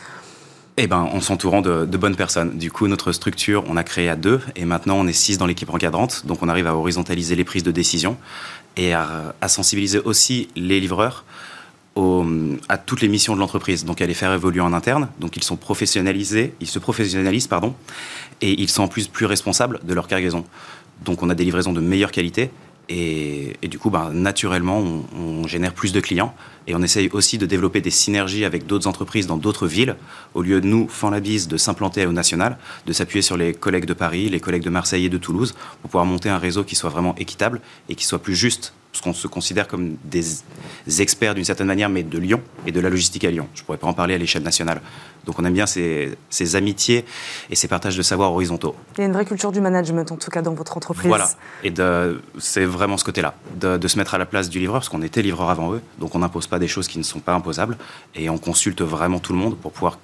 Eh 0.78 0.88
ben, 0.88 0.98
en 0.98 1.22
s'entourant 1.22 1.62
de, 1.62 1.86
bonnes 1.86 2.18
personnes. 2.18 2.58
Du 2.58 2.70
coup, 2.70 2.88
notre 2.88 3.14
structure, 3.14 3.64
on 3.70 3.78
a 3.78 3.84
créé 3.86 4.10
à 4.10 4.18
deux, 4.18 4.42
et 4.58 4.66
maintenant 4.66 4.98
on 4.98 5.08
est 5.08 5.14
six 5.14 5.38
dans 5.38 5.46
l'équipe 5.46 5.74
encadrante. 5.74 6.26
Donc, 6.26 6.44
on 6.44 6.50
arrive 6.50 6.68
à 6.68 6.76
horizontaliser 6.76 7.36
les 7.36 7.46
prises 7.46 7.64
de 7.64 7.72
décision 7.72 8.18
et 8.76 8.94
à 8.94 9.34
sensibiliser 9.48 10.00
aussi 10.00 10.50
les 10.58 10.82
livreurs 10.82 11.24
à 11.98 12.78
toutes 12.78 13.02
les 13.02 13.08
missions 13.08 13.36
de 13.36 13.40
l'entreprise, 13.40 13.86
donc 13.86 14.02
à 14.02 14.06
les 14.06 14.14
faire 14.14 14.34
évoluer 14.34 14.62
en 14.62 14.74
interne. 14.74 15.10
Donc 15.20 15.38
ils 15.38 15.44
sont 15.44 15.56
professionnalisés, 15.56 16.54
ils 16.60 16.68
se 16.68 16.80
professionnalisent, 16.80 17.48
pardon, 17.48 17.74
et 18.42 18.62
ils 18.62 18.70
sont 18.70 18.84
en 18.84 18.88
plus 18.88 19.08
plus 19.08 19.26
responsables 19.26 19.80
de 19.84 19.94
leur 19.94 20.08
cargaison. 20.08 20.46
Donc 21.04 21.24
on 21.24 21.30
a 21.30 21.36
des 21.36 21.46
livraisons 21.46 21.74
de 21.74 21.82
meilleure 21.82 22.12
qualité, 22.12 22.52
et, 22.88 23.56
du 23.64 23.80
coup, 23.80 23.90
ben, 23.90 24.12
naturellement, 24.12 24.80
on, 24.80 25.48
génère 25.48 25.74
plus 25.74 25.94
de 25.94 26.00
clients 26.00 26.34
et 26.68 26.76
on 26.76 26.82
essaye 26.82 27.10
aussi 27.10 27.38
de 27.38 27.46
développer 27.46 27.80
des 27.80 27.92
synergies 27.92 28.46
avec 28.46 28.66
d'autres 28.66 28.88
entreprises 28.88 29.28
dans 29.28 29.38
d'autres 29.38 29.68
villes, 29.68 29.96
au 30.34 30.42
lieu 30.42 30.60
de 30.60 30.66
nous, 30.66 30.90
la 31.12 31.20
bise, 31.20 31.48
de 31.48 31.58
s'implanter 31.58 32.06
au 32.08 32.12
national, 32.12 32.58
de 32.88 32.94
s'appuyer 32.94 33.22
sur 33.22 33.38
les 33.38 33.54
collègues 33.54 33.86
de 33.86 33.94
Paris, 33.94 34.28
les 34.30 34.40
collègues 34.40 34.64
de 34.64 34.72
Marseille 34.72 35.06
et 35.06 35.10
de 35.10 35.18
Toulouse, 35.18 35.54
pour 35.82 35.92
pouvoir 35.92 36.06
monter 36.06 36.30
un 36.30 36.40
réseau 36.40 36.64
qui 36.64 36.76
soit 36.76 36.90
vraiment 36.90 37.16
équitable 37.16 37.62
et 37.90 37.96
qui 37.96 38.06
soit 38.06 38.20
plus 38.20 38.36
juste 38.36 38.74
parce 38.96 39.04
qu'on 39.04 39.14
se 39.14 39.28
considère 39.28 39.68
comme 39.68 39.98
des 40.06 40.24
experts 41.02 41.36
d'une 41.36 41.44
certaine 41.44 41.68
manière, 41.68 41.90
mais 41.90 42.02
de 42.02 42.18
Lyon 42.18 42.42
et 42.66 42.72
de 42.72 42.80
la 42.80 42.90
logistique 42.90 43.26
à 43.26 43.30
Lyon. 43.30 43.50
Je 43.54 43.62
ne 43.62 43.66
pourrais 43.66 43.78
pas 43.78 43.88
en 43.88 43.94
parler 43.94 44.14
à 44.14 44.18
l'échelle 44.18 44.44
nationale. 44.44 44.80
Donc 45.26 45.38
on 45.38 45.44
aime 45.44 45.54
bien 45.54 45.66
ces, 45.66 46.16
amitiés 46.56 47.04
et 47.50 47.56
ces 47.56 47.68
partages 47.68 47.98
de 47.98 48.02
savoir 48.02 48.32
horizontaux. 48.32 48.74
Il 48.98 49.02
y 49.02 49.04
a 49.04 49.08
une 49.08 49.12
vraie 49.12 49.26
culture 49.26 49.52
du 49.52 49.60
management, 49.60 50.10
en 50.14 50.16
tout 50.16 50.32
cas, 50.32 50.42
dans 50.42 50.54
votre 50.54 50.78
entreprise. 50.78 51.10
Voilà. 51.10 51.28
Et 51.66 51.74
c'est 52.40 52.64
vraiment 52.64 52.96
ce 52.96 53.04
côté-là, 53.04 53.36
de, 53.60 53.86
se 53.86 53.98
mettre 53.98 54.16
à 54.16 54.18
la 54.18 54.26
place 54.26 54.50
du 54.50 54.60
livreur, 54.60 54.80
parce 54.80 54.88
qu'on 54.88 55.02
était 55.02 55.22
livreur 55.22 55.50
avant 55.50 55.74
eux, 55.74 55.82
donc 56.00 56.16
on 56.16 56.20
n'impose 56.20 56.48
pas 56.48 56.60
des 56.60 56.70
choses 56.70 56.88
qui 56.88 56.98
ne 56.98 57.04
sont 57.04 57.20
pas 57.20 57.34
imposables, 57.34 57.78
et 58.16 58.30
on 58.30 58.38
consulte 58.38 58.82
vraiment 58.82 59.20
tout 59.20 59.34
le 59.34 59.40
monde 59.40 59.58
pour 59.58 59.74
pouvoir 59.74 60.00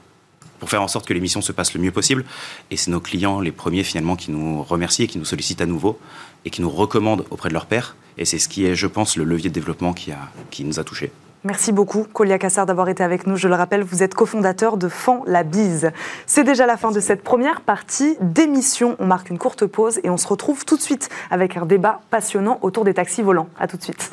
pour 0.60 0.69
faire 0.69 0.84
en 0.84 0.88
sorte 0.88 1.08
que 1.08 1.13
l'émission 1.13 1.41
se 1.41 1.51
passe 1.51 1.73
le 1.73 1.82
mieux 1.82 1.91
possible. 1.91 2.23
Et 2.69 2.77
c'est 2.77 2.91
nos 2.91 2.99
clients, 2.99 3.39
les 3.39 3.51
premiers 3.51 3.84
finalement, 3.84 4.15
qui 4.15 4.30
nous 4.30 4.62
remercient 4.62 5.04
et 5.04 5.08
qui 5.08 5.17
nous 5.17 5.25
sollicitent 5.25 5.62
à 5.62 5.65
nouveau 5.65 5.97
et 6.45 6.51
qui 6.51 6.62
nous 6.62 6.69
recommandent 6.69 7.25
auprès 7.32 7.49
de 7.49 7.54
leurs 7.56 7.65
pairs. 7.65 7.95
Et 8.17 8.26
c'est 8.26 8.39
ce 8.39 8.50
qui 8.50 8.65
est, 8.65 8.76
je 8.76 8.88
pense, 8.88 9.17
le 9.17 9.24
levier 9.24 9.50
de 9.50 9.56
développement 9.56 9.93
qui, 9.93 10.12
a, 10.12 10.19
qui 10.50 10.63
nous 10.63 10.80
a 10.80 10.84
touchés. 10.84 11.12
Merci 11.43 11.71
beaucoup, 11.71 12.06
Colia 12.13 12.38
Cassard, 12.38 12.67
d'avoir 12.67 12.88
été 12.89 13.04
avec 13.04 13.26
nous. 13.26 13.36
Je 13.36 13.47
le 13.47 13.56
rappelle, 13.56 13.82
vous 13.82 14.04
êtes 14.04 14.13
cofondateur 14.13 14.78
de 14.78 14.88
Fan 14.88 15.21
la 15.26 15.41
Bise. 15.41 15.91
C'est 16.28 16.43
déjà 16.43 16.67
la 16.67 16.78
fin 16.78 16.91
de 16.91 17.00
cette 17.00 17.24
première 17.24 17.62
partie 17.62 18.15
d'émission. 18.21 18.95
On 19.00 19.08
marque 19.08 19.32
une 19.32 19.39
courte 19.39 19.65
pause 19.65 20.00
et 20.04 20.12
on 20.12 20.17
se 20.17 20.28
retrouve 20.28 20.65
tout 20.65 20.78
de 20.78 20.82
suite 20.82 21.10
avec 21.32 21.58
un 21.58 21.65
débat 21.65 22.02
passionnant 22.12 22.60
autour 22.62 22.86
des 22.86 22.93
taxis 22.93 23.24
volants. 23.24 23.50
A 23.60 23.67
tout 23.67 23.78
de 23.78 23.84
suite. 23.84 24.12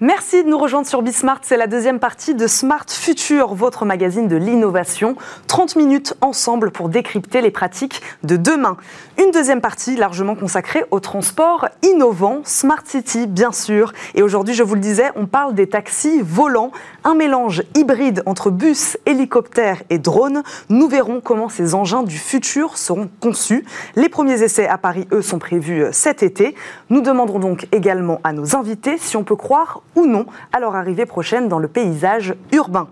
Merci 0.00 0.44
de 0.44 0.48
nous 0.48 0.58
rejoindre 0.58 0.86
sur 0.86 1.02
Bismart. 1.02 1.40
C'est 1.42 1.56
la 1.56 1.66
deuxième 1.66 1.98
partie 1.98 2.36
de 2.36 2.46
Smart 2.46 2.84
Future, 2.88 3.56
votre 3.56 3.84
magazine 3.84 4.28
de 4.28 4.36
l'innovation. 4.36 5.16
30 5.48 5.74
minutes 5.74 6.14
ensemble 6.20 6.70
pour 6.70 6.88
décrypter 6.88 7.40
les 7.40 7.50
pratiques 7.50 8.00
de 8.22 8.36
demain. 8.36 8.76
Une 9.20 9.32
deuxième 9.32 9.60
partie 9.60 9.96
largement 9.96 10.36
consacrée 10.36 10.84
au 10.92 11.00
transport 11.00 11.68
innovant, 11.82 12.42
Smart 12.44 12.82
City 12.84 13.26
bien 13.26 13.50
sûr. 13.50 13.92
Et 14.14 14.22
aujourd'hui, 14.22 14.54
je 14.54 14.62
vous 14.62 14.76
le 14.76 14.80
disais, 14.80 15.10
on 15.16 15.26
parle 15.26 15.56
des 15.56 15.66
taxis 15.66 16.20
volants, 16.22 16.70
un 17.02 17.16
mélange 17.16 17.64
hybride 17.74 18.22
entre 18.24 18.50
bus, 18.50 18.96
hélicoptère 19.04 19.82
et 19.90 19.98
drone. 19.98 20.44
Nous 20.68 20.86
verrons 20.86 21.20
comment 21.20 21.48
ces 21.48 21.74
engins 21.74 22.04
du 22.04 22.18
futur 22.18 22.78
seront 22.78 23.10
conçus. 23.18 23.64
Les 23.96 24.08
premiers 24.08 24.44
essais 24.44 24.68
à 24.68 24.78
Paris, 24.78 25.08
eux, 25.10 25.22
sont 25.22 25.40
prévus 25.40 25.82
euh, 25.82 25.90
cet 25.90 26.22
été. 26.22 26.54
Nous 26.88 27.00
demanderons 27.00 27.40
donc 27.40 27.66
également 27.72 28.20
à 28.22 28.32
nos 28.32 28.54
invités 28.54 28.96
si 28.96 29.16
on 29.16 29.24
peut 29.24 29.34
croire 29.34 29.82
ou 29.94 30.06
non 30.06 30.26
à 30.52 30.60
leur 30.60 30.76
arrivée 30.76 31.06
prochaine 31.06 31.48
dans 31.48 31.58
le 31.58 31.68
paysage 31.68 32.34
urbain. 32.52 32.88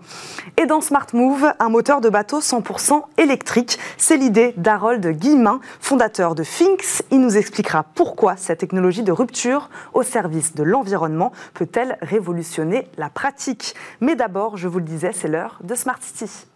Et 0.57 0.65
dans 0.65 0.81
Smart 0.81 1.07
Move, 1.13 1.53
un 1.59 1.69
moteur 1.69 2.01
de 2.01 2.09
bateau 2.09 2.39
100% 2.39 3.03
électrique. 3.17 3.79
C'est 3.97 4.17
l'idée 4.17 4.53
d'Harold 4.57 5.05
Guillemin, 5.05 5.59
fondateur 5.79 6.35
de 6.35 6.43
Finks. 6.43 7.03
Il 7.11 7.21
nous 7.21 7.37
expliquera 7.37 7.83
pourquoi 7.83 8.35
cette 8.37 8.59
technologie 8.59 9.03
de 9.03 9.11
rupture 9.11 9.69
au 9.93 10.03
service 10.03 10.55
de 10.55 10.63
l'environnement 10.63 11.31
peut-elle 11.53 11.97
révolutionner 12.01 12.87
la 12.97 13.09
pratique. 13.09 13.75
Mais 14.01 14.15
d'abord, 14.15 14.57
je 14.57 14.67
vous 14.67 14.79
le 14.79 14.85
disais, 14.85 15.11
c'est 15.13 15.27
l'heure 15.27 15.59
de 15.63 15.75
Smart 15.75 15.99
City. 16.01 16.47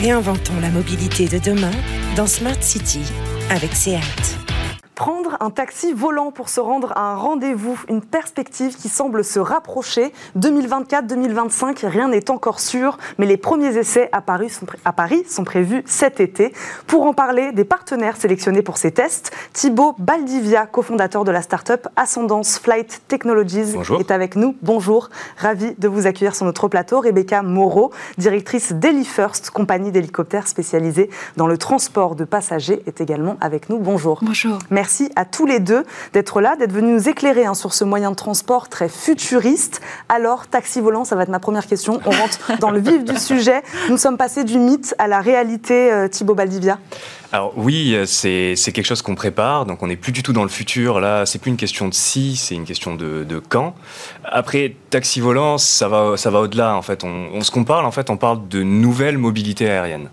Réinventons 0.00 0.60
la 0.60 0.68
mobilité 0.68 1.26
de 1.28 1.38
demain 1.38 1.70
dans 2.16 2.26
Smart 2.26 2.62
City 2.62 3.02
avec 3.50 3.72
SEAT. 3.74 4.53
Prendre 4.94 5.36
un 5.40 5.50
taxi 5.50 5.92
volant 5.92 6.30
pour 6.30 6.48
se 6.48 6.60
rendre 6.60 6.92
à 6.94 7.12
un 7.12 7.16
rendez-vous, 7.16 7.76
une 7.88 8.00
perspective 8.00 8.76
qui 8.76 8.88
semble 8.88 9.24
se 9.24 9.40
rapprocher. 9.40 10.12
2024-2025, 10.38 11.84
rien 11.84 12.08
n'est 12.08 12.30
encore 12.30 12.60
sûr, 12.60 12.96
mais 13.18 13.26
les 13.26 13.36
premiers 13.36 13.76
essais 13.76 14.08
à 14.12 14.20
Paris, 14.20 14.50
sont 14.50 14.66
à 14.84 14.92
Paris 14.92 15.24
sont 15.28 15.42
prévus 15.42 15.82
cet 15.84 16.20
été. 16.20 16.52
Pour 16.86 17.06
en 17.06 17.12
parler, 17.12 17.50
des 17.50 17.64
partenaires 17.64 18.16
sélectionnés 18.16 18.62
pour 18.62 18.78
ces 18.78 18.92
tests, 18.92 19.32
Thibaut 19.52 19.96
Baldivia, 19.98 20.66
cofondateur 20.66 21.24
de 21.24 21.32
la 21.32 21.42
start-up 21.42 21.88
Ascendance 21.96 22.60
Flight 22.60 23.02
Technologies, 23.08 23.74
est 23.98 24.12
avec 24.12 24.36
nous. 24.36 24.54
Bonjour, 24.62 25.10
ravi 25.36 25.74
de 25.76 25.88
vous 25.88 26.06
accueillir 26.06 26.36
sur 26.36 26.46
notre 26.46 26.68
plateau. 26.68 27.00
Rebecca 27.00 27.42
Moreau, 27.42 27.90
directrice 28.16 28.72
d'HeliFirst, 28.72 29.50
compagnie 29.50 29.90
d'hélicoptères 29.90 30.46
spécialisée 30.46 31.10
dans 31.36 31.48
le 31.48 31.58
transport 31.58 32.14
de 32.14 32.24
passagers, 32.24 32.80
est 32.86 33.00
également 33.00 33.36
avec 33.40 33.68
nous. 33.68 33.78
Bonjour. 33.78 34.20
Bonjour. 34.22 34.58
Merci 34.70 34.83
à 35.16 35.24
tous 35.24 35.46
les 35.46 35.60
deux 35.60 35.84
d'être 36.12 36.40
là, 36.40 36.56
d'être 36.56 36.72
venus 36.72 36.94
nous 36.94 37.08
éclairer 37.08 37.46
hein, 37.46 37.54
sur 37.54 37.72
ce 37.74 37.84
moyen 37.84 38.10
de 38.10 38.16
transport 38.16 38.68
très 38.68 38.88
futuriste. 38.88 39.80
Alors, 40.08 40.46
taxi 40.46 40.80
volant, 40.80 41.04
ça 41.04 41.16
va 41.16 41.22
être 41.22 41.28
ma 41.28 41.38
première 41.38 41.66
question. 41.66 42.00
On 42.04 42.10
rentre 42.10 42.58
dans 42.60 42.70
le 42.70 42.80
vif 42.80 43.04
du 43.04 43.16
sujet. 43.16 43.62
Nous 43.88 43.98
sommes 43.98 44.16
passés 44.16 44.44
du 44.44 44.58
mythe 44.58 44.94
à 44.98 45.08
la 45.08 45.20
réalité, 45.20 45.92
euh, 45.92 46.08
Thibaut 46.08 46.34
Baldivia. 46.34 46.78
Alors 47.32 47.52
oui, 47.56 47.96
c'est 48.06 48.54
quelque 48.54 48.84
chose 48.84 49.02
qu'on 49.02 49.16
prépare, 49.16 49.66
donc 49.66 49.82
on 49.82 49.88
n'est 49.88 49.96
plus 49.96 50.12
du 50.12 50.22
tout 50.22 50.32
dans 50.32 50.44
le 50.44 50.48
futur. 50.48 51.00
Là, 51.00 51.26
c'est 51.26 51.40
plus 51.40 51.50
une 51.50 51.56
question 51.56 51.88
de 51.88 51.94
si, 51.94 52.36
c'est 52.36 52.54
une 52.54 52.64
question 52.64 52.94
de, 52.94 53.42
quand. 53.48 53.74
Après, 54.24 54.76
taxi 54.90 55.18
volant, 55.18 55.58
ça 55.58 55.88
va, 55.88 56.16
ça 56.16 56.30
va 56.30 56.38
au-delà. 56.38 56.76
En 56.76 56.82
fait, 56.82 57.02
on, 57.02 57.40
ce 57.40 57.50
qu'on 57.50 57.64
parle, 57.64 57.86
en 57.86 57.90
fait, 57.90 58.08
on 58.08 58.16
parle 58.16 58.46
de 58.46 58.62
nouvelles 58.62 59.18
mobilités 59.18 59.68
aériennes, 59.68 60.10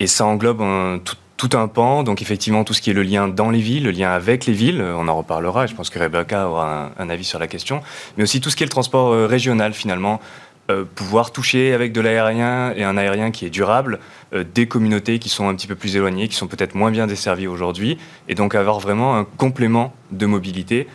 et 0.00 0.08
ça 0.08 0.26
englobe 0.26 0.60
un, 0.60 0.98
tout, 0.98 1.14
tout 1.40 1.56
un 1.56 1.68
pan. 1.68 2.02
Donc 2.02 2.20
effectivement, 2.20 2.64
tout 2.64 2.74
ce 2.74 2.82
qui 2.82 2.90
est 2.90 2.92
le 2.92 3.02
lien 3.02 3.26
dans 3.26 3.48
les 3.48 3.60
villes, 3.60 3.84
le 3.84 3.92
lien 3.92 4.10
avec 4.10 4.44
les 4.44 4.52
villes, 4.52 4.82
on 4.82 5.08
en 5.08 5.16
reparlera. 5.16 5.66
Je 5.66 5.74
pense 5.74 5.88
que 5.88 5.98
Rebecca 5.98 6.46
aura 6.46 6.90
un, 6.98 7.08
avis 7.08 7.24
sur 7.24 7.38
la 7.38 7.46
question. 7.46 7.80
Mais 8.16 8.24
aussi 8.24 8.42
tout 8.42 8.50
ce 8.50 8.56
qui 8.56 8.62
est 8.62 8.66
le 8.66 8.70
transport 8.70 9.12
euh, 9.12 9.26
régional 9.26 9.72
finalement. 9.72 10.20
Euh, 10.70 10.84
pouvoir 10.84 11.32
toucher 11.32 11.72
avec 11.72 11.92
de 11.92 12.00
l'aérien 12.02 12.72
et 12.76 12.84
un 12.84 12.96
aérien 12.98 13.30
qui 13.30 13.46
est 13.46 13.50
durable 13.50 13.98
euh, 14.34 14.44
des 14.44 14.66
communautés 14.68 15.18
qui 15.18 15.30
sont 15.30 15.48
un 15.48 15.54
petit 15.54 15.66
peu 15.66 15.74
plus 15.74 15.96
éloignées, 15.96 16.28
qui 16.28 16.36
sont 16.36 16.46
peut-être 16.46 16.74
moins 16.74 16.90
bien 16.90 17.06
desservies 17.06 17.48
aujourd'hui, 17.48 17.96
et 18.28 18.34
donc 18.34 18.54
avoir 18.54 18.78
vraiment 18.78 19.16
un 19.16 19.24
complément 19.24 19.94
de 20.12 20.26
mobilité 20.26 20.86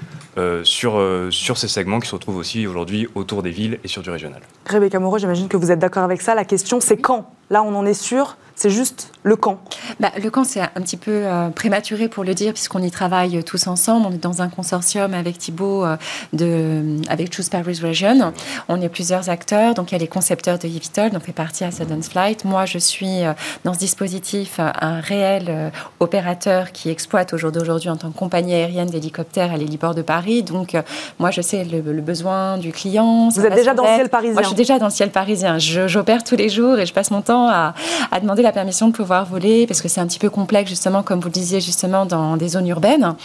sur, 0.64 1.02
sur 1.30 1.58
ces 1.58 1.68
segments 1.68 2.00
qui 2.00 2.10
se 2.10 2.16
retrouvent 2.16 2.38
aussi 2.38 2.68
aujourd'hui 2.68 3.08
autour 3.16 3.44
des 3.44 3.52
villes 3.52 3.80
et 3.84 3.88
sur 3.88 4.02
du 4.02 4.10
régional. 4.10 4.42
Rebecca 4.70 5.00
Moreau, 5.00 5.18
j'imagine 5.18 5.48
que 5.48 5.58
vous 5.58 5.72
êtes 5.72 5.80
d'accord 5.80 6.04
avec 6.04 6.22
ça. 6.22 6.36
La 6.36 6.46
question, 6.46 6.80
c'est 6.80 6.98
quand? 6.98 7.32
Là, 7.50 7.64
on 7.64 7.76
en 7.76 7.86
est 7.86 7.94
sûr 7.94 8.38
c'est 8.56 8.70
juste 8.70 9.12
le 9.24 9.36
camp 9.36 9.60
bah, 10.00 10.12
Le 10.22 10.30
camp, 10.30 10.46
c'est 10.46 10.62
un 10.62 10.82
petit 10.82 10.96
peu 10.96 11.12
euh, 11.12 11.50
prématuré 11.50 12.08
pour 12.08 12.24
le 12.24 12.34
dire, 12.34 12.54
puisqu'on 12.54 12.82
y 12.82 12.90
travaille 12.90 13.44
tous 13.44 13.68
ensemble. 13.68 14.06
On 14.08 14.12
est 14.12 14.24
dans 14.24 14.42
un 14.42 14.48
consortium 14.48 15.14
avec 15.14 15.38
Thibault, 15.38 15.84
euh, 15.84 15.98
de, 16.32 17.02
avec 17.10 17.34
Choose 17.34 17.50
Paris 17.50 17.80
Region. 17.84 18.32
On 18.70 18.82
est 18.82 18.88
plusieurs 18.88 19.30
acteurs. 19.30 19.74
Donc, 19.74 19.92
il 19.92 19.96
y 19.96 19.98
a 19.98 20.00
les 20.00 20.08
concepteurs 20.08 20.58
de 20.58 20.68
eVTOL, 20.68 21.12
dont 21.12 21.20
fait 21.20 21.34
partie 21.34 21.66
à 21.66 21.72
Sudden 21.72 22.02
Flight. 22.02 22.46
Moi, 22.46 22.66
je 22.66 22.78
suis 22.78 23.24
euh, 23.24 23.34
dans 23.66 23.74
ce 23.74 23.80
dispositif 23.80 24.60
un 24.60 25.02
réel 25.02 25.72
opérateur 26.00 26.72
qui 26.72 26.90
exploite 26.90 27.34
au 27.34 27.38
jour 27.38 27.52
d'aujourd'hui 27.52 27.90
en 27.90 27.98
tant 27.98 28.12
que 28.12 28.18
compagnie 28.18 28.54
aérienne 28.54 28.90
d'hélicoptères 28.90 29.52
à 29.52 29.58
l'héliport 29.58 29.96
de 29.96 30.02
Paris. 30.02 30.25
Donc, 30.44 30.76
moi, 31.20 31.32
je 31.32 31.42
sais 31.42 31.64
le, 31.64 31.82
besoin 32.02 32.58
du 32.58 32.72
client. 32.72 33.30
Vous 33.30 33.46
êtes 33.46 33.56
déjà 33.56 33.74
dans 33.74 33.84
le 33.84 33.96
ciel 33.96 34.10
parisien 34.10 34.34
Moi, 34.34 34.42
je 34.42 34.48
suis 34.48 34.56
déjà 34.56 34.80
dans 34.80 34.86
le 34.86 34.92
ciel 34.92 35.12
parisien. 35.12 35.58
J'opère 35.58 36.24
tous 36.24 36.36
les 36.36 36.50
jours 36.50 36.78
et 36.80 36.86
je 36.86 36.94
passe 36.94 37.12
mon 37.12 37.22
temps 37.22 37.48
à, 37.48 37.74
à 38.12 38.20
demander 38.20 38.42
la 38.42 38.52
permission 38.52 38.88
de 38.88 38.94
pouvoir 38.94 39.26
voler 39.26 39.68
parce 39.68 39.82
que 39.82 39.88
c'est 39.88 40.02
un 40.02 40.08
petit 40.08 40.20
peu 40.20 40.30
complexe, 40.30 40.70
justement, 40.70 41.04
comme 41.04 41.20
vous 41.20 41.28
le 41.28 41.34
disiez, 41.34 41.62
justement, 41.62 42.06
dans 42.06 42.38
des 42.38 42.50
zones 42.50 42.68
urbaines. 42.68 43.16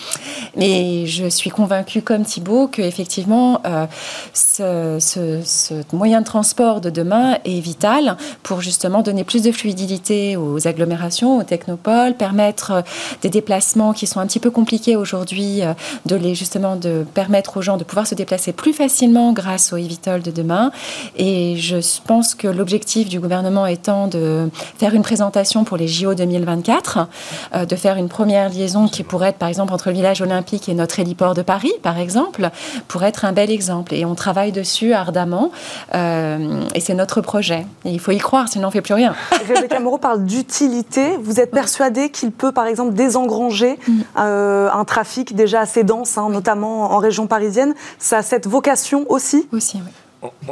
Mais 0.56 1.06
je 1.06 1.28
suis 1.28 1.50
convaincue, 1.50 2.02
comme 2.02 2.24
Thibault, 2.24 2.68
qu'effectivement, 2.68 3.60
euh, 3.66 3.86
ce, 4.34 4.98
ce, 5.44 5.74
moyen 5.94 6.20
de 6.20 6.26
transport 6.26 6.80
de 6.80 6.90
demain 6.90 7.38
est 7.44 7.60
vital 7.60 8.16
pour 8.42 8.60
justement 8.60 9.02
donner 9.02 9.24
plus 9.24 9.42
de 9.42 9.52
fluidité 9.52 10.36
aux 10.36 10.66
agglomérations, 10.66 11.38
aux 11.38 11.42
technopoles, 11.42 12.14
permettre 12.14 12.84
des 13.22 13.30
déplacements 13.30 13.92
qui 13.92 14.06
sont 14.06 14.20
un 14.20 14.26
petit 14.26 14.40
peu 14.40 14.50
compliqués 14.50 14.96
aujourd'hui, 14.96 15.62
euh, 15.62 15.74
de 16.06 16.16
les 16.16 16.34
justement 16.34 16.76
de 16.76 16.89
de 16.90 17.04
permettre 17.04 17.56
aux 17.56 17.62
gens 17.62 17.76
de 17.76 17.84
pouvoir 17.84 18.06
se 18.06 18.14
déplacer 18.14 18.52
plus 18.52 18.72
facilement 18.72 19.32
grâce 19.32 19.72
au 19.72 19.76
eVTOL 19.76 20.22
de 20.22 20.30
demain. 20.30 20.70
Et 21.16 21.56
je 21.56 21.76
pense 22.06 22.34
que 22.34 22.48
l'objectif 22.48 23.08
du 23.08 23.20
gouvernement 23.20 23.66
étant 23.66 24.06
de 24.06 24.48
faire 24.78 24.94
une 24.94 25.02
présentation 25.02 25.64
pour 25.64 25.76
les 25.76 25.88
JO 25.88 26.14
2024, 26.14 27.08
euh, 27.54 27.64
de 27.64 27.76
faire 27.76 27.96
une 27.96 28.08
première 28.08 28.48
liaison 28.48 28.88
qui 28.88 29.02
pourrait 29.02 29.30
être 29.30 29.38
par 29.38 29.48
exemple 29.48 29.72
entre 29.72 29.88
le 29.88 29.94
village 29.94 30.20
olympique 30.20 30.68
et 30.68 30.74
notre 30.74 30.98
héliport 30.98 31.34
de 31.34 31.42
Paris, 31.42 31.72
par 31.82 31.98
exemple, 31.98 32.50
pourrait 32.88 33.08
être 33.08 33.24
un 33.24 33.32
bel 33.32 33.50
exemple. 33.50 33.94
Et 33.94 34.04
on 34.04 34.14
travaille 34.14 34.52
dessus 34.52 34.92
ardemment. 34.92 35.50
Euh, 35.94 36.62
et 36.74 36.80
c'est 36.80 36.94
notre 36.94 37.20
projet. 37.20 37.66
Et 37.84 37.90
il 37.90 38.00
faut 38.00 38.12
y 38.12 38.18
croire, 38.18 38.48
sinon 38.48 38.64
on 38.64 38.68
ne 38.68 38.72
fait 38.72 38.82
plus 38.82 38.94
rien. 38.94 39.14
Rebecca 39.48 39.80
Moreau 39.80 39.98
parle 39.98 40.24
d'utilité. 40.24 41.16
Vous 41.22 41.40
êtes 41.40 41.50
persuadé 41.50 42.10
qu'il 42.10 42.32
peut, 42.32 42.52
par 42.52 42.66
exemple, 42.66 42.94
désengranger 42.94 43.78
mm. 43.86 44.00
euh, 44.18 44.70
un 44.72 44.84
trafic 44.84 45.34
déjà 45.34 45.60
assez 45.60 45.84
dense, 45.84 46.18
hein, 46.18 46.28
notamment 46.30 46.79
en 46.82 46.98
région 46.98 47.26
parisienne 47.26 47.74
Ça 47.98 48.18
a 48.18 48.22
cette 48.22 48.46
vocation 48.46 49.06
aussi 49.10 49.48
Aussi, 49.52 49.78
oui. 49.78 49.92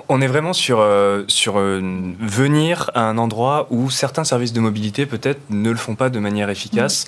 On 0.09 0.23
est 0.23 0.27
vraiment 0.27 0.55
sur, 0.55 0.81
euh, 0.81 1.25
sur 1.29 1.59
euh, 1.59 1.81
venir 2.21 2.91
à 2.95 3.03
un 3.03 3.19
endroit 3.19 3.67
où 3.71 3.91
certains 3.91 4.25
services 4.25 4.55
de 4.55 4.61
mobilité 4.61 5.05
peut-être 5.05 5.41
ne 5.51 5.71
le 5.71 5.77
font 5.77 5.95
pas 5.95 6.09
de 6.09 6.19
manière 6.19 6.49
efficace. 6.49 7.07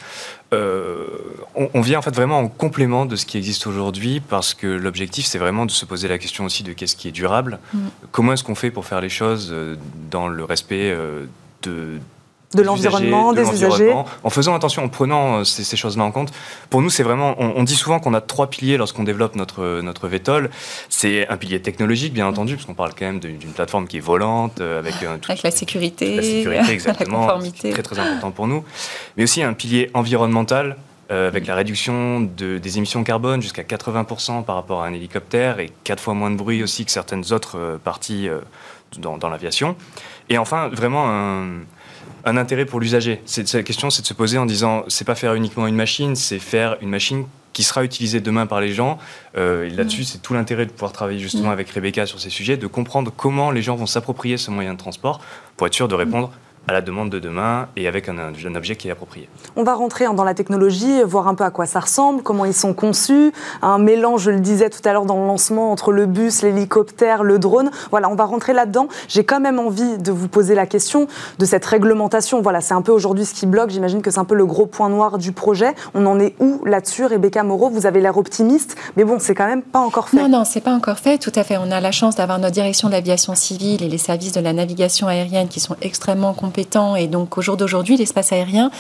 Euh, 0.52 1.06
on, 1.54 1.80
vient 1.80 2.00
en 2.00 2.02
fait 2.02 2.14
vraiment 2.14 2.38
en 2.38 2.48
complément 2.48 3.06
de 3.06 3.16
ce 3.16 3.24
qui 3.24 3.38
existe 3.38 3.66
aujourd'hui 3.66 4.20
parce 4.20 4.52
que 4.52 4.66
l'objectif 4.66 5.24
c'est 5.24 5.38
vraiment 5.38 5.64
de 5.64 5.70
se 5.70 5.86
poser 5.86 6.08
la 6.08 6.18
question 6.18 6.44
aussi 6.44 6.62
de 6.62 6.72
qu'est-ce 6.72 6.96
qui 6.96 7.08
est 7.08 7.12
durable. 7.12 7.60
Comment 8.10 8.34
est-ce 8.34 8.44
qu'on 8.44 8.56
fait 8.56 8.70
pour 8.70 8.84
faire 8.84 9.00
les 9.00 9.08
choses 9.08 9.54
dans 10.10 10.28
le 10.28 10.44
respect 10.44 10.94
de 11.62 11.98
de 12.54 12.62
l'environnement, 12.62 13.32
des 13.32 13.48
usagers. 13.48 13.94
En 14.24 14.30
faisant 14.30 14.54
attention, 14.54 14.84
en 14.84 14.88
prenant 14.88 15.38
euh, 15.38 15.44
ces, 15.44 15.76
choses-là 15.76 16.02
en 16.04 16.10
compte. 16.10 16.32
Pour 16.68 16.82
nous, 16.82 16.90
c'est 16.90 17.04
vraiment. 17.04 17.36
On, 17.38 17.62
dit 17.62 17.76
souvent 17.76 18.00
qu'on 18.00 18.14
a 18.14 18.20
trois 18.20 18.48
piliers 18.48 18.76
lorsqu'on 18.76 19.04
développe 19.04 19.36
notre 19.36 19.80
notre 19.82 20.08
VTOL. 20.08 20.50
C'est 20.88 21.28
un 21.28 21.36
pilier 21.36 21.62
technologique, 21.62 22.12
bien 22.12 22.26
entendu, 22.26 22.56
parce 22.56 22.66
qu'on 22.66 22.74
parle 22.74 22.92
quand 22.98 23.06
même 23.06 23.20
d'une 23.20 23.52
plateforme 23.52 23.86
qui 23.86 23.98
est 23.98 24.00
volante, 24.00 24.60
euh, 24.60 24.80
avec 24.80 24.94
euh, 25.02 25.16
avec 25.28 25.42
la 25.42 25.50
sécurité, 25.50 26.16
la 26.16 26.22
sécurité 26.22 26.72
exactement, 26.72 27.20
la 27.20 27.26
conformité. 27.26 27.70
très 27.70 27.82
très 27.82 27.98
important 27.98 28.32
pour 28.32 28.48
nous. 28.48 28.64
Mais 29.16 29.22
aussi 29.22 29.42
un 29.42 29.52
pilier 29.52 29.90
environnemental. 29.94 30.76
avec 31.10 31.48
la 31.48 31.56
réduction 31.56 32.20
de, 32.20 32.58
des 32.58 32.78
émissions 32.78 33.02
carbone 33.02 33.42
jusqu'à 33.42 33.64
80% 33.64 34.44
par 34.44 34.54
rapport 34.54 34.82
à 34.82 34.86
un 34.86 34.94
hélicoptère 34.94 35.58
et 35.58 35.72
quatre 35.82 36.00
fois 36.00 36.14
moins 36.14 36.30
de 36.30 36.36
bruit 36.36 36.62
aussi 36.62 36.84
que 36.84 36.92
certaines 36.92 37.32
autres 37.32 37.80
parties 37.82 38.28
dans, 38.96 39.18
dans 39.18 39.28
l'aviation. 39.28 39.74
Et 40.28 40.38
enfin, 40.38 40.68
vraiment 40.68 41.10
un, 41.10 41.64
un 42.24 42.36
intérêt 42.36 42.64
pour 42.64 42.80
l'usager. 42.80 43.22
La 43.52 43.62
question, 43.62 43.90
c'est 43.90 44.02
de 44.02 44.06
se 44.06 44.14
poser 44.14 44.38
en 44.38 44.46
disant, 44.46 44.84
c'est 44.88 45.04
pas 45.04 45.14
faire 45.14 45.34
uniquement 45.34 45.66
une 45.66 45.76
machine, 45.76 46.16
c'est 46.16 46.38
faire 46.38 46.76
une 46.80 46.90
machine 46.90 47.26
qui 47.52 47.62
sera 47.62 47.84
utilisée 47.84 48.20
demain 48.20 48.46
par 48.46 48.60
les 48.60 48.72
gens. 48.72 48.98
Euh, 49.36 49.66
et 49.66 49.70
là-dessus, 49.70 50.04
c'est 50.04 50.18
tout 50.18 50.34
l'intérêt 50.34 50.66
de 50.66 50.70
pouvoir 50.70 50.92
travailler 50.92 51.18
justement 51.18 51.50
avec 51.50 51.68
Rebecca 51.70 52.06
sur 52.06 52.20
ces 52.20 52.30
sujets, 52.30 52.56
de 52.56 52.66
comprendre 52.66 53.12
comment 53.16 53.50
les 53.50 53.62
gens 53.62 53.74
vont 53.74 53.86
s'approprier 53.86 54.36
ce 54.36 54.50
moyen 54.50 54.74
de 54.74 54.78
transport 54.78 55.20
pour 55.56 55.66
être 55.66 55.74
sûr 55.74 55.88
de 55.88 55.94
répondre 55.94 56.30
à 56.68 56.72
la 56.72 56.80
demande 56.80 57.10
de 57.10 57.18
demain 57.18 57.68
et 57.76 57.88
avec 57.88 58.08
un, 58.08 58.16
un, 58.18 58.54
objet 58.54 58.76
qui 58.76 58.88
est 58.88 58.90
approprié. 58.90 59.28
On 59.56 59.64
va 59.64 59.74
rentrer 59.74 60.04
dans 60.14 60.24
la 60.24 60.34
technologie, 60.34 61.02
voir 61.02 61.26
un 61.28 61.34
peu 61.34 61.44
à 61.44 61.50
quoi 61.50 61.66
ça 61.66 61.80
ressemble, 61.80 62.22
comment 62.22 62.44
ils 62.44 62.54
sont 62.54 62.74
conçus, 62.74 63.32
un 63.62 63.78
mélange, 63.78 64.22
je 64.22 64.30
le 64.30 64.40
disais 64.40 64.70
tout 64.70 64.80
à 64.84 64.92
l'heure 64.92 65.04
dans 65.04 65.20
le 65.20 65.26
lancement, 65.26 65.72
entre 65.72 65.92
le 65.92 66.06
bus, 66.06 66.42
l'hélicoptère, 66.42 67.22
le 67.22 67.38
drone. 67.38 67.70
Voilà, 67.90 68.08
on 68.08 68.14
va 68.14 68.24
rentrer 68.24 68.52
là-dedans. 68.52 68.88
J'ai 69.08 69.24
quand 69.24 69.40
même 69.40 69.58
envie 69.58 69.98
de 69.98 70.12
vous 70.12 70.28
poser 70.28 70.54
la 70.54 70.66
question 70.66 71.08
de 71.38 71.44
cette 71.44 71.64
réglementation. 71.64 72.40
Voilà, 72.42 72.60
c'est 72.60 72.74
un 72.74 72.82
peu 72.82 72.92
aujourd'hui 72.92 73.24
ce 73.24 73.34
qui 73.34 73.46
bloque. 73.46 73.70
J'imagine 73.70 74.02
que 74.02 74.10
c'est 74.10 74.20
un 74.20 74.24
peu 74.24 74.34
le 74.34 74.46
gros 74.46 74.66
point 74.66 74.88
noir 74.88 75.18
du 75.18 75.32
projet. 75.32 75.74
On 75.94 76.06
en 76.06 76.20
est 76.20 76.34
où 76.40 76.64
là-dessus 76.64 77.06
Rebecca 77.06 77.42
Moreau, 77.42 77.70
vous 77.70 77.86
avez 77.86 78.00
l'air 78.00 78.16
optimiste, 78.16 78.76
mais 78.96 79.04
bon, 79.04 79.18
c'est 79.18 79.34
quand 79.34 79.46
même 79.46 79.62
pas 79.62 79.80
encore 79.80 80.08
fait. 80.08 80.18
Non, 80.18 80.28
non, 80.28 80.44
c'est 80.44 80.60
pas 80.60 80.74
encore 80.74 80.98
fait, 80.98 81.18
tout 81.18 81.32
à 81.34 81.42
fait. 81.42 81.56
On 81.56 81.70
a 81.70 81.80
la 81.80 81.92
chance 81.92 82.16
d'avoir 82.16 82.38
notre 82.38 82.54
direction 82.54 82.88
de 82.88 82.92
l'aviation 82.92 83.34
civile 83.34 83.82
et 83.82 83.88
les 83.88 83.98
services 83.98 84.32
de 84.32 84.40
la 84.40 84.52
navigation 84.52 85.08
aérienne 85.08 85.48
qui 85.48 85.60
sont 85.60 85.76
extrêmement 85.82 86.32
compétents 86.32 86.49
et 86.96 87.08
donc 87.08 87.38
au 87.38 87.42
jour 87.42 87.56
d'aujourd'hui, 87.56 87.96
l'espace 87.96 88.32
aérien 88.32 88.70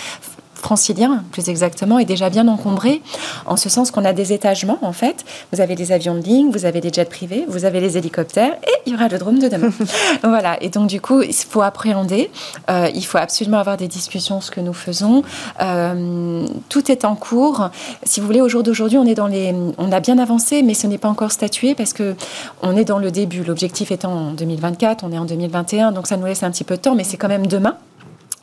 francilien, 0.60 1.24
plus 1.32 1.48
exactement, 1.48 1.98
est 1.98 2.04
déjà 2.04 2.30
bien 2.30 2.46
encombré, 2.48 3.02
en 3.46 3.56
ce 3.56 3.68
sens 3.68 3.90
qu'on 3.90 4.04
a 4.04 4.12
des 4.12 4.32
étagements, 4.32 4.78
en 4.82 4.92
fait. 4.92 5.24
Vous 5.52 5.60
avez 5.60 5.74
des 5.74 5.92
avions 5.92 6.14
de 6.14 6.22
ligne, 6.22 6.50
vous 6.50 6.64
avez 6.64 6.80
des 6.80 6.92
jets 6.92 7.04
privés, 7.04 7.44
vous 7.48 7.64
avez 7.64 7.80
les 7.80 7.96
hélicoptères, 7.96 8.52
et 8.62 8.72
il 8.86 8.92
y 8.92 8.96
aura 8.96 9.08
le 9.08 9.18
drone 9.18 9.38
de 9.38 9.48
demain. 9.48 9.70
voilà, 10.22 10.62
et 10.62 10.68
donc 10.68 10.88
du 10.88 11.00
coup, 11.00 11.22
il 11.22 11.34
faut 11.34 11.62
appréhender, 11.62 12.30
euh, 12.70 12.88
il 12.94 13.04
faut 13.04 13.18
absolument 13.18 13.58
avoir 13.58 13.76
des 13.76 13.88
discussions, 13.88 14.40
ce 14.40 14.50
que 14.50 14.60
nous 14.60 14.72
faisons. 14.72 15.22
Euh, 15.60 16.46
tout 16.68 16.90
est 16.90 17.04
en 17.04 17.16
cours. 17.16 17.70
Si 18.04 18.20
vous 18.20 18.26
voulez, 18.26 18.40
au 18.40 18.48
jour 18.48 18.62
d'aujourd'hui, 18.62 18.98
on 18.98 19.06
est 19.06 19.14
dans 19.14 19.26
les... 19.26 19.54
On 19.78 19.92
a 19.92 20.00
bien 20.00 20.18
avancé, 20.18 20.62
mais 20.62 20.74
ce 20.74 20.86
n'est 20.86 20.98
pas 20.98 21.08
encore 21.08 21.32
statué, 21.32 21.74
parce 21.74 21.92
que 21.92 22.14
on 22.62 22.76
est 22.76 22.84
dans 22.84 22.98
le 22.98 23.10
début. 23.10 23.42
L'objectif 23.42 23.90
étant 23.90 24.12
en 24.12 24.32
2024, 24.32 25.04
on 25.04 25.12
est 25.12 25.18
en 25.18 25.24
2021, 25.24 25.92
donc 25.92 26.06
ça 26.06 26.16
nous 26.16 26.26
laisse 26.26 26.42
un 26.42 26.50
petit 26.50 26.64
peu 26.64 26.76
de 26.76 26.80
temps, 26.80 26.94
mais 26.94 27.04
c'est 27.04 27.16
quand 27.16 27.28
même 27.28 27.46
demain. 27.46 27.76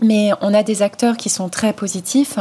Mais 0.01 0.31
on 0.41 0.53
a 0.53 0.61
des 0.63 0.83
acteurs 0.83 1.17
qui 1.17 1.29
sont 1.29 1.49
très 1.49 1.73
positifs 1.73 2.37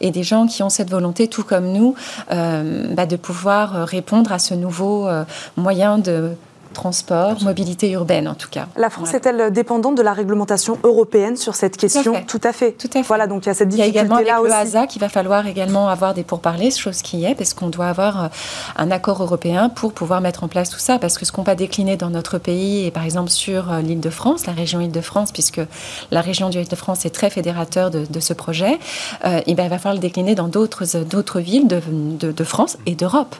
et 0.00 0.10
des 0.10 0.24
gens 0.24 0.46
qui 0.46 0.62
ont 0.62 0.70
cette 0.70 0.90
volonté, 0.90 1.28
tout 1.28 1.44
comme 1.44 1.72
nous, 1.72 1.94
euh, 2.32 2.92
bah, 2.94 3.06
de 3.06 3.16
pouvoir 3.16 3.86
répondre 3.86 4.32
à 4.32 4.38
ce 4.38 4.54
nouveau 4.54 5.06
euh, 5.06 5.24
moyen 5.56 5.98
de 5.98 6.32
transport, 6.76 7.42
mobilité 7.42 7.90
urbaine 7.90 8.28
en 8.28 8.34
tout 8.34 8.48
cas. 8.48 8.66
La 8.76 8.90
France 8.90 9.14
est-elle 9.14 9.50
dépendante 9.50 9.96
de 9.96 10.02
la 10.02 10.12
réglementation 10.12 10.78
européenne 10.84 11.36
sur 11.36 11.54
cette 11.54 11.76
question 11.76 12.14
Tout 12.26 12.40
à 12.44 12.52
fait. 12.52 12.72
Tout 12.72 12.88
à 12.92 13.02
fait. 13.02 13.02
Voilà, 13.02 13.26
donc 13.26 13.44
il 13.44 13.48
y 13.48 13.50
a 13.50 13.54
cette 13.54 13.68
difficulté 13.68 13.90
aussi. 13.90 13.92
Il 13.92 13.96
y 13.96 13.98
a 13.98 14.02
également 14.02 14.16
avec 14.16 14.50
le 14.50 14.52
HASA 14.52 14.86
qu'il 14.86 15.00
va 15.00 15.08
falloir 15.08 15.46
également 15.46 15.88
avoir 15.88 16.14
des 16.14 16.22
pourparlers, 16.22 16.70
chose 16.70 17.02
qui 17.02 17.24
est, 17.24 17.34
parce 17.34 17.54
qu'on 17.54 17.68
doit 17.68 17.86
avoir 17.86 18.24
euh, 18.24 18.28
un 18.76 18.90
accord 18.90 19.22
européen 19.22 19.68
pour 19.68 19.92
pouvoir 19.92 20.20
mettre 20.20 20.44
en 20.44 20.48
place 20.48 20.70
tout 20.70 20.78
ça, 20.78 20.98
parce 20.98 21.18
que 21.18 21.24
ce 21.24 21.32
qu'on 21.32 21.42
va 21.42 21.54
décliner 21.54 21.96
dans 21.96 22.10
notre 22.10 22.38
pays, 22.38 22.84
et 22.84 22.90
par 22.90 23.04
exemple 23.04 23.30
sur 23.30 23.72
euh, 23.72 23.80
l'île 23.80 24.00
de 24.00 24.10
France, 24.10 24.46
la 24.46 24.52
région 24.52 24.80
Île-de-France, 24.80 25.32
puisque 25.32 25.60
la 26.10 26.20
région 26.20 26.50
du 26.50 26.58
Île-de-France 26.58 27.06
est 27.06 27.10
très 27.10 27.30
fédérateur 27.30 27.90
de, 27.90 28.20
ce 28.20 28.32
projet, 28.32 28.78
euh, 29.24 29.40
et 29.46 29.54
ben, 29.54 29.64
il 29.64 29.70
va 29.70 29.78
falloir 29.78 29.94
le 29.94 30.00
décliner 30.00 30.34
dans 30.34 30.48
d'autres 30.48 31.40
villes 31.40 31.68
de, 31.68 31.80
de, 31.90 32.32
de 32.32 32.44
France 32.44 32.76
et 32.86 32.94
d'Europe. 32.94 33.34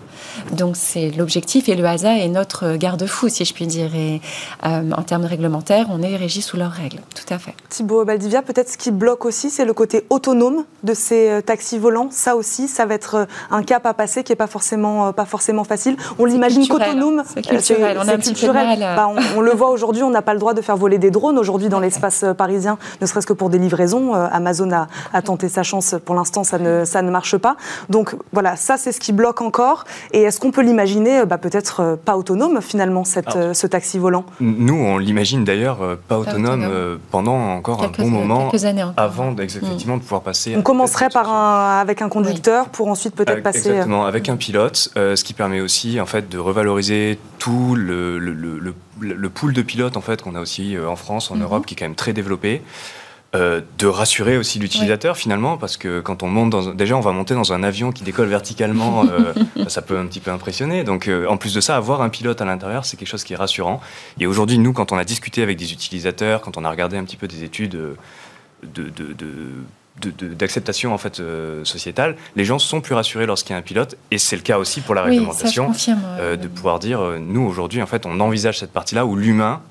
Donc 0.53 0.77
c'est 0.77 1.11
l'objectif, 1.11 1.69
et 1.69 1.75
le 1.75 1.85
HASA 1.85 2.19
est 2.19 2.29
notre 2.29 2.77
garde-fou 2.77 3.26
si 3.29 3.45
je 3.45 3.55
puis 3.55 3.67
dire. 3.67 3.95
Et 3.95 4.21
euh, 4.65 4.91
en 4.93 5.03
termes 5.03 5.25
réglementaires, 5.25 5.87
on 5.91 6.03
est 6.03 6.17
régi 6.17 6.43
sous 6.43 6.57
leurs 6.57 6.71
règles, 6.71 6.99
tout 7.15 7.33
à 7.33 7.39
fait. 7.39 7.55
Thibaut 7.69 8.05
Baldivia, 8.05 8.43
peut-être 8.43 8.71
ce 8.71 8.79
qui 8.79 8.91
bloque 8.91 9.25
aussi, 9.25 9.51
c'est 9.51 9.65
le 9.65 9.73
côté 9.73 10.05
autonome 10.11 10.65
de 10.83 10.95
ces 10.95 11.29
euh, 11.31 11.41
taxis 11.41 11.79
volants. 11.79 12.09
Ça 12.11 12.37
aussi, 12.37 12.69
ça 12.69 12.87
va 12.87 12.95
être 12.95 13.15
euh, 13.15 13.25
un 13.51 13.63
cap 13.63 13.87
à 13.87 13.95
passer 13.95 14.25
qui 14.25 14.33
n'est 14.33 14.37
pas 14.37 14.47
forcément, 14.47 15.13
pas 15.13 15.25
forcément 15.25 15.65
facile. 15.65 15.97
On 16.19 16.25
l'imagine 16.25 16.67
qu'autonome. 16.67 17.23
C'est 17.27 17.47
culturel. 17.47 17.99
On, 18.01 18.09
a 18.09 18.15
un 18.15 18.19
petit 18.19 18.35
bah, 18.47 19.09
on, 19.37 19.41
le 19.41 19.51
voit 19.53 19.71
aujourd'hui, 19.71 20.03
on 20.03 20.11
n'a 20.11 20.23
pas 20.23 20.35
le 20.35 20.41
droit 20.41 20.55
de 20.55 20.61
faire 20.61 20.77
voler 20.77 20.99
des 20.99 21.11
drones 21.11 21.39
aujourd'hui 21.39 21.69
dans 21.69 21.81
l'espace 21.81 22.25
parisien, 22.37 22.79
ne 23.01 23.07
serait-ce 23.07 23.27
que 23.27 23.33
pour 23.33 23.51
des 23.51 23.59
livraisons. 23.59 24.15
Amazon 24.15 24.71
a, 24.73 24.87
a 25.13 25.23
tenté 25.23 25.49
sa 25.49 25.63
chance. 25.63 25.95
Pour 26.05 26.15
l'instant, 26.15 26.45
ça 26.45 26.59
ne, 26.59 26.85
ça 26.85 27.03
ne 27.03 27.11
marche 27.11 27.37
pas. 27.37 27.57
Donc 27.89 28.15
voilà, 28.33 28.57
ça, 28.57 28.77
c'est 28.77 28.93
ce 28.93 29.01
qui 29.01 29.13
bloque 29.13 29.41
encore. 29.41 29.85
Et 30.13 30.23
est-ce 30.23 30.41
qu'on 30.41 30.51
peut 30.51 30.63
l'imaginer 30.63 31.25
bah, 31.27 31.39
peut-être 31.39 31.99
pas 32.05 32.17
autonome 32.17 32.61
finalement, 32.61 33.05
cette, 33.17 33.55
ce 33.55 33.67
taxi 33.67 33.99
volant 33.99 34.27
Nous, 34.41 34.75
on 34.75 34.99
l'imagine 34.99 35.45
d'ailleurs 35.45 35.83
euh, 35.83 35.97
pas, 35.97 36.19
autonome, 36.19 36.67
euh, 36.69 36.97
pendant 37.11 37.37
encore 37.37 37.83
un 37.83 37.89
bon 37.89 38.11
moment, 38.11 38.51
avant 38.97 39.35
effectivement 39.37 39.97
de 39.97 40.03
pouvoir 40.03 40.23
passer. 40.23 40.55
On 40.57 40.63
commencerait 40.63 41.09
par 41.09 41.33
un, 41.33 41.81
avec 41.81 42.03
un 42.03 42.09
conducteur 42.09 42.69
pour 42.69 42.89
ensuite 42.89 43.15
peut-être 43.15 43.43
passer. 43.43 43.71
Exactement, 43.71 44.05
avec 44.05 44.29
un 44.29 44.37
pilote, 44.37 44.91
euh, 44.97 45.17
ce 45.17 45.25
qui 45.25 45.33
permet 45.33 45.61
aussi 45.61 46.01
en 46.01 46.07
fait 46.07 46.29
de 46.29 46.39
revaloriser 46.39 47.19
tout 47.39 47.75
le, 47.75 48.19
le, 48.19 48.33
le, 48.33 48.75
le 49.01 49.31
pool 49.31 49.53
de 49.53 49.63
pilotes 49.63 49.97
en 49.97 50.01
fait 50.01 50.23
qu'on 50.23 50.35
a 50.35 50.41
aussi 50.41 50.77
en 50.79 50.97
France, 50.97 51.31
en 51.31 51.37
mhm. 51.37 51.43
Europe, 51.43 51.67
qui 51.67 51.75
est 51.75 51.77
quand 51.77 51.85
même 51.87 51.95
très 51.95 52.13
développé. 52.13 52.63
Euh, 53.37 53.61
de 53.79 53.87
rassurer 53.87 54.39
aussi 54.39 54.59
l'utilisateur 54.59 55.17
finalement, 55.17 55.59
parce 55.59 55.77
que 55.77 56.01
quand 56.01 56.23
on 56.23 56.29
monte 56.29 56.51
dans, 56.51 56.73
déjà 56.73 56.97
on 56.97 57.01
va 57.01 57.13
monter 57.13 57.35
dans 57.35 57.53
un 57.53 57.63
avion 57.63 57.93
qui 57.93 58.03
décolle 58.03 58.29
verticalement, 58.29 59.05
euh, 59.05 59.35
ça 59.69 59.83
peut 59.83 59.99
un 59.99 60.07
petit 60.07 60.21
peu 60.21 60.31
impressionner. 60.31 60.85
Donc 60.85 61.07
euh, 61.07 61.27
en 61.27 61.37
plus 61.37 61.53
de 61.53 61.61
ça, 61.61 61.77
avoir 61.77 62.01
un 62.01 62.09
pilote 62.09 62.41
à 62.41 62.47
l'intérieur, 62.47 62.87
c'est 62.87 62.97
quelque 62.97 63.09
chose 63.09 63.25
qui 63.25 63.35
est 63.35 63.37
rassurant. 63.37 63.81
Et 64.21 64.27
aujourd'hui, 64.27 64.59
nous, 64.59 64.73
quand 64.73 64.91
on 64.91 64.97
a 64.97 65.05
discuté 65.05 65.43
avec 65.43 65.59
des 65.59 65.73
utilisateurs, 65.73 66.41
quand 66.41 66.57
on 66.57 66.65
a 66.65 66.71
regardé 66.71 66.97
un 66.97 67.05
petit 67.05 67.17
peu 67.17 67.29
des 67.29 67.45
études 67.45 67.79
de, 68.63 68.97
d'acceptation 70.35 70.95
en 70.95 70.99
fait 70.99 71.21
sociétale, 71.65 72.17
les 72.37 72.45
gens 72.45 72.59
sont 72.59 72.81
plus 72.81 72.95
rassurés 72.95 73.27
lorsqu'il 73.27 73.53
y 73.53 73.55
a 73.55 73.59
un 73.59 73.63
pilote 73.63 73.97
et 74.11 74.19
c'est 74.19 74.37
le 74.37 74.43
cas 74.43 74.59
aussi 74.59 74.81
pour 74.81 74.95
la 74.95 75.03
réglementation 75.03 75.73
de 75.73 76.49
pouvoir 76.49 76.79
dire 76.79 77.01
nous 77.19 77.43
aujourd'hui 77.43 77.83
en 77.83 77.87
fait 77.87 78.05
on 78.05 78.21
envisage 78.21 78.59
cette 78.59 78.73
partie 78.73 78.95
là 78.95 79.07
où 79.07 79.17
l'humain 79.17 79.63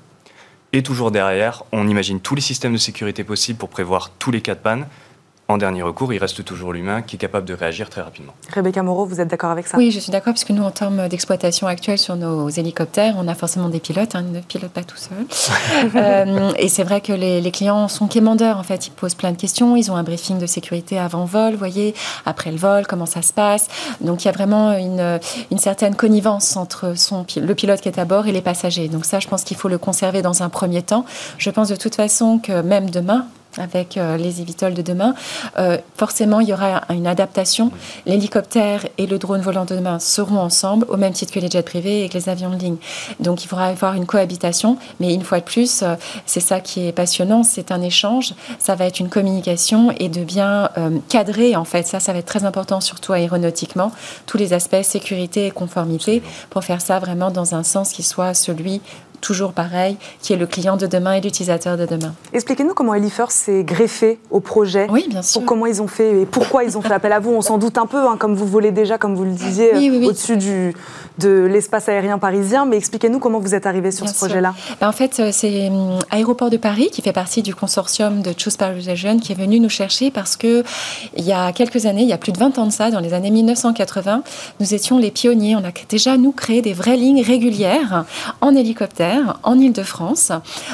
et 0.76 0.82
toujours 0.82 1.10
derrière, 1.10 1.64
on 1.72 1.88
imagine 1.88 2.20
tous 2.20 2.34
les 2.34 2.42
systèmes 2.42 2.74
de 2.74 2.78
sécurité 2.78 3.24
possibles 3.24 3.58
pour 3.58 3.70
prévoir 3.70 4.10
tous 4.18 4.30
les 4.30 4.42
cas 4.42 4.54
de 4.54 4.60
panne. 4.60 4.86
En 5.48 5.58
dernier 5.58 5.82
recours, 5.82 6.12
il 6.12 6.18
reste 6.18 6.44
toujours 6.44 6.72
l'humain 6.72 7.02
qui 7.02 7.16
est 7.16 7.18
capable 7.18 7.46
de 7.46 7.54
réagir 7.54 7.88
très 7.88 8.00
rapidement. 8.00 8.32
Rebecca 8.52 8.82
Moreau, 8.82 9.06
vous 9.06 9.20
êtes 9.20 9.28
d'accord 9.28 9.50
avec 9.50 9.68
ça? 9.68 9.78
Oui, 9.78 9.92
je 9.92 10.00
suis 10.00 10.10
d'accord, 10.10 10.32
puisque 10.32 10.50
nous, 10.50 10.64
en 10.64 10.72
termes 10.72 11.08
d'exploitation 11.08 11.68
actuelle 11.68 11.98
sur 11.98 12.16
nos 12.16 12.48
hélicoptères, 12.48 13.14
on 13.16 13.28
a 13.28 13.34
forcément 13.34 13.68
des 13.68 13.78
pilotes, 13.78 14.16
hein, 14.16 14.24
ils 14.26 14.32
ne 14.32 14.40
pilotent 14.40 14.72
pas 14.72 14.82
tout 14.82 14.96
seuls. 14.96 15.16
Euh, 15.94 16.52
et 16.58 16.68
c'est 16.68 16.82
vrai 16.82 17.00
que 17.00 17.12
les, 17.12 17.50
clients 17.50 17.88
sont 17.88 18.06
quémandeurs, 18.06 18.58
en 18.58 18.62
fait, 18.62 18.86
ils 18.88 18.90
posent 18.90 19.14
plein 19.14 19.30
de 19.30 19.36
questions, 19.36 19.76
ils 19.76 19.90
ont 19.90 19.96
un 19.96 20.02
briefing 20.02 20.38
de 20.38 20.46
sécurité 20.46 20.98
avant 20.98 21.24
vol, 21.24 21.52
vous 21.52 21.58
voyez, 21.58 21.94
après 22.26 22.50
le 22.50 22.56
vol, 22.56 22.86
comment 22.86 23.06
ça 23.06 23.22
se 23.22 23.32
passe. 23.32 23.68
Donc 24.00 24.24
il 24.24 24.26
y 24.26 24.28
a 24.28 24.32
vraiment 24.32 24.72
une, 24.72 25.20
une 25.50 25.58
certaine 25.58 25.94
connivence 25.94 26.56
entre 26.56 26.96
son, 26.96 27.24
le 27.36 27.54
pilote 27.54 27.80
qui 27.80 27.88
est 27.88 27.98
à 27.98 28.04
bord 28.04 28.26
et 28.26 28.32
les 28.32 28.42
passagers. 28.42 28.88
Donc 28.88 29.04
ça, 29.04 29.20
je 29.20 29.28
pense 29.28 29.44
qu'il 29.44 29.56
faut 29.56 29.68
le 29.68 29.78
conserver 29.78 30.22
dans 30.22 30.42
un 30.42 30.48
premier 30.48 30.82
temps. 30.82 31.04
Je 31.38 31.50
pense 31.50 31.68
de 31.68 31.76
toute 31.76 31.94
façon 31.94 32.38
que 32.38 32.62
même 32.62 32.90
demain, 32.90 33.26
avec 33.58 33.96
euh, 33.96 34.16
les 34.16 34.40
évitols 34.40 34.74
de 34.74 34.82
demain, 34.82 35.14
euh, 35.58 35.78
forcément, 35.96 36.40
il 36.40 36.48
y 36.48 36.52
aura 36.52 36.82
une 36.90 37.06
adaptation. 37.06 37.70
L'hélicoptère 38.06 38.86
et 38.98 39.06
le 39.06 39.18
drone 39.18 39.40
volant 39.40 39.64
de 39.64 39.74
demain 39.74 39.98
seront 39.98 40.38
ensemble, 40.38 40.86
au 40.88 40.96
même 40.96 41.12
titre 41.12 41.32
que 41.32 41.40
les 41.40 41.48
jets 41.48 41.62
privés 41.62 42.04
et 42.04 42.08
que 42.08 42.14
les 42.14 42.28
avions 42.28 42.50
de 42.50 42.56
ligne. 42.56 42.76
Donc, 43.20 43.44
il 43.44 43.48
faudra 43.48 43.66
avoir 43.66 43.94
une 43.94 44.06
cohabitation. 44.06 44.76
Mais 45.00 45.12
une 45.14 45.22
fois 45.22 45.40
de 45.40 45.44
plus, 45.44 45.82
euh, 45.82 45.94
c'est 46.26 46.40
ça 46.40 46.60
qui 46.60 46.86
est 46.86 46.92
passionnant, 46.92 47.42
c'est 47.42 47.72
un 47.72 47.82
échange. 47.82 48.34
Ça 48.58 48.74
va 48.74 48.86
être 48.86 49.00
une 49.00 49.08
communication 49.08 49.92
et 49.98 50.08
de 50.08 50.24
bien 50.24 50.70
cadrer, 51.08 51.56
en 51.56 51.64
fait. 51.64 51.86
Ça, 51.86 52.00
ça 52.00 52.12
va 52.12 52.18
être 52.18 52.26
très 52.26 52.44
important, 52.44 52.80
surtout 52.80 53.12
aéronautiquement, 53.12 53.92
tous 54.26 54.38
les 54.38 54.52
aspects 54.52 54.82
sécurité 54.82 55.46
et 55.46 55.50
conformité, 55.50 56.22
pour 56.50 56.64
faire 56.64 56.80
ça 56.80 56.98
vraiment 56.98 57.30
dans 57.30 57.54
un 57.54 57.62
sens 57.62 57.92
qui 57.92 58.02
soit 58.02 58.34
celui 58.34 58.80
toujours 59.20 59.52
pareil, 59.52 59.96
qui 60.20 60.32
est 60.32 60.36
le 60.36 60.46
client 60.46 60.76
de 60.76 60.86
demain 60.86 61.14
et 61.14 61.20
l'utilisateur 61.20 61.76
de 61.76 61.86
demain. 61.86 62.14
Expliquez-nous 62.32 62.74
comment 62.74 62.94
Elifer 62.94 63.26
s'est 63.30 63.64
greffé 63.64 64.18
au 64.30 64.40
projet. 64.40 64.86
Oui, 64.90 65.06
bien 65.08 65.22
sûr. 65.22 65.44
comment 65.44 65.66
ils 65.66 65.82
ont 65.82 65.86
fait 65.88 66.22
et 66.22 66.26
pourquoi 66.26 66.64
ils 66.64 66.76
ont 66.76 66.82
fait 66.82 66.92
appel 66.92 67.12
à 67.12 67.20
vous. 67.20 67.30
On 67.30 67.42
s'en 67.42 67.58
doute 67.58 67.78
un 67.78 67.86
peu, 67.86 68.06
hein, 68.06 68.16
comme 68.18 68.34
vous 68.34 68.46
volez 68.46 68.72
déjà, 68.72 68.98
comme 68.98 69.14
vous 69.14 69.24
le 69.24 69.32
disiez, 69.32 69.90
au-dessus 70.04 70.36
du, 70.36 70.74
de 71.18 71.48
l'espace 71.50 71.88
aérien 71.88 72.18
parisien. 72.18 72.66
Mais 72.66 72.76
expliquez-nous 72.76 73.18
comment 73.18 73.38
vous 73.38 73.54
êtes 73.54 73.66
arrivé 73.66 73.90
sur 73.90 74.08
ce 74.08 74.14
projet-là. 74.14 74.54
Ben, 74.80 74.88
en 74.88 74.92
fait, 74.92 75.18
euh, 75.20 75.30
c'est 75.32 75.68
hum, 75.68 75.98
Aéroport 76.10 76.50
de 76.50 76.56
Paris 76.56 76.88
qui 76.92 77.02
fait 77.02 77.12
partie 77.12 77.42
du 77.42 77.54
consortium 77.54 78.22
de 78.22 78.32
Choose 78.36 78.56
Paris 78.56 78.84
Region 78.88 79.18
qui 79.18 79.32
est 79.32 79.36
venu 79.36 79.60
nous 79.60 79.68
chercher 79.68 80.10
parce 80.10 80.36
que 80.36 80.62
il 81.16 81.24
y 81.24 81.32
a 81.32 81.52
quelques 81.52 81.86
années, 81.86 82.02
il 82.02 82.08
y 82.08 82.12
a 82.12 82.18
plus 82.18 82.32
de 82.32 82.38
20 82.38 82.58
ans 82.58 82.66
de 82.66 82.72
ça, 82.72 82.90
dans 82.90 83.00
les 83.00 83.14
années 83.14 83.30
1980, 83.30 84.22
nous 84.60 84.74
étions 84.74 84.98
les 84.98 85.10
pionniers. 85.10 85.56
On 85.56 85.64
a 85.64 85.72
déjà, 85.88 86.16
nous, 86.16 86.32
créé 86.32 86.62
des 86.62 86.72
vraies 86.72 86.96
lignes 86.96 87.22
régulières 87.22 88.04
en 88.40 88.54
hélicoptère 88.54 89.05
en 89.42 89.58
Ile-de-France. 89.58 90.32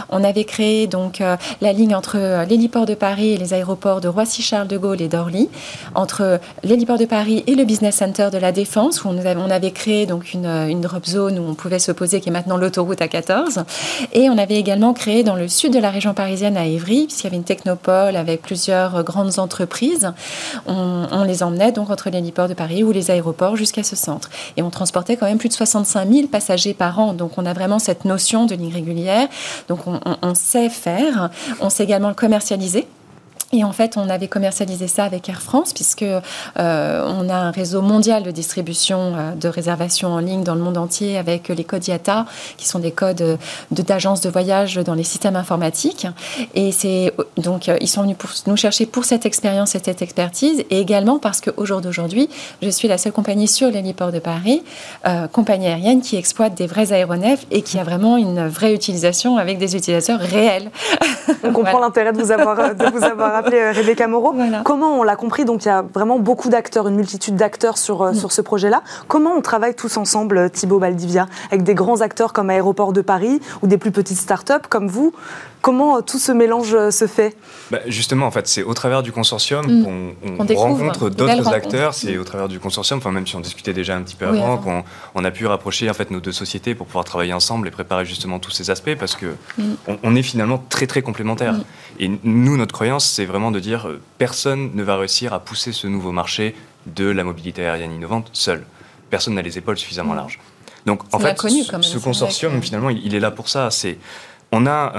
On 0.08 0.24
avait 0.24 0.44
créé 0.44 0.86
donc 0.86 1.20
euh, 1.20 1.36
la 1.60 1.72
ligne 1.72 1.94
entre 1.94 2.16
euh, 2.16 2.44
l'héliport 2.44 2.86
de 2.86 2.94
Paris 2.94 3.32
et 3.32 3.36
les 3.36 3.54
aéroports 3.54 4.00
de 4.00 4.08
Roissy-Charles 4.08 4.68
de 4.68 4.76
Gaulle 4.78 5.00
et 5.00 5.08
d'Orly, 5.08 5.48
entre 5.94 6.40
l'héliport 6.62 6.98
de 6.98 7.04
Paris 7.04 7.44
et 7.46 7.54
le 7.54 7.64
Business 7.64 7.96
Center 7.96 8.28
de 8.32 8.38
la 8.38 8.52
Défense, 8.52 9.04
où 9.04 9.08
on 9.08 9.18
avait, 9.18 9.36
on 9.36 9.50
avait 9.50 9.70
créé 9.70 10.06
donc 10.06 10.34
une, 10.34 10.80
drop 10.80 11.06
zone 11.06 11.38
où 11.38 11.42
on 11.42 11.54
pouvait 11.54 11.78
se 11.78 11.92
poser, 11.92 12.20
qui 12.20 12.28
est 12.28 12.32
maintenant 12.32 12.56
l'autoroute 12.56 13.00
A14. 13.00 13.64
Et 14.12 14.28
on 14.30 14.38
avait 14.38 14.56
également 14.56 14.92
créé 14.92 15.22
dans 15.22 15.36
le 15.36 15.48
sud 15.48 15.72
de 15.72 15.78
la 15.78 15.90
région 15.90 16.14
parisienne, 16.14 16.56
à 16.56 16.66
Évry, 16.66 17.06
puisqu'il 17.06 17.24
y 17.24 17.26
avait 17.28 17.36
une 17.36 17.44
technopole 17.44 18.16
avec 18.16 18.42
plusieurs 18.42 19.04
grandes 19.04 19.38
entreprises. 19.38 20.12
On, 20.66 21.24
les 21.24 21.42
emmenait 21.42 21.70
donc 21.70 21.90
entre 21.90 22.10
l'héliport 22.10 22.48
de 22.48 22.54
Paris 22.54 22.82
ou 22.82 22.90
les 22.90 23.10
aéroports 23.10 23.56
jusqu'à 23.56 23.84
ce 23.84 23.94
centre. 23.94 24.28
Et 24.56 24.62
on 24.62 24.70
transportait 24.70 25.16
quand 25.16 25.26
même 25.26 25.38
plus 25.38 25.48
de 25.48 25.54
65 25.54 26.10
000 26.10 26.26
passagers 26.26 26.74
par 26.74 26.98
an. 26.98 27.12
Donc 27.12 27.32
on 27.36 27.46
a 27.46 27.52
vraiment 27.52 27.78
cette 27.78 28.04
notion 28.04 28.21
de 28.46 28.54
ligne. 28.54 29.28
Donc 29.68 29.86
on, 29.86 30.00
on 30.22 30.34
sait 30.34 30.68
faire. 30.68 31.30
On 31.60 31.70
sait 31.70 31.84
également 31.84 32.08
le 32.08 32.14
commercialiser. 32.14 32.86
Et 33.54 33.64
en 33.64 33.72
fait, 33.72 33.98
on 33.98 34.08
avait 34.08 34.28
commercialisé 34.28 34.88
ça 34.88 35.04
avec 35.04 35.28
Air 35.28 35.42
France, 35.42 35.74
puisque 35.74 36.02
euh, 36.02 36.22
on 36.56 37.28
a 37.28 37.34
un 37.34 37.50
réseau 37.50 37.82
mondial 37.82 38.22
de 38.22 38.30
distribution 38.30 39.14
euh, 39.14 39.34
de 39.34 39.46
réservations 39.46 40.08
en 40.08 40.20
ligne 40.20 40.42
dans 40.42 40.54
le 40.54 40.62
monde 40.62 40.78
entier 40.78 41.18
avec 41.18 41.48
les 41.48 41.64
codes 41.64 41.86
IATA, 41.86 42.24
qui 42.56 42.66
sont 42.66 42.78
des 42.78 42.92
codes 42.92 43.38
d'agences 43.70 44.22
de, 44.22 44.30
voyage 44.30 44.76
dans 44.76 44.94
les 44.94 45.04
systèmes 45.04 45.36
informatiques. 45.36 46.06
Et 46.54 46.72
c'est 46.72 47.12
donc 47.36 47.70
ils 47.80 47.88
sont 47.88 48.02
venus 48.02 48.16
pour 48.16 48.30
nous 48.46 48.56
chercher 48.56 48.86
pour 48.86 49.04
cette 49.04 49.26
expérience 49.26 49.74
et 49.74 49.80
cette 49.84 50.00
expertise, 50.00 50.64
et 50.70 50.80
également 50.80 51.18
parce 51.18 51.42
qu'au 51.42 51.66
jour 51.66 51.82
d'aujourd'hui, 51.82 52.30
je 52.62 52.70
suis 52.70 52.88
la 52.88 52.96
seule 52.96 53.12
compagnie 53.12 53.48
sur 53.48 53.68
l'héliport 53.70 54.12
de 54.12 54.18
Paris, 54.18 54.62
euh, 55.06 55.26
compagnie 55.28 55.66
aérienne 55.66 56.00
qui 56.00 56.16
exploite 56.16 56.54
des 56.54 56.66
vrais 56.66 56.94
aéronefs 56.94 57.44
et 57.50 57.60
qui 57.60 57.78
a 57.78 57.84
vraiment 57.84 58.16
une 58.16 58.48
vraie 58.48 58.72
utilisation 58.72 59.36
avec 59.36 59.58
des 59.58 59.76
utilisateurs 59.76 60.20
réels. 60.20 60.70
On 61.44 61.52
comprend 61.52 61.80
l'intérêt 61.80 62.12
de 62.12 62.22
vous 62.22 62.32
avoir 62.32 62.74
de 62.74 62.98
vous 62.98 63.04
avoir 63.04 63.41
euh, 63.52 63.72
Rebecca 63.72 64.06
Moreau. 64.08 64.34
Comment 64.64 64.98
on 64.98 65.02
l'a 65.02 65.16
compris 65.16 65.44
Donc 65.44 65.64
il 65.64 65.68
y 65.68 65.70
a 65.70 65.82
vraiment 65.82 66.18
beaucoup 66.18 66.48
d'acteurs, 66.48 66.88
une 66.88 66.96
multitude 66.96 67.36
d'acteurs 67.36 67.78
sur, 67.78 68.02
euh, 68.02 68.12
mm. 68.12 68.14
sur 68.14 68.32
ce 68.32 68.40
projet-là. 68.40 68.82
Comment 69.08 69.32
on 69.36 69.40
travaille 69.40 69.74
tous 69.74 69.96
ensemble, 69.96 70.38
euh, 70.38 70.48
Thibaut 70.48 70.78
Baldivia, 70.78 71.26
avec 71.50 71.62
des 71.62 71.74
grands 71.74 72.00
acteurs 72.00 72.32
comme 72.32 72.50
Aéroport 72.50 72.92
de 72.92 73.00
Paris 73.00 73.40
ou 73.62 73.66
des 73.66 73.78
plus 73.78 73.90
petites 73.90 74.18
startups 74.18 74.68
comme 74.68 74.88
vous 74.88 75.12
Comment 75.62 76.02
tout 76.02 76.18
ce 76.18 76.32
mélange 76.32 76.90
se 76.90 77.06
fait? 77.06 77.36
Bah, 77.70 77.78
Justement, 77.86 78.26
en 78.26 78.30
fait, 78.32 78.48
c'est 78.48 78.64
au 78.64 78.74
travers 78.74 79.02
du 79.02 79.12
consortium 79.12 79.64
mm. 79.64 79.84
qu'on 80.36 80.54
rencontre 80.56 81.08
d'autres 81.08 81.48
acteurs. 81.48 81.94
C'est 81.94 82.18
au 82.18 82.24
travers 82.24 82.48
du 82.48 82.58
consortium, 82.58 82.98
enfin 82.98 83.12
même 83.12 83.26
si 83.26 83.36
on 83.36 83.40
discutait 83.40 83.72
déjà 83.72 83.96
un 83.96 84.02
petit 84.02 84.16
peu 84.16 84.26
avant, 84.26 84.58
qu'on 84.58 84.82
on 85.14 85.24
a 85.24 85.30
pu 85.30 85.46
rapprocher 85.46 85.88
en 85.88 85.94
fait 85.94 86.10
nos 86.10 86.20
deux 86.20 86.32
sociétés 86.32 86.74
pour 86.74 86.86
pouvoir 86.86 87.04
travailler 87.04 87.32
ensemble 87.32 87.68
et 87.68 87.70
préparer 87.70 88.04
justement 88.04 88.40
tous 88.40 88.50
ces 88.50 88.70
aspects 88.70 88.96
parce 88.98 89.14
que 89.14 89.34
mm. 89.56 89.62
on, 90.02 90.16
est 90.16 90.22
finalement 90.22 90.62
très 90.68 90.86
très 90.86 91.00
complémentaires. 91.00 91.54
Et 92.00 92.10
nous, 92.24 92.56
notre 92.56 92.72
croyance, 92.72 93.08
c'est 93.08 93.24
vraiment 93.24 93.50
de 93.50 93.60
dire 93.60 93.88
euh, 93.88 94.00
personne 94.18 94.72
ne 94.74 94.82
va 94.82 94.96
réussir 94.96 95.32
à 95.32 95.40
pousser 95.40 95.72
ce 95.72 95.86
nouveau 95.86 96.10
marché 96.10 96.56
de 96.86 97.06
la 97.06 97.22
mobilité 97.22 97.64
aérienne 97.64 97.92
innovante 97.92 98.30
seul. 98.32 98.64
Personne 99.10 99.34
n'a 99.34 99.42
les 99.42 99.58
épaules 99.58 99.78
suffisamment 99.78 100.14
larges. 100.14 100.40
Donc 100.86 101.02
en 101.12 101.18
fait, 101.18 101.38
ce 101.82 101.98
consortium, 101.98 102.60
finalement, 102.60 102.90
il, 102.90 103.14
est 103.14 103.20
là 103.20 103.30
pour 103.30 103.48
ça. 103.48 103.70
C'est 103.70 103.98
on 104.52 104.66
a 104.66 104.92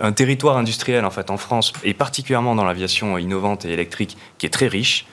un, 0.00 0.12
territoire 0.12 0.56
industriel 0.56 1.04
en 1.04 1.10
fait 1.10 1.30
en 1.30 1.36
France 1.36 1.72
et 1.82 1.94
particulièrement 1.94 2.54
dans 2.54 2.64
l'aviation 2.64 3.18
innovante 3.18 3.64
et 3.64 3.72
électrique 3.72 4.16
qui 4.38 4.46
est 4.46 4.50
très 4.50 4.68
riche. 4.68 5.06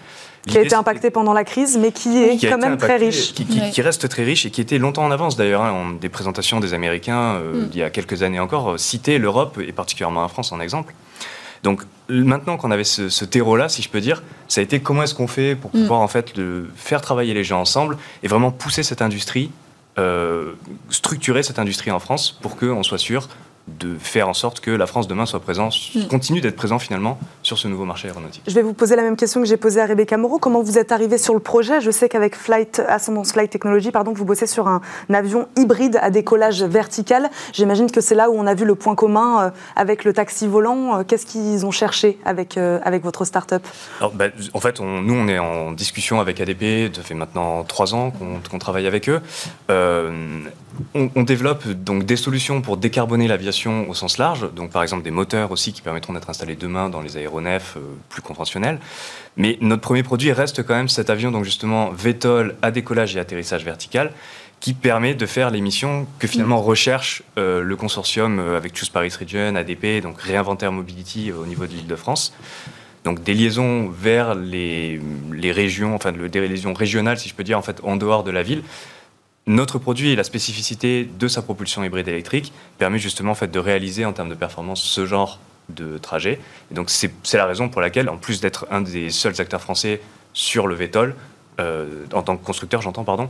Qui 0.47 0.57
a 0.57 0.61
été 0.61 0.73
impacté 0.73 1.11
pendant 1.11 1.33
la 1.33 1.43
crise, 1.43 1.77
mais 1.77 1.91
qui 1.91 2.17
est 2.23 2.49
quand 2.49 2.57
même 2.57 2.77
très 2.77 2.97
riche. 2.97 3.33
Qui, 3.33 3.81
reste 3.81 4.09
très 4.09 4.23
riche 4.23 4.47
et 4.47 4.49
qui 4.49 4.59
était 4.59 4.79
longtemps 4.79 5.03
en 5.03 5.11
avance 5.11 5.35
d'ailleurs. 5.35 5.61
Hein, 5.61 5.95
des 6.01 6.09
présentations 6.09 6.59
des 6.59 6.73
Américains, 6.73 7.35
euh, 7.35 7.65
mm. 7.65 7.69
il 7.73 7.77
y 7.77 7.83
a 7.83 7.91
quelques 7.91 8.23
années 8.23 8.39
encore, 8.39 8.79
citaient 8.79 9.19
l'Europe 9.19 9.59
et 9.59 9.71
particulièrement 9.71 10.23
la 10.23 10.29
France 10.29 10.51
en 10.51 10.59
exemple. 10.59 10.93
Donc 11.61 11.83
maintenant 12.09 12.57
qu'on 12.57 12.71
avait 12.71 12.83
ce, 12.83 13.25
terreau-là, 13.25 13.69
si 13.69 13.83
je 13.83 13.89
peux 13.89 14.01
dire, 14.01 14.23
ça 14.47 14.61
a 14.61 14.63
été 14.63 14.79
comment 14.79 15.03
est-ce 15.03 15.13
qu'on 15.13 15.27
fait 15.27 15.55
pour 15.55 15.69
mm. 15.75 15.81
pouvoir 15.81 15.99
en 15.99 16.07
fait 16.07 16.33
faire 16.75 17.01
travailler 17.01 17.35
les 17.35 17.43
gens 17.43 17.61
ensemble 17.61 17.97
et 18.23 18.27
vraiment 18.27 18.51
pousser 18.51 18.81
cette 18.81 19.03
industrie, 19.03 19.51
euh, 19.99 20.53
structurer 20.89 21.43
cette 21.43 21.59
industrie 21.59 21.91
en 21.91 21.99
France 21.99 22.31
pour 22.41 22.57
qu'on 22.57 22.81
soit 22.81 22.97
sûr 22.97 23.27
de 23.79 23.97
faire 23.97 24.29
en 24.29 24.33
sorte 24.33 24.59
que 24.59 24.71
la 24.71 24.87
France 24.87 25.07
demain 25.07 25.25
soit 25.25 25.39
présente, 25.39 25.73
mm. 25.95 26.07
continue 26.07 26.41
d'être 26.41 26.55
présent 26.55 26.79
finalement 26.79 27.19
sur 27.43 27.57
ce 27.57 27.67
nouveau 27.67 27.85
marché 27.85 28.07
aéronautique. 28.07 28.43
Je 28.47 28.53
vais 28.53 28.61
vous 28.61 28.73
poser 28.73 28.95
la 28.95 29.03
même 29.03 29.15
question 29.15 29.41
que 29.41 29.47
j'ai 29.47 29.57
posée 29.57 29.81
à 29.81 29.85
Rebecca 29.85 30.17
Moreau. 30.17 30.39
Comment 30.39 30.61
vous 30.61 30.77
êtes 30.77 30.91
arrivé 30.91 31.17
sur 31.17 31.33
le 31.33 31.39
projet? 31.39 31.81
Je 31.81 31.91
sais 31.91 32.09
qu'avec 32.09 32.35
Flight, 32.35 32.81
Ascendance 32.87 33.33
Flight 33.33 33.49
Technology, 33.49 33.91
pardon, 33.91 34.13
vous 34.13 34.25
bossez 34.25 34.47
sur 34.47 34.67
un, 34.67 34.81
avion 35.13 35.47
hybride 35.57 35.99
à 36.01 36.09
décollage 36.09 36.63
vertical. 36.63 37.29
J'imagine 37.53 37.91
que 37.91 38.01
c'est 38.01 38.15
là 38.15 38.29
où 38.29 38.33
on 38.33 38.47
a 38.47 38.53
vu 38.53 38.65
le 38.65 38.75
point 38.75 38.95
commun 38.95 39.43
euh, 39.43 39.49
avec 39.75 40.03
le 40.03 40.13
taxi 40.13 40.47
volant. 40.47 40.99
Euh, 40.99 41.03
qu'est-ce 41.03 41.25
qu'ils 41.25 41.65
ont 41.65 41.71
cherché 41.71 42.17
avec, 42.25 42.57
euh, 42.57 42.79
avec 42.83 43.03
votre 43.03 43.25
start-up? 43.25 43.63
Bah, 44.13 44.25
En 44.53 44.59
fait, 44.59 44.79
nous, 44.79 45.13
on 45.13 45.27
est 45.27 45.37
en 45.37 45.71
discussion 45.71 46.19
avec 46.19 46.39
ADP. 46.39 46.95
Ça 46.95 47.03
fait 47.03 47.13
maintenant 47.13 47.63
trois 47.63 47.93
ans 47.93 48.11
qu'on 48.49 48.59
travaille 48.59 48.87
avec 48.87 49.09
eux. 49.09 49.21
On, 50.93 51.23
développe 51.23 51.67
donc 51.67 52.05
des 52.05 52.15
solutions 52.15 52.61
pour 52.61 52.77
décarboner 52.77 53.27
l'aviation 53.27 53.89
au 53.89 53.93
sens 53.93 54.17
large, 54.17 54.51
donc 54.53 54.71
par 54.71 54.83
exemple 54.83 55.03
des 55.03 55.11
moteurs 55.11 55.51
aussi 55.51 55.73
qui 55.73 55.81
permettront 55.81 56.13
d'être 56.13 56.29
installés 56.29 56.55
demain 56.55 56.89
dans 56.89 57.01
les 57.01 57.17
aéronefs 57.17 57.75
euh, 57.77 57.81
plus 58.09 58.21
conventionnels. 58.21 58.79
Mais 59.37 59.57
notre 59.61 59.81
premier 59.81 60.03
produit 60.03 60.31
reste 60.31 60.63
quand 60.63 60.75
même 60.75 60.89
cet 60.89 61.09
avion, 61.09 61.31
donc 61.31 61.45
justement 61.45 61.91
VTOL 61.91 62.55
à 62.61 62.71
décollage 62.71 63.15
et 63.15 63.19
atterrissage 63.19 63.63
vertical, 63.63 64.11
qui 64.59 64.73
permet 64.73 65.15
de 65.15 65.25
faire 65.25 65.49
les 65.49 65.61
missions 65.61 66.05
que 66.19 66.27
finalement 66.27 66.61
recherche 66.61 67.23
euh, 67.37 67.61
le 67.61 67.75
consortium 67.75 68.39
euh, 68.39 68.57
avec 68.57 68.77
Choose 68.77 68.89
Paris 68.89 69.11
Region, 69.17 69.55
ADP, 69.55 70.01
donc 70.01 70.21
Réinventaire 70.21 70.71
Mobility 70.71 71.31
au 71.31 71.45
niveau 71.45 71.65
de 71.65 71.71
l'île 71.71 71.87
de 71.87 71.95
France. 71.95 72.33
Donc 73.03 73.23
des 73.23 73.33
liaisons 73.33 73.89
vers 73.89 74.35
les, 74.35 75.01
les 75.33 75.51
régions, 75.51 75.95
enfin 75.95 76.11
des 76.11 76.47
liaisons 76.47 76.73
régionales, 76.73 77.17
si 77.17 77.29
je 77.29 77.33
peux 77.33 77.43
dire, 77.43 77.57
en 77.57 77.63
fait, 77.63 77.79
en 77.83 77.95
dehors 77.95 78.23
de 78.23 78.29
la 78.29 78.43
ville, 78.43 78.61
notre 79.47 79.79
produit 79.79 80.11
et 80.11 80.15
la 80.15 80.23
spécificité 80.23 81.09
de 81.19 81.27
sa 81.27 81.41
propulsion 81.41 81.83
hybride 81.83 82.07
électrique 82.07 82.53
permet 82.77 82.99
justement 82.99 83.33
de 83.33 83.59
réaliser 83.59 84.05
en 84.05 84.13
termes 84.13 84.29
de 84.29 84.35
performance 84.35 84.83
ce 84.83 85.05
genre 85.05 85.39
de 85.69 85.97
trajet. 85.97 86.39
Et 86.71 86.73
donc 86.73 86.89
c'est 86.89 87.11
la 87.33 87.45
raison 87.45 87.69
pour 87.69 87.81
laquelle, 87.81 88.09
en 88.09 88.17
plus 88.17 88.41
d'être 88.41 88.67
un 88.71 88.81
des 88.81 89.09
seuls 89.09 89.39
acteurs 89.39 89.61
français 89.61 90.01
sur 90.33 90.67
le 90.67 90.75
VTOL, 90.75 91.15
en 92.13 92.21
tant 92.21 92.37
que 92.37 92.45
constructeur, 92.45 92.81
j'entends, 92.81 93.03
pardon, 93.03 93.29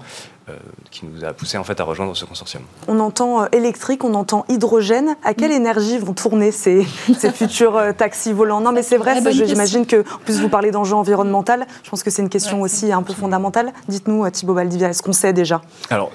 qui 0.90 1.06
nous 1.06 1.24
a 1.24 1.34
poussé 1.34 1.58
en 1.58 1.64
fait 1.64 1.80
à 1.80 1.84
rejoindre 1.84 2.16
ce 2.16 2.26
consortium. 2.26 2.64
On 2.88 3.00
entend 3.00 3.48
électrique, 3.52 4.04
on 4.04 4.14
entend 4.14 4.46
hydrogène. 4.50 5.16
À 5.24 5.34
quelle 5.34 5.52
énergie 5.52 5.98
vont 5.98 6.14
tourner 6.14 6.52
ces, 6.52 6.86
ces 7.18 7.32
futurs 7.32 7.80
taxis 7.98 8.34
volants? 8.34 8.62
Non, 8.62 8.72
mais 8.72 8.84
c'est 8.84 8.98
vrai, 8.98 9.22
j'imagine 9.32 9.86
que, 9.86 10.02
en 10.02 10.20
plus, 10.26 10.42
vous 10.42 10.50
parlez 10.50 10.72
d'enjeux 10.72 10.96
environnementaux. 10.96 11.42
Je 11.84 11.90
pense 11.90 12.04
que 12.04 12.10
c'est 12.10 12.22
une 12.22 12.30
question 12.30 12.62
aussi 12.62 12.92
un 12.92 13.04
peu 13.04 13.14
fondamentale. 13.14 13.74
Dites-nous, 13.88 14.30
Thibaut 14.30 14.54
Valdivia, 14.54 14.90
est-ce 14.90 15.02
qu'on 15.02 15.14
sait 15.14 15.34
déjà? 15.34 15.62
Alors, 15.90 16.12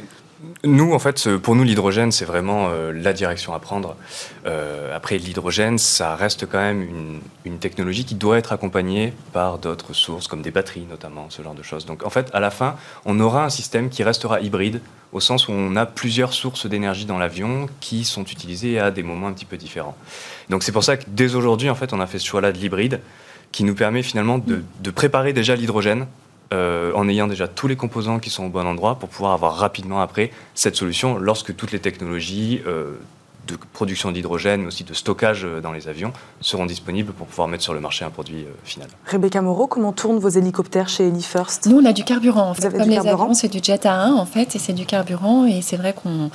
nous, 0.65 0.93
en 0.93 0.99
fait, 0.99 1.37
pour 1.39 1.55
nous, 1.55 1.65
l'hydrogène, 1.65 2.13
c'est 2.13 2.27
vraiment 2.27 2.69
euh, 2.69 2.93
la 2.93 3.15
direction 3.15 3.55
à 3.55 3.59
prendre. 3.59 3.97
Euh, 4.45 4.95
après, 4.95 5.17
l'hydrogène, 5.17 5.79
ça 5.79 6.15
reste 6.15 6.47
quand 6.47 6.59
même 6.59 7.21
une, 7.45 7.59
technologie 7.59 8.05
qui 8.05 8.15
doit 8.15 8.37
être 8.37 8.53
accompagnée 8.53 9.15
par 9.33 9.59
d'autres 9.59 9.95
sources, 9.95 10.29
comme 10.29 10.43
des 10.43 10.51
batteries 10.51 10.87
notamment, 10.89 11.31
ce 11.31 11.41
genre 11.43 11.55
de 11.55 11.63
choses. 11.63 11.87
Donc, 11.87 12.05
en 12.05 12.11
fait, 12.11 12.29
à 12.35 12.41
la 12.41 12.51
fin, 12.51 12.77
on 13.07 13.19
aura 13.19 13.45
un 13.47 13.49
système 13.49 13.89
qui 13.89 14.05
restera 14.05 14.41
hybride, 14.41 14.83
au 15.13 15.21
sens 15.21 15.49
où 15.49 15.53
on 15.53 15.75
a 15.75 15.87
plusieurs 15.87 16.35
sources 16.35 16.67
d'énergie 16.67 17.07
dans 17.07 17.19
l'avion 17.19 17.69
qui 17.81 18.05
sont 18.05 18.25
utilisées 18.25 18.79
à 18.79 18.91
des 18.91 19.03
moments 19.03 19.29
un 19.29 19.33
petit 19.33 19.47
peu 19.47 19.57
différents. 19.57 19.97
Donc, 20.51 20.65
c'est 20.65 20.73
pour 20.73 20.85
ça 20.85 20.99
que 20.99 21.05
dès 21.09 21.35
aujourd'hui, 21.35 21.71
en 21.71 21.75
fait, 21.75 21.95
on 21.95 22.01
a 22.01 22.07
fait 22.07 22.19
ce 22.19 22.27
choix-là 22.27 22.53
de 22.53 22.59
l'hybride, 22.59 23.01
qui 23.53 23.65
nous 23.65 23.75
permet 23.75 24.03
finalement 24.03 24.39
de 24.39 24.91
préparer 24.91 25.33
déjà 25.33 25.57
l'hydrogène 25.57 26.07
euh, 26.55 26.93
en 26.95 27.09
ayant 27.09 27.27
déjà 27.27 27.49
tous 27.49 27.67
les 27.67 27.77
composants 27.77 28.21
qui 28.21 28.31
sont 28.31 28.45
au 28.45 28.49
bon 28.49 28.67
endroit 28.67 28.99
pour 28.99 29.09
pouvoir 29.09 29.33
avoir 29.33 29.57
rapidement 29.57 30.01
après 30.01 30.31
cette 30.55 30.77
solution 30.77 31.19
lorsque 31.19 31.57
toutes 31.57 31.73
les 31.73 31.81
technologies 31.81 32.63
euh, 32.67 32.95
de 33.47 33.57
production 33.73 34.13
d'hydrogène, 34.13 34.63
mais 34.63 34.67
aussi 34.67 34.85
de 34.85 34.95
stockage 34.95 35.45
euh, 35.45 35.61
dans 35.61 35.73
les 35.73 35.89
avions, 35.89 36.13
seront 36.41 36.67
disponibles 36.67 37.13
pour 37.13 37.27
pouvoir 37.27 37.49
mettre 37.49 37.63
sur 37.63 37.75
le 37.75 37.81
marché 37.81 38.05
un 38.05 38.11
produit 38.11 38.47
final. 38.65 38.89
Rebecca 39.07 39.41
Moreau, 39.43 39.67
comment 39.67 39.93
tournent 39.93 40.19
vos 40.19 40.29
hélicoptères 40.29 40.89
chez 40.89 41.09
HeliFirst 41.09 41.67
Nous, 41.67 41.79
on 41.79 41.85
a 41.85 41.93
du 41.93 42.05
carburant. 42.05 42.51
En 42.51 42.55
fait. 42.55 42.71
Comme 42.71 42.89
les 42.89 42.99
avions, 42.99 43.35
c'est 43.35 43.49
du 43.49 43.61
jet 43.63 43.85
A1 43.85 44.13
en 44.13 44.27
fait, 44.27 44.55
et 44.57 44.59
c'est 44.59 44.73
du 44.73 44.87
carburant. 44.87 45.47
Et 45.47 45.63
c'est 45.63 45.77
vrai 45.77 45.93
qu'on 45.93 46.31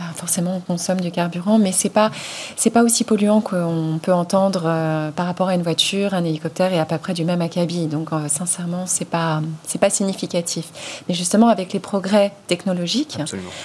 bah, 0.00 0.06
forcément 0.16 0.56
on 0.56 0.60
consomme 0.60 1.00
du 1.02 1.10
carburant, 1.10 1.58
mais 1.58 1.72
c'est 1.72 1.90
pas 1.90 2.10
c'est 2.56 2.70
pas 2.70 2.82
aussi 2.82 3.04
polluant 3.04 3.42
qu'on 3.42 4.00
peut 4.02 4.14
entendre 4.14 4.62
euh, 4.64 5.10
par 5.10 5.26
rapport 5.26 5.48
à 5.48 5.54
une 5.54 5.62
voiture, 5.62 6.14
un 6.14 6.24
hélicoptère 6.24 6.72
et 6.72 6.78
à 6.78 6.86
peu 6.86 6.96
près 6.96 7.12
du 7.12 7.26
même 7.26 7.42
acabit. 7.42 7.86
Donc 7.86 8.14
euh, 8.14 8.26
sincèrement, 8.26 8.84
c'est 8.86 9.04
pas 9.04 9.42
c'est 9.66 9.78
pas 9.78 9.90
significatif. 9.90 11.02
Mais 11.06 11.14
justement 11.14 11.48
avec 11.48 11.74
les 11.74 11.80
progrès 11.80 12.32
technologiques, 12.46 13.18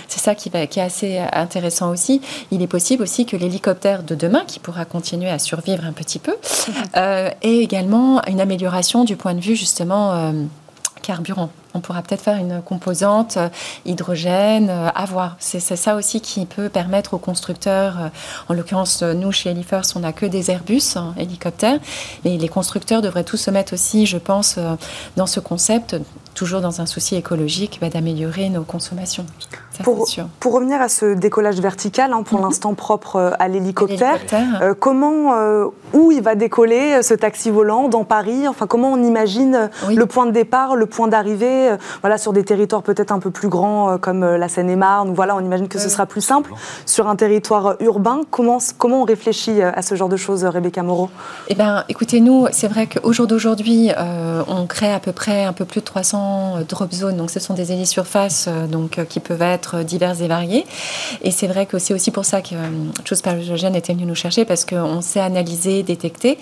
c'est 0.10 0.20
ça 0.20 0.36
qui, 0.36 0.50
va, 0.50 0.68
qui 0.68 0.80
est 0.80 0.84
assez 0.84 1.20
intéressant 1.32 1.90
aussi. 1.90 2.20
Il 2.52 2.62
est 2.62 2.68
possible 2.68 2.85
aussi 2.94 3.26
que 3.26 3.36
l'hélicoptère 3.36 4.04
de 4.04 4.16
demain, 4.16 4.44
qui 4.48 4.60
pourra 4.60 4.86
continuer 4.86 5.30
à 5.30 5.40
survivre 5.40 5.86
un 5.86 5.92
petit 5.92 6.20
peu, 6.20 6.36
euh, 6.98 7.30
ait 7.42 7.58
également 7.58 8.24
une 8.28 8.42
amélioration 8.42 9.04
du 9.04 9.16
point 9.16 9.34
de 9.34 9.42
vue 9.42 9.56
justement 9.56 10.34
carburant 11.02 11.50
on 11.76 11.82
pourra 11.82 12.02
peut-être 12.02 12.22
faire 12.22 12.38
une 12.38 12.62
composante 12.62 13.38
euh, 13.38 13.50
hydrogène 13.86 14.70
euh, 14.70 14.90
à 14.96 15.06
voir. 15.06 15.36
C'est 15.40 15.60
ça 15.60 15.96
aussi 15.96 16.22
qui 16.22 16.46
peut 16.46 16.70
permettre 16.70 17.14
aux 17.14 17.18
constructeurs, 17.18 18.00
euh, 18.00 18.08
en 18.48 18.54
l'occurrence 18.54 19.04
nous 19.04 19.32
chez 19.32 19.52
Helifirst, 19.52 19.96
on 19.96 20.00
n'a 20.00 20.14
que 20.14 20.26
des 20.26 20.50
Airbus 20.50 20.96
hein, 20.96 21.14
hélicoptères, 21.18 21.80
mais 22.24 22.38
les 22.38 22.48
constructeurs 22.48 23.02
devraient 23.02 23.26
tous 23.26 23.38
se 23.38 23.52
mettre 23.52 23.74
aussi, 23.74 24.06
je 24.06 24.18
pense, 24.18 24.58
dans 25.18 25.28
ce 25.28 25.40
concept, 25.42 25.98
toujours 26.34 26.62
dans 26.62 26.80
un 26.80 26.86
souci 26.86 27.16
écologique, 27.16 27.80
bah, 27.82 27.90
d'améliorer 27.90 28.50
nos 28.50 28.64
consommations. 28.64 29.26
Pour, 29.84 30.08
pour, 30.40 30.54
revenir 30.54 30.82
à 30.82 30.90
ce 30.90 31.14
décollage 31.14 31.60
vertical, 31.60 32.14
hein, 32.14 32.24
pour 32.24 32.40
mhm. 32.40 32.46
l'instant 32.46 32.74
propre 32.74 33.36
à 33.40 33.48
l'hélicoptère, 33.48 34.20
comment, 34.80 35.34
où 35.94 36.12
il 36.12 36.22
va 36.22 36.36
décoller 36.36 37.02
ce 37.04 37.14
taxi 37.14 37.50
volant 37.50 37.90
dans 37.90 38.04
Paris? 38.04 38.48
Enfin, 38.48 38.68
comment 38.68 38.92
on 38.92 39.04
imagine 39.04 39.70
le 39.94 40.06
point 40.06 40.26
de 40.26 40.32
départ, 40.32 40.76
le 40.76 40.86
point 40.86 41.08
d'arrivée 41.08 41.56
euh, 41.70 41.78
voilà, 42.02 42.18
sur 42.18 42.34
des 42.34 42.44
territoires 42.44 42.84
peut-être 42.84 43.12
un 43.12 43.20
peu 43.20 43.32
plus 43.32 43.50
grands 43.50 43.92
euh, 43.92 43.98
comme 43.98 44.24
euh, 44.24 44.38
la 44.38 44.48
Seine-et-Marne, 44.48 45.14
voilà, 45.14 45.36
on 45.36 45.40
imagine 45.40 45.68
que 45.68 45.80
ce 45.80 45.90
sera 45.90 46.06
plus 46.06 46.22
simple. 46.22 46.52
Sur 46.86 47.08
un 47.08 47.16
territoire 47.16 47.76
urbain, 47.80 48.22
comment, 48.30 48.58
comment 48.78 49.02
on 49.02 49.06
réfléchit 49.06 49.62
à 49.62 49.82
ce 49.82 49.96
genre 49.96 50.10
de 50.10 50.18
choses, 50.18 50.44
Rebecca 50.46 50.84
Moreau? 50.84 51.10
Eh 51.48 51.56
bien, 51.56 51.84
écoutez, 51.90 52.20
nous, 52.20 52.48
c'est 52.52 52.68
vrai 52.68 52.88
qu'au 52.88 53.14
jour 53.14 53.28
d'aujourd'hui, 53.28 53.92
on 54.48 54.66
crée 54.68 54.92
à 54.92 55.00
peu 55.00 55.12
près 55.12 55.44
un 55.44 55.54
peu 55.54 55.66
plus 55.66 55.82
de 55.82 55.86
300 55.86 56.60
drop 56.68 56.92
zones. 56.94 57.18
Donc, 57.18 57.32
ce 57.32 57.40
sont 57.40 57.54
des 57.54 57.72
hélisurfaces 57.72 58.48
donc, 58.70 59.00
qui 59.10 59.20
peuvent 59.20 59.42
être 59.42 59.65
diverses 59.74 60.22
et 60.22 60.28
variées. 60.28 60.66
Et 61.22 61.32
c'est 61.32 61.48
vrai 61.48 61.66
que 61.66 61.80
c'est 61.80 61.94
aussi 61.94 62.12
pour 62.12 62.26
ça 62.26 62.42
que 62.42 62.56
Chose 63.04 63.22
Parisienne 63.22 63.76
était 63.76 63.94
venu 63.94 64.06
nous 64.06 64.16
chercher 64.16 64.46
parce 64.46 64.66
qu'on 64.66 65.02
sait 65.02 65.20
analyser, 65.20 65.84
détecter. 65.84 66.38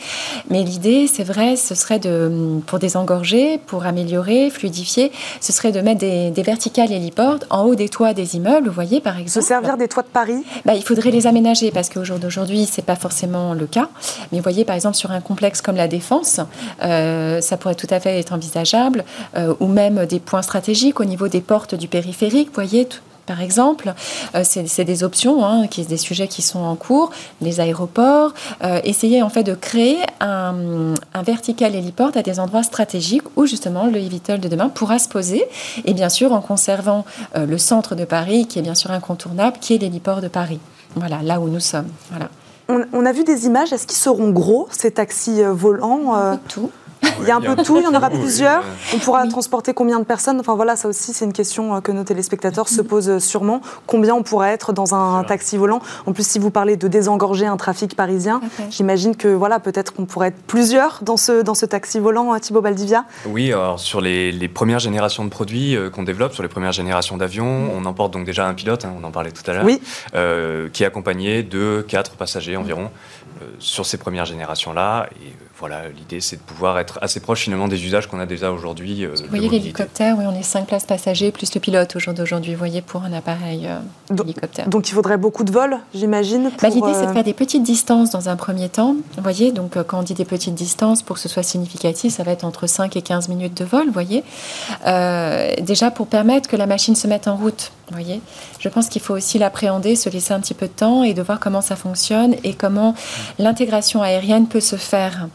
Mais 0.50 0.64
l'idée, 0.64 1.08
c'est 1.08 1.24
vrai, 1.24 1.56
ce 1.56 1.76
serait 1.76 2.00
de, 2.00 2.60
pour 2.66 2.80
désengorger, 2.80 3.58
pour 3.58 3.86
améliorer, 3.86 4.50
fluidifier, 4.50 5.12
ce 5.42 5.52
serait 5.52 5.72
de 5.72 5.82
mettre 5.82 6.00
des, 6.00 6.44
verticales 6.44 6.92
héliports 6.92 7.40
en 7.50 7.64
haut 7.64 7.76
des 7.76 7.90
toits 7.90 8.14
des 8.14 8.36
immeubles, 8.36 8.68
vous 8.68 8.74
voyez, 8.74 9.00
par 9.00 9.18
exemple. 9.18 9.42
Se 9.44 9.48
servir 9.48 9.78
des 9.78 9.88
toits 9.88 10.04
de 10.04 10.10
Paris 10.10 10.44
bah, 10.66 10.74
Il 10.76 10.84
faudrait 10.84 11.12
les 11.12 11.26
aménager 11.28 11.72
parce 11.72 11.90
qu'au 11.90 12.04
jour 12.04 12.20
d'aujourd'hui, 12.20 12.66
ce 12.66 12.82
n'est 12.82 12.86
pas 12.86 12.96
forcément 12.96 13.54
le 13.54 13.66
cas. 13.66 13.90
Mais 14.32 14.40
vous 14.40 14.44
voyez, 14.44 14.66
par 14.66 14.76
exemple, 14.76 14.96
sur 14.96 15.12
un 15.12 15.22
complexe 15.22 15.62
comme 15.62 15.76
la 15.76 15.88
Défense, 15.88 16.42
euh, 16.84 17.40
ça 17.42 17.58
pourrait 17.58 17.76
tout 17.76 17.88
à 17.90 18.00
fait 18.00 18.20
être 18.20 18.34
envisageable, 18.34 19.06
euh, 19.38 19.54
ou 19.60 19.68
même 19.68 20.06
des 20.06 20.20
points 20.20 20.42
stratégiques 20.42 21.00
au 21.00 21.06
niveau 21.06 21.28
des 21.28 21.42
portes 21.42 21.76
du 21.76 21.88
périphérique, 21.88 22.48
vous 22.48 22.56
voyez, 22.56 22.88
par 23.26 23.42
exemple. 23.42 23.94
Euh, 24.36 24.44
c'est 24.44 24.84
des 24.84 25.04
options, 25.04 25.46
hein, 25.46 25.68
qui, 25.68 25.86
des 25.86 25.98
sujets 25.98 26.28
qui 26.28 26.42
sont 26.42 26.60
en 26.60 26.76
cours. 26.76 27.12
Les 27.42 27.60
aéroports, 27.60 28.34
euh, 28.64 28.80
essayer 28.84 29.22
en 29.22 29.30
fait 29.30 29.44
de 29.44 29.56
créer 29.56 29.98
un, 30.20 30.94
vertical 31.24 31.76
héliport 31.76 32.12
à 32.16 32.22
des 32.22 32.40
endroits 32.40 32.64
stratégiques 32.64 33.24
où 33.36 33.46
justement 33.46 33.86
le 33.86 33.98
eVTOL 33.98 34.40
de 34.40 34.50
demain 34.50 34.70
pourra 34.70 35.00
se 35.00 35.08
poser. 35.08 35.46
Et 35.86 35.94
bien 35.94 36.10
sûr 36.10 36.34
en 36.34 36.42
conservant 36.42 37.06
euh, 37.36 37.46
le 37.46 37.58
centre 37.58 37.96
de 37.96 38.06
Paris, 38.06 38.48
qui 38.48 38.60
est 38.60 38.62
bien 38.62 38.76
sûr 38.76 38.92
incontournable, 38.92 39.58
qui 39.60 39.76
est 39.76 39.78
l'héliport 39.78 40.22
de 40.22 40.28
Paris. 40.28 40.60
Voilà, 40.96 41.22
là 41.24 41.40
où 41.40 41.48
nous 41.48 41.60
sommes. 41.60 41.88
Voilà. 42.10 42.30
On, 42.70 43.06
a 43.06 43.12
vu 43.12 43.24
des 43.24 43.46
images. 43.46 43.74
Est-ce 43.74 43.86
qu'ils 43.86 43.98
seront 43.98 44.30
gros, 44.30 44.68
ces 44.72 44.92
taxis 44.92 45.44
volants 45.44 46.38
Tout. 46.48 46.72
Il 47.22 47.28
y 47.28 47.32
a 47.32 47.36
un 47.36 47.42
peu 47.42 47.56
de 47.56 47.64
tout, 47.64 47.78
il 47.78 47.84
y 47.84 47.88
en 47.88 47.94
aura 47.94 48.10
plusieurs. 48.10 48.64
On 48.94 49.00
pourra 49.00 49.26
transporter 49.28 49.74
combien 49.74 50.00
de 50.00 50.04
personnes 50.04 50.40
Enfin 50.40 50.56
voilà, 50.56 50.76
ça 50.76 50.88
aussi, 50.88 51.14
c'est 51.14 51.26
une 51.26 51.34
question 51.34 51.76
euh, 51.76 51.82
que 51.82 51.92
nos 51.92 52.04
téléspectateurs 52.04 52.68
se 52.68 52.82
posent 52.82 53.10
euh, 53.10 53.20
sûrement. 53.20 53.62
Combien 53.88 54.14
on 54.16 54.24
pourrait 54.24 54.52
être 54.52 54.74
dans 54.74 54.94
un 54.96 55.24
taxi 55.24 55.58
volant? 55.58 55.82
En 56.06 56.14
plus, 56.14 56.28
si 56.28 56.40
vous 56.40 56.52
parlez 56.52 56.78
de 56.78 56.88
désengorger 56.88 57.46
un 57.46 57.58
trafic 57.58 57.96
parisien, 57.96 58.42
j'imagine 58.70 59.16
que 59.16 59.28
voilà, 59.28 59.60
peut-être 59.60 59.94
qu'on 59.94 60.06
pourrait 60.06 60.30
être 60.30 60.42
plusieurs 60.48 61.00
dans 61.02 61.18
ce, 61.18 61.42
dans 61.42 61.56
ce 61.56 61.66
taxi 61.66 62.00
volant, 62.00 62.34
euh, 62.34 62.40
Thibaut 62.40 62.62
Baldivia 62.62 63.06
Oui, 63.26 63.52
alors 63.52 63.80
sur 63.80 64.02
les, 64.02 64.32
les 64.32 64.48
premières 64.48 64.80
générations 64.80 65.24
de 65.24 65.30
produits 65.30 65.78
qu'on 65.94 66.04
développe, 66.04 66.34
sur 66.34 66.44
les 66.44 66.50
premières 66.50 66.72
générations 66.72 67.18
d'avions, 67.18 67.70
on 67.74 67.86
emporte 67.86 68.12
donc 68.12 68.26
déjà 68.26 68.48
un 68.48 68.54
pilote, 68.54 68.86
hein, 68.86 68.94
on 69.00 69.04
en 69.04 69.12
parlait 69.12 69.32
tout 69.32 69.50
à 69.50 69.54
l'heure, 69.54 69.66
oui. 69.66 69.82
qui 70.72 70.84
est 70.84 70.86
accompagné 70.86 71.44
de 71.44 71.86
quatre 71.88 72.12
passagers 72.16 72.58
environ 72.58 72.90
sur 73.60 73.86
ces 73.86 73.98
premières 73.98 74.26
générations-là. 74.26 75.08
Et 75.22 75.34
voilà, 75.64 75.88
l'idée 75.88 76.20
c'est 76.20 76.36
de 76.36 76.42
pouvoir 76.42 76.78
être 76.78 77.00
assez 77.02 77.22
proche 77.22 77.44
finalement 77.44 77.70
des 77.70 77.86
usages 77.86 78.08
qu'on 78.08 78.20
a 78.20 78.26
déjà 78.26 78.52
aujourd'hui. 78.52 79.06
Euh, 79.06 79.16
vous 79.18 79.30
voyez 79.30 79.48
l'hélicoptère, 79.48 80.18
oui, 80.18 80.26
on 80.28 80.38
est 80.38 80.44
cinq 80.44 80.68
places 80.68 80.84
passagers 80.84 81.32
plus 81.32 81.56
le 81.56 81.62
pilote 81.62 81.96
au 81.96 82.00
jour 82.00 82.14
d'aujourd'hui, 82.14 82.52
vous 82.52 82.60
voyez, 82.60 82.82
pour 82.82 83.04
un 83.04 83.14
appareil 83.14 83.68
euh, 83.68 84.24
hélicoptère. 84.24 84.68
Donc 84.68 84.90
il 84.90 84.92
faudrait 84.92 85.16
beaucoup 85.16 85.46
de 85.46 85.54
vols, 85.54 85.78
j'imagine 85.96 86.52
bah, 86.62 86.68
L'idée 86.68 86.94
c'est 86.94 87.06
de 87.06 87.12
euh, 87.12 87.14
faire 87.14 87.24
des 87.24 87.34
petites 87.34 87.64
distances 87.64 88.10
dans 88.10 88.28
un 88.28 88.36
premier 88.36 88.68
temps. 88.68 88.98
Vous 89.16 89.24
voyez, 89.24 89.54
donc 89.54 89.82
quand 89.84 90.00
on 90.00 90.04
dit 90.04 90.16
des 90.16 90.26
petites 90.26 90.54
distances, 90.54 91.02
pour 91.02 91.16
que 91.16 91.22
ce 91.22 91.30
soit 91.30 91.44
significatif, 91.44 92.14
ça 92.14 92.24
va 92.24 92.34
être 92.34 92.44
entre 92.44 92.68
5 92.68 92.98
et 92.98 93.02
15 93.02 93.30
minutes 93.30 93.56
de 93.56 93.64
vol, 93.64 93.86
vous 93.86 93.94
voyez. 93.94 94.22
déjà 95.62 95.92
pour 95.92 96.08
permettre 96.08 96.50
que 96.50 96.58
la 96.58 96.66
machine 96.66 96.96
se 96.96 97.08
mette 97.08 97.30
en 97.30 97.38
route, 97.38 97.72
voyez? 97.92 98.22
Je 98.60 98.70
pense 98.70 98.88
qu'il 98.88 99.02
faut 99.02 99.14
aussi 99.14 99.38
l'appréhender, 99.38 99.96
se 99.96 100.10
laisser 100.10 100.34
un 100.34 100.40
petit 100.40 100.54
peu 100.54 100.68
de 100.68 100.72
temps 100.72 101.04
et 101.04 101.14
de 101.14 101.22
voir 101.22 101.40
comment 101.40 101.62
ça 101.62 101.76
fonctionne 101.76 102.36
et 102.44 102.54
comment 102.54 102.96
l'intégration 103.40 104.02
aérienne 104.02 104.48
peut 104.48 104.62
se 104.62 104.76
faire. 104.76 105.28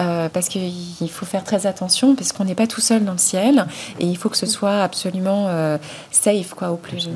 Euh, 0.00 0.28
parce 0.28 0.48
qu'il 0.48 1.10
faut 1.10 1.26
faire 1.26 1.44
très 1.44 1.66
attention, 1.66 2.14
parce 2.14 2.32
qu'on 2.32 2.44
n'est 2.44 2.54
pas 2.54 2.66
tout 2.66 2.80
seul 2.80 3.04
dans 3.04 3.12
le 3.12 3.18
ciel, 3.18 3.66
et 4.00 4.06
il 4.06 4.16
faut 4.16 4.30
que 4.30 4.38
ce 4.38 4.46
soit 4.46 4.82
absolument 4.82 5.46
euh, 5.48 5.78
safe, 6.10 6.54
quoi, 6.54 6.70
au 6.70 6.76
plus 6.76 7.08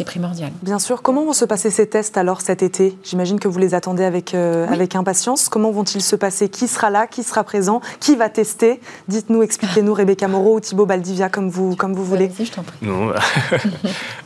c'est 0.00 0.04
primordial. 0.04 0.50
Bien 0.62 0.78
sûr. 0.78 1.02
Comment 1.02 1.26
vont 1.26 1.34
se 1.34 1.44
passer 1.44 1.68
ces 1.68 1.86
tests 1.86 2.16
alors 2.16 2.40
cet 2.40 2.62
été? 2.62 2.96
J'imagine 3.04 3.38
que 3.38 3.48
vous 3.48 3.58
les 3.58 3.74
attendez 3.74 4.02
avec, 4.02 4.32
euh, 4.32 4.66
avec 4.66 4.96
impatience. 4.96 5.50
Comment 5.50 5.70
vont-ils 5.72 6.00
se 6.00 6.16
passer? 6.16 6.48
Qui 6.48 6.68
sera 6.68 6.88
là? 6.88 7.06
Qui 7.06 7.22
sera 7.22 7.44
présent? 7.44 7.82
Qui 8.00 8.16
va 8.16 8.30
tester? 8.30 8.80
Dites-nous, 9.08 9.42
expliquez-nous, 9.42 9.92
Rebecca 9.92 10.26
Moreau 10.26 10.56
ou 10.56 10.60
Thibaut 10.60 10.86
Baldivia, 10.86 11.28
comme 11.28 11.50
vous, 11.50 11.76
comme 11.76 11.92
vous 11.92 12.04
voulez. 12.06 12.30
je 12.42 12.50
t'en 12.50 12.62
prie. 12.62 12.78
Non. 12.80 13.12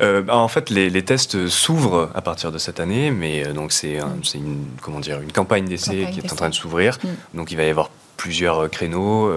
Euh, 0.01 0.23
bah, 0.23 0.37
en 0.37 0.49
fait, 0.49 0.71
les, 0.71 1.05
tests 1.05 1.47
s'ouvrent 1.47 2.11
à 2.15 2.21
partir 2.21 2.51
de 2.51 2.59
cette 2.59 2.81
année, 2.81 3.11
mais 3.11 3.47
euh, 3.47 3.53
donc 3.53 3.73
c'est 3.73 3.99
une, 4.35 4.65
comment 4.83 4.99
dire, 4.99 5.21
une 5.21 5.31
campagne 5.31 5.67
d'essai 5.67 6.09
qui 6.13 6.21
est 6.21 6.33
en 6.33 6.37
train 6.37 6.49
de 6.49 6.55
s'ouvrir. 6.55 6.99
Mm. 7.03 7.37
Donc 7.37 7.53
il 7.53 7.57
va 7.57 7.63
y 7.63 7.71
avoir 7.71 7.91
plusieurs 8.17 8.69
créneaux. 8.71 9.31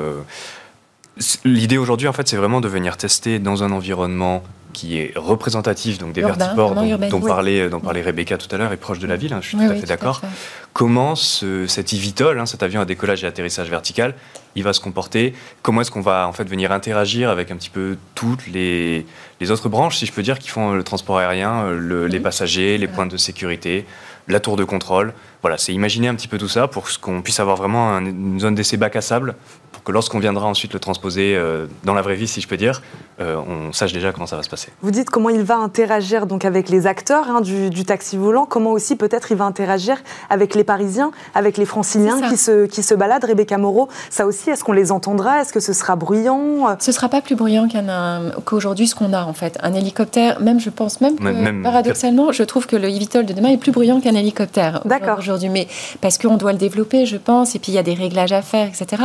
L'idée 1.46 1.78
aujourd'hui, 1.78 2.08
en 2.08 2.14
fait, 2.14 2.28
c'est 2.28 2.38
vraiment 2.38 2.60
de 2.60 2.68
venir 2.68 2.98
tester 2.98 3.40
dans 3.40 3.64
un 3.64 3.72
environnement 3.72 4.44
qui 4.74 4.98
est 4.98 5.14
représentatif 5.16 5.98
donc 5.98 6.14
des 6.14 6.22
vertiports 6.22 6.76
dont, 6.76 7.22
parlait, 7.22 7.70
dont 7.70 7.80
parlait 7.80 8.02
Rebecca 8.02 8.38
tout 8.38 8.54
à 8.54 8.58
l'heure 8.58 8.72
est 8.74 8.78
proche 8.78 9.00
de 9.00 9.08
la 9.08 9.16
ville, 9.16 9.34
hein, 9.34 9.40
je 9.42 9.50
suis 9.50 9.58
tout 9.58 9.64
à 9.64 9.76
fait 9.76 9.86
d'accord. 9.86 10.22
Comment 10.74 11.16
ce, 11.16 11.66
cet 11.68 11.94
eVTOL, 11.94 12.40
hein, 12.40 12.46
cet 12.46 12.62
avion 12.62 12.82
à 12.82 12.86
décollage 12.86 13.24
et 13.24 13.28
atterrissage 13.28 13.70
vertical, 13.70 14.14
il 14.56 14.64
va 14.64 14.74
se 14.74 14.80
comporter, 14.80 15.34
comment 15.62 15.82
est-ce 15.82 15.92
qu'on 15.92 16.02
va 16.02 16.28
en 16.28 16.34
fait 16.34 16.44
venir 16.44 16.72
interagir 16.72 17.30
avec 17.30 17.52
un 17.52 17.56
petit 17.56 17.70
peu 17.70 17.98
toutes 18.16 18.48
les, 18.48 19.06
les 19.40 19.52
autres 19.52 19.70
branches, 19.70 19.98
si 19.98 20.06
je 20.06 20.12
peux 20.12 20.24
dire, 20.24 20.40
qui 20.40 20.50
font 20.50 20.74
le 20.74 20.84
transport 20.84 21.18
aérien, 21.18 21.66
euh, 21.66 22.08
les 22.08 22.20
passagers, 22.20 22.78
les 22.78 22.88
points 22.88 23.06
de 23.06 23.18
sécurité, 23.18 23.86
la 24.28 24.40
tour 24.40 24.56
de 24.56 24.64
contrôle? 24.64 25.14
Voilà, 25.42 25.58
c'est 25.58 25.74
imaginer 25.74 26.08
un 26.08 26.16
petit 26.16 26.28
peu 26.28 26.38
tout 26.38 26.48
ça 26.48 26.68
pour 26.68 26.88
qu'on 27.00 27.22
puisse 27.22 27.40
avoir 27.40 27.58
vraiment 27.58 27.98
une 28.00 28.40
zone 28.40 28.56
d'essai 28.56 28.78
bac 28.78 28.96
à 28.96 29.02
sable 29.02 29.36
que 29.88 29.94
lorsqu'on 29.94 30.20
viendra 30.20 30.46
ensuite 30.46 30.74
le 30.74 30.80
transposer 30.82 31.34
euh, 31.38 31.66
dans 31.86 31.94
la 31.94 32.02
vraie 32.02 32.16
vie, 32.16 32.28
si 32.28 32.42
je 32.42 32.48
peux 32.48 32.58
dire, 32.58 32.82
euh, 33.22 33.38
on 33.38 33.72
sache 33.72 33.94
déjà 33.94 34.12
comment 34.12 34.28
ça 34.28 34.36
va 34.36 34.44
se 34.44 34.50
passer. 34.50 34.68
Vous 34.82 34.92
dites 34.92 35.10
comment 35.10 35.30
il 35.30 35.44
va 35.44 35.56
interagir 35.56 36.28
donc 36.28 36.44
avec 36.44 36.68
les 36.68 36.88
acteurs 36.88 37.30
hein, 37.30 37.40
du, 37.40 37.86
taxi 37.86 38.18
volant, 38.18 38.46
comment 38.46 38.72
aussi 38.72 38.98
peut-être 38.98 39.32
il 39.32 39.38
va 39.38 39.46
interagir 39.46 39.98
avec 40.30 40.56
les 40.56 40.66
Parisiens, 40.66 41.12
avec 41.34 41.58
les 41.58 41.66
Franciliens 41.66 42.20
qui 42.30 42.36
se, 42.36 42.66
qui 42.66 42.84
se 42.84 42.94
baladent. 42.94 43.24
Rebecca 43.24 43.58
Moreau, 43.58 43.88
ça 44.10 44.26
aussi, 44.26 44.50
est-ce 44.50 44.66
qu'on 44.66 44.74
les 44.74 44.92
entendra? 44.92 45.42
Est-ce 45.42 45.54
que 45.54 45.62
ce 45.62 45.72
sera 45.72 45.96
bruyant? 45.96 46.78
Ce 46.80 46.92
ne 46.92 46.94
sera 46.94 47.08
pas 47.08 47.22
plus 47.22 47.36
bruyant 47.36 47.70
qu'aujourd'hui 48.44 48.88
ce 48.88 48.96
qu'on 48.96 49.14
a 49.14 49.24
en 49.24 49.34
fait. 49.34 49.58
Un 49.64 49.74
hélicoptère, 49.74 50.42
même 50.42 50.60
je 50.60 50.70
pense, 50.70 51.00
même, 51.00 51.64
paradoxalement, 51.64 52.34
je 52.34 52.44
trouve 52.44 52.68
que 52.68 52.76
le 52.76 52.90
eVTOL 52.90 53.26
de 53.26 53.32
demain 53.32 53.50
est 53.50 53.58
plus 53.58 53.72
bruyant 53.72 54.02
qu'un 54.02 54.16
hélicoptère 54.16 54.82
aujourd'hui. 55.38 55.50
Mais 55.50 55.68
parce 56.02 56.18
qu'on 56.18 56.38
doit 56.38 56.52
le 56.52 56.58
développer, 56.58 57.06
je 57.06 57.18
pense, 57.18 57.56
et 57.56 57.60
puis 57.60 57.72
il 57.72 57.76
y 57.76 57.78
a 57.78 57.84
des 57.84 57.94
réglages 57.94 58.32
à 58.32 58.42
faire, 58.42 58.68
etc. 58.68 59.04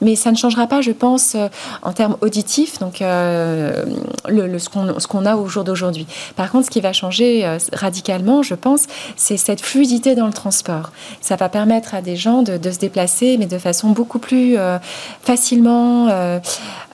Mais 0.00 0.16
ça 0.16 0.30
ne 0.30 0.36
changera 0.36 0.66
pas, 0.66 0.80
je 0.80 0.92
pense, 0.92 1.34
euh, 1.34 1.48
en 1.82 1.92
termes 1.92 2.16
auditifs, 2.20 2.78
donc 2.78 3.02
euh, 3.02 3.84
le, 4.28 4.58
ce 4.58 4.68
qu'on 4.68 5.26
a 5.26 5.36
au 5.36 5.46
jour 5.48 5.64
d'aujourd'hui. 5.64 6.06
Par 6.36 6.50
contre, 6.50 6.66
ce 6.66 6.70
qui 6.70 6.80
va 6.80 6.92
changer 6.92 7.44
euh, 7.44 7.58
radicalement, 7.72 8.42
je 8.42 8.54
pense, 8.54 8.86
c'est 9.16 9.36
cette 9.36 9.60
fluidité 9.60 10.14
dans 10.14 10.26
le 10.26 10.32
transport. 10.32 10.90
Ça 11.20 11.36
va 11.36 11.48
permettre 11.48 11.94
à 11.94 12.02
des 12.02 12.16
gens 12.16 12.42
de, 12.42 12.70
se 12.70 12.78
déplacer, 12.78 13.36
mais 13.38 13.46
de 13.46 13.58
façon 13.58 13.90
beaucoup 13.90 14.18
plus 14.18 14.56
facilement. 15.22 16.08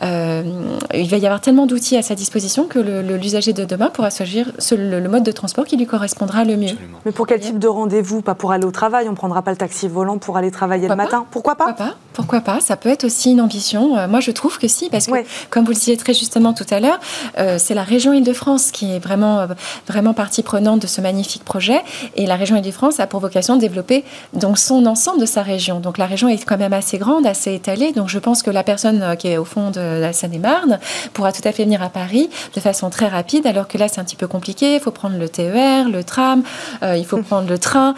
il 0.03 1.09
va 1.09 1.17
y 1.17 1.27
avoir 1.27 1.41
tellement 1.41 1.67
d'outils 1.67 1.97
à 1.97 2.03
sa 2.03 2.15
disposition 2.15 2.67
que 2.67 2.79
l'usager 2.79 3.53
de 3.53 3.65
demain 3.65 3.91
pourra 3.91 4.11
choisir 4.11 4.53
le, 4.71 5.01
le, 5.01 5.09
mode 5.09 5.23
de 5.23 5.33
transport 5.33 5.65
qui 5.65 5.77
lui 5.77 5.87
correspondra 5.87 6.45
le 6.45 6.57
mieux. 6.57 6.77
Mais 7.05 7.13
pour 7.13 7.27
quel 7.27 7.41
type 7.41 7.59
de 7.59 7.69
rendez-vous? 7.69 8.23
Pas 8.23 8.35
pour 8.35 8.53
aller 8.53 8.66
au 8.67 8.71
travail, 8.71 9.07
on 9.09 9.13
ne 9.13 9.17
prendra 9.17 9.43
pas 9.43 9.51
le 9.51 9.57
taxi 9.57 9.89
volant 9.89 10.19
pour 10.19 10.37
aller 10.37 10.51
travailler 10.51 10.89
le 10.89 10.97
matin. 10.97 11.27
Pourquoi 11.31 11.55
pas 11.55 11.67
Pourquoi 11.67 11.87
pas 11.87 11.95
Pourquoi 12.13 12.41
pas 12.41 12.61
Ça 12.61 12.77
peut 12.77 12.89
être 12.89 13.05
aussi 13.05 13.33
une 13.33 13.41
ambition 13.41 13.97
euh, 13.97 14.09
Moi, 14.09 14.21
je 14.21 14.31
trouve 14.31 14.59
que 14.59 14.69
si, 14.69 14.91
parce 14.91 15.07
que, 15.07 15.25
comme 15.51 15.65
vous 15.65 15.71
le 15.71 15.77
disiez 15.77 15.97
très 15.97 16.15
justement 16.15 16.53
tout 16.53 16.67
à 16.71 16.81
l'heure, 16.81 16.99
euh, 17.39 17.57
c'est 17.59 17.75
la 17.75 17.83
région 17.83 18.13
Île-de-France 18.13 18.71
qui 18.71 18.95
est 18.95 18.99
vraiment, 18.99 19.41
euh, 19.41 19.47
vraiment 19.87 20.15
partie 20.15 20.43
prenante 20.43 20.81
de 20.81 20.87
ce 20.87 21.01
magnifique 21.01 21.45
projet. 21.45 21.81
Et 22.17 22.27
la 22.27 22.37
région 22.37 22.57
Île-de-France 22.57 23.01
a 23.01 23.07
pour 23.07 23.21
vocation 23.21 23.57
de 23.57 23.61
développer 23.61 24.05
donc, 24.33 24.59
son 24.59 24.87
ensemble 24.87 25.21
de 25.21 25.27
sa 25.27 25.43
région. 25.43 25.81
Donc, 25.81 25.99
la 25.99 26.07
région 26.07 26.29
est 26.29 26.45
quand 26.45 26.59
même 26.59 26.73
assez 26.73 26.99
grande, 26.99 27.27
assez 27.27 27.55
étalée. 27.55 27.93
Donc, 27.93 28.09
je 28.09 28.19
pense 28.19 28.43
que 28.43 28.51
la 28.51 28.63
personne 28.63 29.17
qui 29.19 29.29
est 29.29 29.39
au 29.39 29.45
fond 29.45 29.71
de 29.71 29.81
la 29.81 30.13
Seine-et-Marne 30.13 30.79
pourra 31.13 31.33
tout 31.33 31.43
à 31.45 31.53
fait 31.53 31.65
venir 31.65 31.83
à 31.83 31.89
Paris 31.89 32.29
de 32.55 32.61
façon 32.61 32.91
très 32.91 33.09
rapide, 33.09 33.47
alors 33.47 33.69
que 33.69 33.79
là, 33.79 33.89
c'est 33.89 34.01
un 34.01 34.05
petit 34.05 34.17
peu 34.17 34.27
compliqué. 34.27 34.75
Il 34.75 34.81
faut 34.81 34.91
prendre 34.91 35.17
le 35.19 35.29
TER, 35.29 35.89
le 35.89 36.03
tram, 36.05 36.43
il 36.83 37.05
faut 37.05 37.17
prendre 37.23 37.49
le 37.49 37.59
train. 37.59 37.95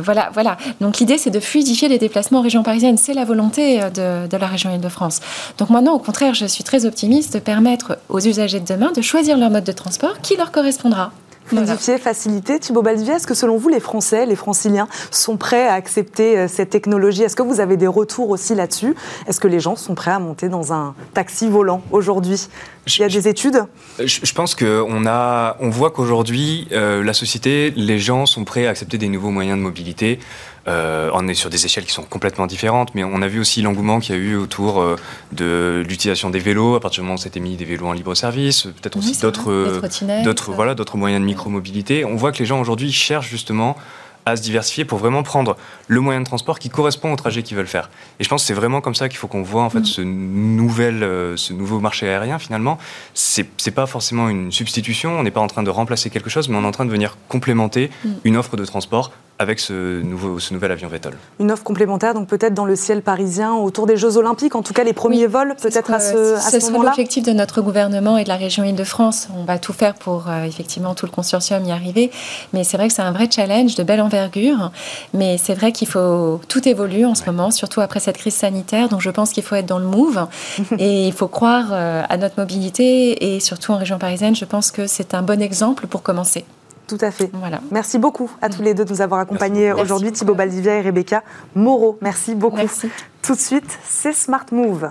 Voilà, 0.00 0.30
voilà. 0.32 0.56
Donc, 0.80 0.98
l'idée, 0.98 1.18
c'est 1.18 1.30
de 1.30 1.40
fluidifier 1.40 1.88
les 1.88 1.98
déplacements 1.98 2.38
en 2.38 2.42
région 2.42 2.62
parisienne. 2.62 2.96
C'est 2.96 3.14
la 3.14 3.24
volonté 3.24 3.80
de, 3.80 4.26
de 4.26 4.36
la 4.36 4.46
région 4.46 4.72
Île-de-France. 4.74 5.20
Donc 5.58 5.70
maintenant, 5.70 5.94
au 5.94 5.98
contraire, 5.98 6.34
je 6.34 6.46
suis 6.46 6.64
très 6.64 6.86
optimiste 6.86 7.34
de 7.34 7.38
permettre 7.38 7.98
aux 8.08 8.20
usagers 8.20 8.60
de 8.60 8.66
demain 8.66 8.92
de 8.92 9.02
choisir 9.02 9.36
leur 9.36 9.50
mode 9.50 9.64
de 9.64 9.72
transport 9.72 10.20
qui 10.20 10.36
leur 10.36 10.52
correspondra. 10.52 11.12
Fluidifier, 11.46 11.98
faciliter. 11.98 12.58
Thibaut 12.58 12.82
Baldivier, 12.82 13.14
est-ce 13.14 13.26
que 13.26 13.34
selon 13.34 13.56
vous, 13.56 13.68
les 13.68 13.80
Français, 13.80 14.26
les 14.26 14.36
franciliens 14.36 14.88
sont 15.10 15.36
prêts 15.36 15.66
à 15.66 15.74
accepter 15.74 16.38
euh, 16.38 16.48
cette 16.48 16.70
technologie? 16.70 17.22
Est-ce 17.22 17.36
que 17.36 17.42
vous 17.42 17.60
avez 17.60 17.76
des 17.76 17.86
retours 17.86 18.30
aussi 18.30 18.54
là-dessus? 18.54 18.94
Est-ce 19.26 19.40
que 19.40 19.48
les 19.48 19.60
gens 19.60 19.76
sont 19.76 19.94
prêts 19.94 20.12
à 20.12 20.18
monter 20.18 20.48
dans 20.48 20.72
un 20.72 20.94
taxi 21.14 21.48
volant 21.48 21.82
aujourd'hui? 21.90 22.48
Il 22.86 22.98
y 22.98 23.04
a 23.04 23.08
des 23.08 23.28
études? 23.28 23.64
Je, 24.04 24.32
pense 24.32 24.54
qu'on 24.54 25.06
on 25.06 25.70
voit 25.70 25.90
qu'aujourd'hui, 25.90 26.66
euh, 26.72 27.04
la 27.04 27.12
société, 27.12 27.72
les 27.76 27.98
gens 27.98 28.26
sont 28.26 28.44
prêts 28.44 28.66
à 28.66 28.70
accepter 28.70 28.98
des 28.98 29.08
nouveaux 29.08 29.30
moyens 29.30 29.56
de 29.56 29.62
mobilité. 29.62 30.18
Euh, 30.68 31.10
on 31.14 31.26
est 31.28 31.34
sur 31.34 31.50
des 31.50 31.64
échelles 31.64 31.84
qui 31.84 31.92
sont 31.92 32.02
complètement 32.02 32.46
différentes, 32.46 32.94
mais 32.94 33.04
on 33.04 33.20
a 33.22 33.28
vu 33.28 33.40
aussi 33.40 33.62
l'engouement 33.62 33.98
qu'il 33.98 34.14
y 34.14 34.18
a 34.18 34.20
eu 34.20 34.36
autour 34.36 34.80
euh, 34.80 34.96
de 35.32 35.82
l'utilisation 35.86 36.30
des 36.30 36.38
vélos. 36.38 36.76
À 36.76 36.80
partir 36.80 37.02
du 37.02 37.06
moment 37.06 37.14
où 37.14 37.22
s'était 37.22 37.40
mis 37.40 37.56
des 37.56 37.64
vélos 37.64 37.86
en 37.86 37.92
libre 37.92 38.14
service, 38.14 38.62
peut-être 38.62 38.96
aussi 38.96 39.20
d'autres, 39.20 39.80
d'autres, 40.24 40.52
voilà, 40.52 40.74
d'autres 40.74 40.96
moyens 40.96 41.20
de 41.20 41.26
micro-mobilité. 41.26 42.04
On 42.04 42.16
voit 42.16 42.32
que 42.32 42.38
les 42.38 42.46
gens 42.46 42.60
aujourd'hui 42.60 42.92
cherchent 42.92 43.28
justement 43.28 43.76
à 44.26 44.36
se 44.36 44.42
diversifier 44.42 44.84
pour 44.84 44.98
vraiment 44.98 45.22
prendre 45.22 45.56
le 45.88 46.00
moyen 46.00 46.20
de 46.20 46.24
transport 46.24 46.58
qui 46.58 46.70
correspond 46.70 47.12
au 47.12 47.16
trajet 47.16 47.42
qu'ils 47.42 47.56
veulent 47.56 47.66
faire. 47.66 47.90
Et 48.20 48.24
je 48.24 48.28
pense 48.28 48.42
que 48.42 48.46
c'est 48.46 48.54
vraiment 48.54 48.80
comme 48.80 48.94
ça 48.94 49.08
qu'il 49.08 49.18
faut 49.18 49.26
qu'on 49.26 49.42
voit 49.42 49.62
en 49.62 49.70
fait 49.70 49.80
mm. 49.80 49.84
ce, 49.84 50.00
nouvel, 50.00 51.02
euh, 51.02 51.36
ce 51.36 51.52
nouveau 51.52 51.80
marché 51.80 52.08
aérien 52.08 52.38
finalement. 52.38 52.78
C'est, 53.14 53.48
c'est 53.56 53.72
pas 53.72 53.86
forcément 53.86 54.28
une 54.28 54.52
substitution, 54.52 55.18
on 55.18 55.22
n'est 55.22 55.30
pas 55.30 55.40
en 55.40 55.48
train 55.48 55.62
de 55.62 55.70
remplacer 55.70 56.10
quelque 56.10 56.30
chose, 56.30 56.48
mais 56.48 56.56
on 56.56 56.62
est 56.62 56.66
en 56.66 56.72
train 56.72 56.84
de 56.84 56.90
venir 56.90 57.16
complémenter 57.28 57.90
mm. 58.04 58.10
une 58.24 58.36
offre 58.36 58.56
de 58.56 58.64
transport 58.64 59.10
avec 59.42 59.60
ce, 59.60 60.00
nouveau, 60.00 60.38
ce 60.38 60.54
nouvel 60.54 60.72
avion 60.72 60.88
VTOL. 60.88 61.14
Une 61.40 61.50
offre 61.50 61.64
complémentaire, 61.64 62.14
donc 62.14 62.28
peut-être 62.28 62.54
dans 62.54 62.64
le 62.64 62.76
ciel 62.76 63.02
parisien, 63.02 63.54
autour 63.54 63.86
des 63.86 63.96
Jeux 63.96 64.16
Olympiques, 64.16 64.54
en 64.54 64.62
tout 64.62 64.72
cas 64.72 64.84
les 64.84 64.92
premiers 64.92 65.26
vols, 65.26 65.54
peut-être 65.60 65.92
à 65.92 66.00
ce, 66.00 66.36
à 66.36 66.40
ce, 66.60 66.70
moment-là 66.70 66.90
l'objectif 66.90 67.24
de 67.24 67.32
notre 67.32 67.60
gouvernement 67.60 68.16
et 68.16 68.24
de 68.24 68.28
la 68.28 68.36
région 68.36 68.64
Île-de-France. 68.64 69.28
On 69.36 69.44
va 69.44 69.58
tout 69.58 69.72
faire 69.72 69.94
pour 69.94 70.28
euh, 70.28 70.44
effectivement 70.44 70.94
tout 70.94 71.06
le 71.06 71.12
consortium 71.12 71.64
y 71.64 71.72
arriver. 71.72 72.10
Mais 72.52 72.64
c'est 72.64 72.76
vrai 72.76 72.88
que 72.88 72.94
c'est 72.94 73.02
un 73.02 73.12
vrai 73.12 73.28
challenge 73.30 73.74
de 73.74 73.82
belle 73.82 74.00
envergure. 74.00 74.70
Mais 75.12 75.38
c'est 75.38 75.54
vrai 75.54 75.72
qu'il 75.72 75.88
faut. 75.88 76.40
Tout 76.48 76.68
évolue 76.68 77.04
en 77.04 77.14
ce 77.14 77.24
moment, 77.26 77.50
surtout 77.50 77.80
après 77.80 78.00
cette 78.00 78.18
crise 78.18 78.34
sanitaire. 78.34 78.88
Donc 78.88 79.00
je 79.00 79.10
pense 79.10 79.32
qu'il 79.32 79.42
faut 79.42 79.56
être 79.56 79.66
dans 79.66 79.78
le 79.78 79.86
move 79.86 80.26
et 80.78 81.06
il 81.08 81.12
faut 81.12 81.28
croire 81.28 81.70
euh, 81.72 82.02
à 82.08 82.16
notre 82.16 82.38
mobilité. 82.38 83.34
Et 83.34 83.40
surtout 83.40 83.72
en 83.72 83.78
région 83.78 83.98
parisienne, 83.98 84.36
je 84.36 84.44
pense 84.44 84.70
que 84.70 84.86
c'est 84.86 85.14
un 85.14 85.22
bon 85.22 85.42
exemple 85.42 85.86
pour 85.86 86.02
commencer. 86.02 86.44
Tout 86.92 87.02
à 87.02 87.10
fait. 87.10 87.30
Voilà. 87.32 87.62
Merci 87.70 87.98
beaucoup 87.98 88.30
à 88.42 88.50
tous 88.50 88.60
les 88.60 88.74
deux 88.74 88.84
de 88.84 88.90
nous 88.90 89.00
avoir 89.00 89.18
accompagnés 89.20 89.72
aujourd'hui, 89.72 90.12
Thibaut 90.12 90.34
Baldivia 90.34 90.74
et 90.74 90.82
Rebecca 90.82 91.22
Moreau. 91.54 91.96
Merci 92.02 92.34
beaucoup. 92.34 92.56
Merci. 92.56 92.90
Tout 93.22 93.34
de 93.34 93.40
suite, 93.40 93.78
c'est 93.82 94.12
Smart 94.12 94.44
Move. 94.52 94.90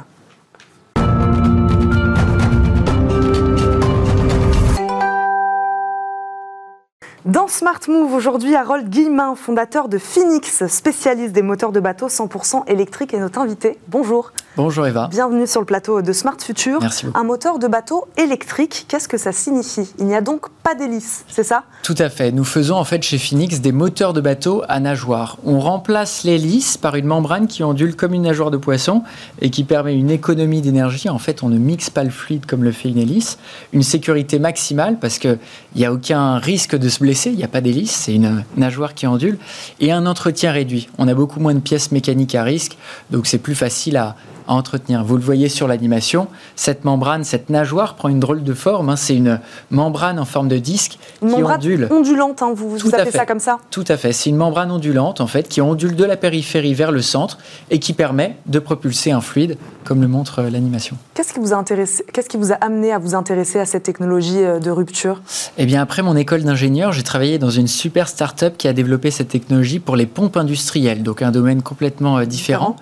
Dans 7.26 7.48
Smart 7.48 7.80
Move, 7.88 8.16
aujourd'hui, 8.16 8.56
Harold 8.56 8.90
Guillemin, 8.90 9.36
fondateur 9.36 9.90
de 9.90 10.00
Phoenix, 10.00 10.66
spécialiste 10.66 11.34
des 11.34 11.44
moteurs 11.44 11.72
de 11.72 11.80
bateau 11.80 12.08
100% 12.08 12.64
électriques, 12.66 13.14
est 13.14 13.20
notre 13.20 13.38
invité. 13.38 13.78
Bonjour. 13.90 14.32
Bonjour 14.58 14.88
Eva. 14.88 15.08
Bienvenue 15.08 15.46
sur 15.46 15.62
le 15.62 15.68
plateau 15.68 16.02
de 16.02 16.14
Smart 16.14 16.36
Future. 16.44 16.80
Merci 16.82 17.06
beaucoup. 17.06 17.20
Un 17.20 17.24
moteur 17.24 17.60
de 17.60 17.68
bateau 17.68 18.08
électrique, 18.18 18.86
qu'est-ce 18.88 19.08
que 19.08 19.18
ça 19.18 19.32
signifie? 19.32 19.94
Il 20.00 20.08
n'y 20.08 20.16
a 20.16 20.22
donc 20.22 20.50
pas 20.64 20.74
d'hélice, 20.74 21.24
c'est 21.30 21.44
ça? 21.44 21.64
Tout 21.84 21.96
à 22.00 22.10
fait. 22.10 22.32
Nous 22.32 22.44
faisons 22.44 22.76
en 22.76 22.84
fait 22.84 23.04
chez 23.04 23.20
Phoenix 23.20 23.62
des 23.62 23.72
moteurs 23.72 24.14
de 24.14 24.20
bateau 24.20 24.64
à 24.68 24.80
nageoire. 24.80 25.38
On 25.46 25.60
remplace 25.60 26.24
l'hélice 26.24 26.76
par 26.76 26.96
une 26.96 27.06
membrane 27.06 27.48
qui 27.48 27.64
ondule 27.64 27.96
comme 27.96 28.14
une 28.14 28.24
nageoire 28.24 28.52
de 28.52 28.58
poisson 28.58 29.04
et 29.42 29.52
qui 29.52 29.64
permet 29.64 29.96
une 29.96 30.10
économie 30.10 30.62
d'énergie. 30.62 31.08
En 31.08 31.20
fait, 31.20 31.44
on 31.44 31.50
ne 31.50 31.60
mixe 31.60 31.92
pas 31.92 32.04
le 32.04 32.10
fluide 32.10 32.46
comme 32.48 32.64
le 32.64 32.72
fait 32.72 32.90
une 32.90 32.98
hélice. 32.98 33.38
Une 33.74 33.84
sécurité 33.84 34.40
maximale 34.40 34.98
parce 35.00 35.20
qu'il 35.20 35.40
n'y 35.76 35.86
a 35.86 35.94
aucun 35.94 36.40
risque 36.40 36.76
de 36.76 36.90
se 36.90 37.00
blesser 37.00 37.11
il 37.12 37.36
n'y 37.36 37.44
a 37.44 37.48
pas 37.48 37.62
d'hélice, 37.62 37.92
c'est 37.92 38.16
une 38.16 38.44
nageoire 38.58 38.94
qui 38.94 39.08
ondule, 39.08 39.38
et 39.80 39.92
un 39.92 40.06
entretien 40.06 40.52
réduit. 40.52 40.90
On 40.98 41.08
a 41.08 41.14
beaucoup 41.14 41.40
moins 41.40 41.54
de 41.54 41.60
pièces 41.60 41.92
mécaniques 41.92 42.36
à 42.36 42.44
risque, 42.44 42.78
donc 43.10 43.28
c'est 43.28 43.38
plus 43.38 43.56
facile 43.56 43.98
à, 43.98 44.16
entretenir. 44.48 45.04
Vous 45.04 45.18
le 45.18 45.24
voyez 45.24 45.50
sur 45.50 45.68
l'animation, 45.68 46.28
cette 46.56 46.86
membrane, 46.86 47.24
cette 47.24 47.50
nageoire 47.50 47.96
prend 47.96 48.10
une 48.10 48.20
drôle 48.20 48.44
de 48.44 48.54
forme. 48.54 48.90
Hein. 48.90 48.96
C'est 48.96 49.16
une 49.16 49.40
membrane 49.70 50.20
en 50.20 50.26
forme 50.26 50.48
de 50.48 50.58
disque 50.58 51.00
une 51.22 51.30
qui 51.30 51.36
membrane 51.36 51.58
ondule. 51.58 51.88
ondulante, 51.92 52.42
hein, 52.42 52.54
vous, 52.56 52.70
vous 52.78 52.96
appelez 52.96 53.12
ça 53.12 53.26
comme 53.26 53.40
ça 53.40 53.60
Tout 53.70 53.86
à 53.88 53.98
fait. 53.98 54.14
C'est 54.14 54.30
une 54.30 54.38
membrane 54.38 54.72
ondulante 54.72 55.22
en 55.22 55.28
fait 55.28 55.48
qui 55.48 55.62
ondule 55.62 55.96
de 55.96 56.06
la 56.06 56.18
périphérie 56.18 56.74
vers 56.74 56.92
le 56.92 57.02
centre 57.02 57.38
et 57.70 57.80
qui 57.80 57.94
permet 57.94 58.38
de 58.46 58.60
propulser 58.60 59.12
un 59.12 59.22
fluide, 59.22 59.58
comme 59.84 60.02
le 60.02 60.08
montre 60.08 60.40
euh, 60.40 60.50
l'animation. 60.50 60.98
Qu'est-ce 61.14 61.34
qui 61.34 61.40
vous 61.40 61.54
a 61.54 61.56
intéressé 61.56 62.04
Qu'est-ce 62.14 62.30
qui 62.30 62.38
vous 62.38 62.52
a 62.52 62.56
amené 62.56 62.92
à 62.92 63.00
vous 63.00 63.16
intéresser 63.16 63.60
à 63.60 63.66
cette 63.66 63.84
technologie 63.84 64.44
euh, 64.44 64.60
de 64.60 64.72
rupture? 64.72 65.22
Eh 65.58 65.66
bien, 65.66 65.82
après 65.82 66.02
mon 66.02 66.16
école 66.16 66.44
d'ingénieur, 66.44 66.92
j'ai 66.92 67.04
travaillé 67.04 67.40
dans 67.40 67.50
une 67.50 67.68
super 67.68 68.08
start-up 68.08 68.56
qui 68.58 68.68
a 68.68 68.74
développé 68.74 69.12
cette 69.12 69.30
technologie 69.30 69.80
pour 69.80 69.96
les 69.96 70.06
pompes 70.06 70.38
industrielles, 70.38 71.04
donc 71.04 71.22
un 71.22 71.32
domaine 71.32 71.62
complètement 71.62 72.18
euh, 72.18 72.26
différent. 72.26 72.76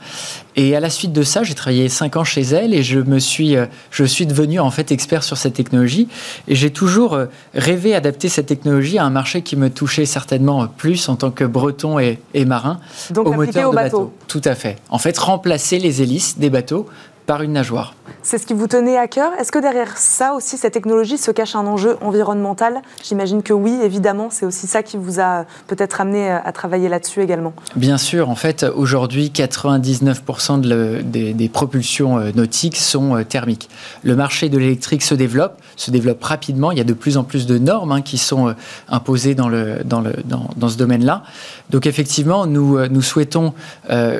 Et 0.56 0.76
à 0.76 0.80
la 0.80 0.90
suite 0.90 1.14
de 1.14 1.24
ça, 1.24 1.44
j'ai 1.50 1.56
travaillé 1.56 1.90
cinq 1.90 2.16
ans 2.16 2.24
chez 2.24 2.42
elle 2.42 2.76
et 2.76 2.84
je 2.84 3.00
me 3.00 3.18
suis, 3.18 3.56
euh, 3.56 3.66
je 3.90 4.04
suis 4.04 4.28
devenu 4.28 4.60
en 4.60 4.70
fait 4.70 4.92
expert 4.92 5.24
sur 5.24 5.36
cette 5.36 5.56
technologie. 5.56 6.08
Et 6.48 6.54
j'ai 6.54 6.70
toujours 6.70 7.16
euh, 7.16 7.26
rêvé 7.56 7.96
adapter 7.96 8.30
cette 8.30 8.46
technologie 8.46 9.00
à 9.00 9.06
un 9.06 9.10
marché 9.10 9.42
qui 9.42 9.56
me 9.56 9.72
touchait 9.72 10.06
certainement 10.06 10.68
plus 10.68 11.10
en 11.10 11.16
tant 11.16 11.32
que 11.32 11.44
breton 11.44 11.98
et, 11.98 12.20
marin. 12.46 12.80
Donc 13.10 13.28
au 13.28 13.34
moteur 13.34 13.72
de 13.72 13.76
bateau. 13.76 14.14
Tout 14.28 14.42
à 14.46 14.54
fait. 14.54 14.78
En 14.90 15.00
fait, 15.00 15.18
remplacer 15.18 15.80
les 15.80 16.04
hélices 16.04 16.38
des 16.38 16.52
bateaux 16.52 16.88
par 17.30 17.44
une 17.44 17.54
nageoire. 17.54 17.94
C'est 18.24 18.40
ce 18.40 18.48
qui 18.48 18.56
vous 18.56 18.66
tenait 18.66 18.98
à 18.98 19.08
cœur. 19.08 19.32
Est-ce 19.40 19.52
que 19.52 19.60
derrière 19.60 19.98
ça 19.98 20.34
aussi, 20.34 20.58
cette 20.58 20.74
technologie 20.74 21.20
se 21.20 21.30
cache 21.30 21.56
un 21.56 21.68
enjeu 21.68 21.96
environnemental? 22.02 22.82
J'imagine 23.04 23.44
que 23.44 23.54
oui, 23.54 23.78
évidemment. 23.84 24.30
C'est 24.32 24.48
aussi 24.48 24.66
ça 24.66 24.82
qui 24.82 24.98
vous 24.98 25.20
a 25.20 25.46
peut-être 25.68 26.02
amené 26.02 26.32
à 26.32 26.52
travailler 26.52 26.90
là-dessus 26.90 27.22
également. 27.22 27.54
Bien 27.76 28.00
sûr. 28.00 28.32
En 28.32 28.36
fait, 28.36 28.64
aujourd'hui, 28.64 29.32
99% 29.34 30.60
des, 31.04 31.50
propulsions 31.50 32.18
euh, 32.18 32.32
nautiques 32.34 32.78
sont 32.78 33.16
euh, 33.16 33.24
thermiques. 33.24 33.70
Le 34.04 34.16
marché 34.16 34.50
de 34.50 34.58
l'électrique 34.58 35.04
se 35.04 35.14
développe, 35.14 35.60
se 35.76 35.92
développe 35.92 36.24
rapidement. 36.24 36.72
Il 36.72 36.80
y 36.80 36.82
a 36.82 36.86
de 36.86 36.94
plus 36.94 37.18
en 37.18 37.24
plus 37.24 37.46
de 37.46 37.60
normes 37.60 37.92
hein, 37.92 38.02
qui 38.02 38.18
sont 38.18 38.50
euh, 38.50 38.54
imposées 38.88 39.36
dans, 39.36 39.50
le, 39.50 39.84
dans, 39.86 40.02
le, 40.02 40.14
dans, 40.26 40.70
ce 40.70 40.78
domaine-là. 40.78 41.24
Donc 41.70 41.86
effectivement, 41.86 42.48
nous, 42.48 42.80
nous 42.88 43.02
souhaitons 43.02 43.54
euh, 43.90 44.20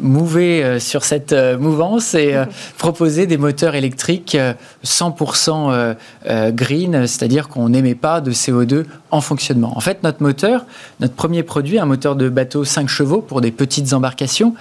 mouver 0.00 0.78
sur 0.78 1.04
cette 1.04 1.34
mouvance 1.58 2.14
et 2.14 2.35
proposer 2.78 3.26
des 3.26 3.38
moteurs 3.38 3.74
électriques 3.74 4.36
100% 4.84 5.94
green, 6.50 7.06
c'est-à-dire 7.06 7.48
qu'on 7.48 7.68
n'émet 7.68 7.94
pas 7.94 8.20
de 8.20 8.32
CO2 8.32 8.84
en 9.10 9.20
fonctionnement. 9.20 9.72
En 9.76 9.80
fait, 9.80 10.02
notre 10.02 10.22
moteur, 10.22 10.66
notre 11.00 11.14
premier 11.14 11.42
produit, 11.42 11.78
un 11.78 11.86
moteur 11.86 12.16
de 12.16 12.28
bateau 12.28 12.64
5 12.64 12.88
chevaux 12.88 13.20
pour 13.20 13.40
des 13.40 13.50
petites 13.50 13.92
embarcations, 13.92 14.54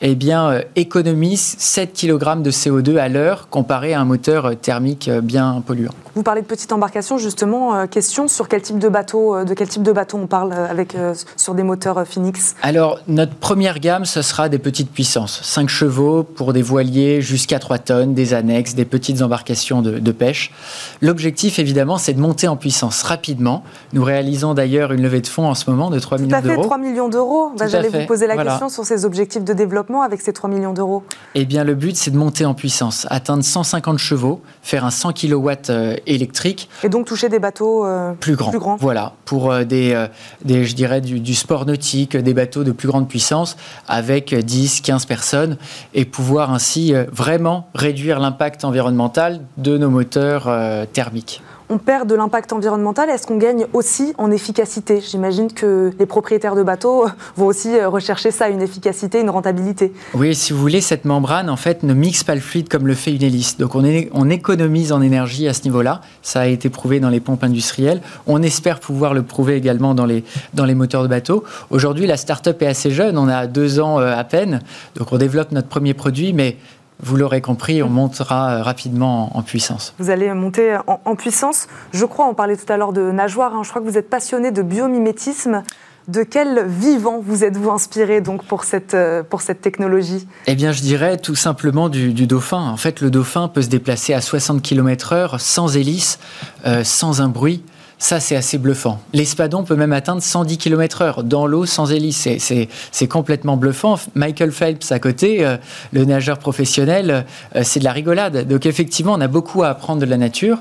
eh 0.00 0.14
bien, 0.14 0.50
euh, 0.50 0.62
économise 0.76 1.56
7 1.58 1.92
kg 1.92 2.42
de 2.42 2.50
CO2 2.50 2.96
à 2.98 3.08
l'heure 3.08 3.48
comparé 3.48 3.94
à 3.94 4.00
un 4.00 4.04
moteur 4.04 4.46
euh, 4.46 4.54
thermique 4.54 5.08
euh, 5.08 5.20
bien 5.20 5.62
polluant. 5.66 5.92
Vous 6.14 6.22
parlez 6.22 6.42
de 6.42 6.46
petites 6.46 6.72
embarcations, 6.72 7.18
justement. 7.18 7.86
question 7.86 8.26
sur 8.26 8.48
quel 8.48 8.62
type 8.62 8.80
de 8.80 8.88
bateau, 8.88 9.44
de 9.44 9.54
quel 9.54 9.68
type 9.68 9.84
de 9.84 9.92
bateau 9.92 10.18
on 10.18 10.26
parle 10.26 10.52
avec, 10.52 10.96
sur 11.36 11.54
des 11.54 11.62
moteurs 11.62 12.04
Phoenix? 12.04 12.56
Alors, 12.62 12.98
notre 13.06 13.34
première 13.36 13.78
gamme, 13.78 14.04
ce 14.04 14.20
sera 14.20 14.48
des 14.48 14.58
petites 14.58 14.90
puissances. 14.90 15.40
5 15.44 15.68
chevaux 15.68 16.24
pour 16.24 16.52
des 16.52 16.62
voiliers 16.62 17.19
jusqu'à 17.20 17.58
3 17.58 17.78
tonnes, 17.78 18.14
des 18.14 18.34
annexes, 18.34 18.74
des 18.74 18.84
petites 18.84 19.22
embarcations 19.22 19.82
de, 19.82 19.98
de 19.98 20.12
pêche. 20.12 20.52
L'objectif, 21.00 21.58
évidemment, 21.58 21.98
c'est 21.98 22.14
de 22.14 22.20
monter 22.20 22.48
en 22.48 22.56
puissance 22.56 23.02
rapidement. 23.02 23.62
Nous 23.92 24.04
réalisons 24.04 24.54
d'ailleurs 24.54 24.92
une 24.92 25.02
levée 25.02 25.20
de 25.20 25.26
fonds 25.26 25.48
en 25.48 25.54
ce 25.54 25.70
moment 25.70 25.90
de 25.90 25.98
3 25.98 26.18
millions 26.18 26.40
d'euros. 26.40 26.62
3 26.62 26.78
millions 26.78 27.08
d'euros. 27.08 27.52
Bah, 27.58 27.66
j'allais 27.68 27.88
vous 27.88 28.06
poser 28.06 28.26
la 28.26 28.36
question 28.42 28.68
sur 28.68 28.84
ces 28.84 29.04
objectifs 29.04 29.44
de 29.44 29.52
développement 29.52 30.02
avec 30.02 30.20
ces 30.20 30.32
3 30.32 30.50
millions 30.50 30.72
d'euros. 30.72 31.02
Eh 31.34 31.44
bien, 31.44 31.64
le 31.64 31.74
but, 31.74 31.96
c'est 31.96 32.10
de 32.10 32.16
monter 32.16 32.44
en 32.44 32.54
puissance, 32.54 33.06
atteindre 33.10 33.44
150 33.44 33.98
chevaux, 33.98 34.40
faire 34.62 34.84
un 34.84 34.90
100 34.90 35.12
kW 35.12 35.50
euh, 35.70 35.96
électrique. 36.06 36.68
Et 36.82 36.88
donc 36.88 37.06
toucher 37.06 37.28
des 37.28 37.38
bateaux 37.38 37.86
euh, 37.86 38.12
plus, 38.12 38.36
grands. 38.36 38.50
plus, 38.50 38.58
grands. 38.58 38.76
Voilà, 38.76 39.14
pour 39.24 39.50
euh, 39.50 39.64
des, 39.64 40.06
des, 40.44 40.64
je 40.64 40.74
dirais, 40.74 41.00
du, 41.00 41.34
sport 41.34 41.66
nautique, 41.66 42.16
des 42.16 42.34
bateaux 42.34 42.64
de 42.64 42.72
plus 42.72 42.88
grande 42.88 43.08
puissance 43.08 43.56
avec 43.88 44.34
10, 44.34 44.80
15 44.80 45.06
personnes 45.06 45.56
et 45.94 46.04
pouvoir 46.04 46.52
ainsi 46.52 46.92
vraiment 47.12 47.68
réduire 47.74 48.20
l'impact 48.20 48.64
environnemental 48.64 49.40
de 49.56 49.78
nos 49.78 49.90
moteurs 49.90 50.50
thermiques 50.92 51.42
on 51.70 51.78
perd 51.78 52.08
de 52.08 52.16
l'impact 52.16 52.52
environnemental, 52.52 53.08
est-ce 53.10 53.28
qu'on 53.28 53.38
gagne 53.38 53.66
aussi 53.72 54.12
en 54.18 54.32
efficacité? 54.32 55.00
J'imagine 55.00 55.52
que 55.52 55.92
les 55.98 56.06
propriétaires 56.06 56.56
de 56.56 56.64
bateaux 56.64 57.06
vont 57.36 57.46
aussi 57.46 57.78
euh, 57.78 57.88
rechercher 57.88 58.32
ça, 58.32 58.48
une 58.48 58.60
efficacité, 58.60 59.20
une 59.20 59.30
rentabilité. 59.30 59.92
Oui, 60.14 60.34
si 60.34 60.52
vous 60.52 60.58
voulez, 60.58 60.80
cette 60.80 61.04
membrane, 61.04 61.48
en 61.48 61.56
fait, 61.56 61.84
ne 61.84 61.94
mixe 61.94 62.24
pas 62.24 62.34
le 62.34 62.40
fluide 62.40 62.68
comme 62.68 62.88
le 62.88 62.94
fait 62.94 63.14
une 63.14 63.22
hélice. 63.22 63.56
Donc 63.56 63.76
on, 63.76 63.84
on 64.12 64.30
économise 64.30 64.90
en 64.90 65.00
énergie 65.00 65.46
à 65.46 65.54
ce 65.54 65.62
niveau-là. 65.62 66.00
Ça 66.22 66.40
a 66.40 66.46
été 66.46 66.70
prouvé 66.70 66.98
dans 66.98 67.08
les 67.08 67.20
pompes 67.20 67.44
industrielles. 67.44 68.02
On 68.26 68.42
espère 68.42 68.80
pouvoir 68.80 69.14
le 69.14 69.22
prouver 69.22 69.54
également 69.54 69.94
dans 69.94 70.06
les, 70.06 70.24
dans 70.54 70.64
les 70.64 70.74
moteurs 70.74 71.04
de 71.04 71.08
bateaux. 71.08 71.44
Aujourd'hui, 71.70 72.08
la 72.08 72.16
start-up 72.16 72.60
est 72.62 72.66
assez 72.66 72.90
jeune, 72.90 73.16
on 73.16 73.28
a 73.28 73.46
deux 73.46 73.78
ans 73.78 74.00
euh, 74.00 74.16
à 74.16 74.24
peine. 74.24 74.60
Donc 74.96 75.12
on 75.12 75.18
développe 75.18 75.52
notre 75.52 75.68
premier 75.68 75.94
produit, 75.94 76.32
mais 76.32 76.56
vous 77.02 77.16
l'aurez 77.16 77.40
compris, 77.40 77.82
on 77.82 77.88
montera 77.88 78.50
euh, 78.50 78.62
rapidement 78.62 79.36
en 79.36 79.42
puissance. 79.42 79.94
Vous 79.98 80.10
allez 80.10 80.32
monter 80.34 80.78
en, 80.86 81.16
puissance. 81.16 81.66
Je 81.92 82.04
crois, 82.04 82.26
on 82.26 82.34
parlait 82.34 82.56
tout 82.56 82.70
à 82.72 82.76
l'heure 82.76 82.92
de 82.92 83.10
nageoires, 83.10 83.54
hein. 83.54 83.62
je 83.64 83.70
crois 83.70 83.82
que 83.82 83.86
vous 83.86 83.98
êtes 83.98 84.10
passionné 84.10 84.50
de 84.50 84.62
biomimétisme. 84.62 85.62
De 86.08 86.22
quel 86.24 86.66
vivant 86.66 87.20
vous 87.24 87.44
êtes-vous 87.44 87.70
inspiré 87.70 88.20
donc 88.20 88.44
pour 88.44 88.64
cette, 88.64 88.94
euh, 88.94 89.22
pour 89.22 89.42
cette 89.42 89.60
technologie? 89.60 90.26
Eh 90.46 90.56
bien, 90.56 90.72
je 90.72 90.80
dirais 90.80 91.18
tout 91.18 91.36
simplement 91.36 91.88
du, 91.88 92.26
dauphin. 92.26 92.58
En 92.58 92.76
fait, 92.76 93.00
le 93.00 93.10
dauphin 93.10 93.48
peut 93.48 93.62
se 93.62 93.68
déplacer 93.68 94.14
à 94.14 94.20
60 94.20 94.62
km/h 94.62 95.38
sans 95.38 95.76
hélice, 95.76 96.18
euh, 96.66 96.82
sans 96.84 97.20
un 97.20 97.28
bruit. 97.28 97.62
Ça, 98.02 98.18
c'est 98.18 98.34
assez 98.34 98.56
bluffant. 98.56 98.98
L'espadon 99.12 99.62
peut 99.62 99.76
même 99.76 99.92
atteindre 99.92 100.22
110 100.22 100.56
km/h 100.56 101.22
dans 101.22 101.46
l'eau 101.46 101.66
sans 101.66 101.92
hélice. 101.92 102.26
C'est 102.38 103.08
complètement 103.08 103.58
bluffant. 103.58 104.00
Michael 104.14 104.52
Phelps 104.52 104.90
à 104.90 104.98
côté, 104.98 105.44
euh, 105.44 105.58
le 105.92 106.06
nageur 106.06 106.38
professionnel, 106.38 107.26
euh, 107.54 107.60
c'est 107.62 107.78
de 107.78 107.84
la 107.84 107.92
rigolade. 107.92 108.48
Donc 108.48 108.64
effectivement, 108.64 109.12
on 109.12 109.20
a 109.20 109.28
beaucoup 109.28 109.64
à 109.64 109.68
apprendre 109.68 110.00
de 110.00 110.06
la 110.06 110.16
nature. 110.16 110.60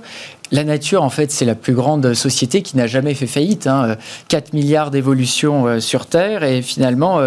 La 0.52 0.64
nature, 0.64 1.04
en 1.04 1.10
fait, 1.10 1.32
c'est 1.32 1.46
la 1.46 1.56
plus 1.56 1.74
grande 1.74 2.14
société 2.14 2.62
qui 2.62 2.78
n'a 2.78 2.88
jamais 2.88 3.14
fait 3.14 3.28
faillite. 3.28 3.68
Hein. 3.68 3.98
4 4.30 4.54
milliards 4.54 4.92
d'évolutions 4.92 5.68
euh, 5.68 5.80
sur 5.80 6.06
Terre 6.06 6.44
et 6.44 6.62
finalement, 6.62 7.22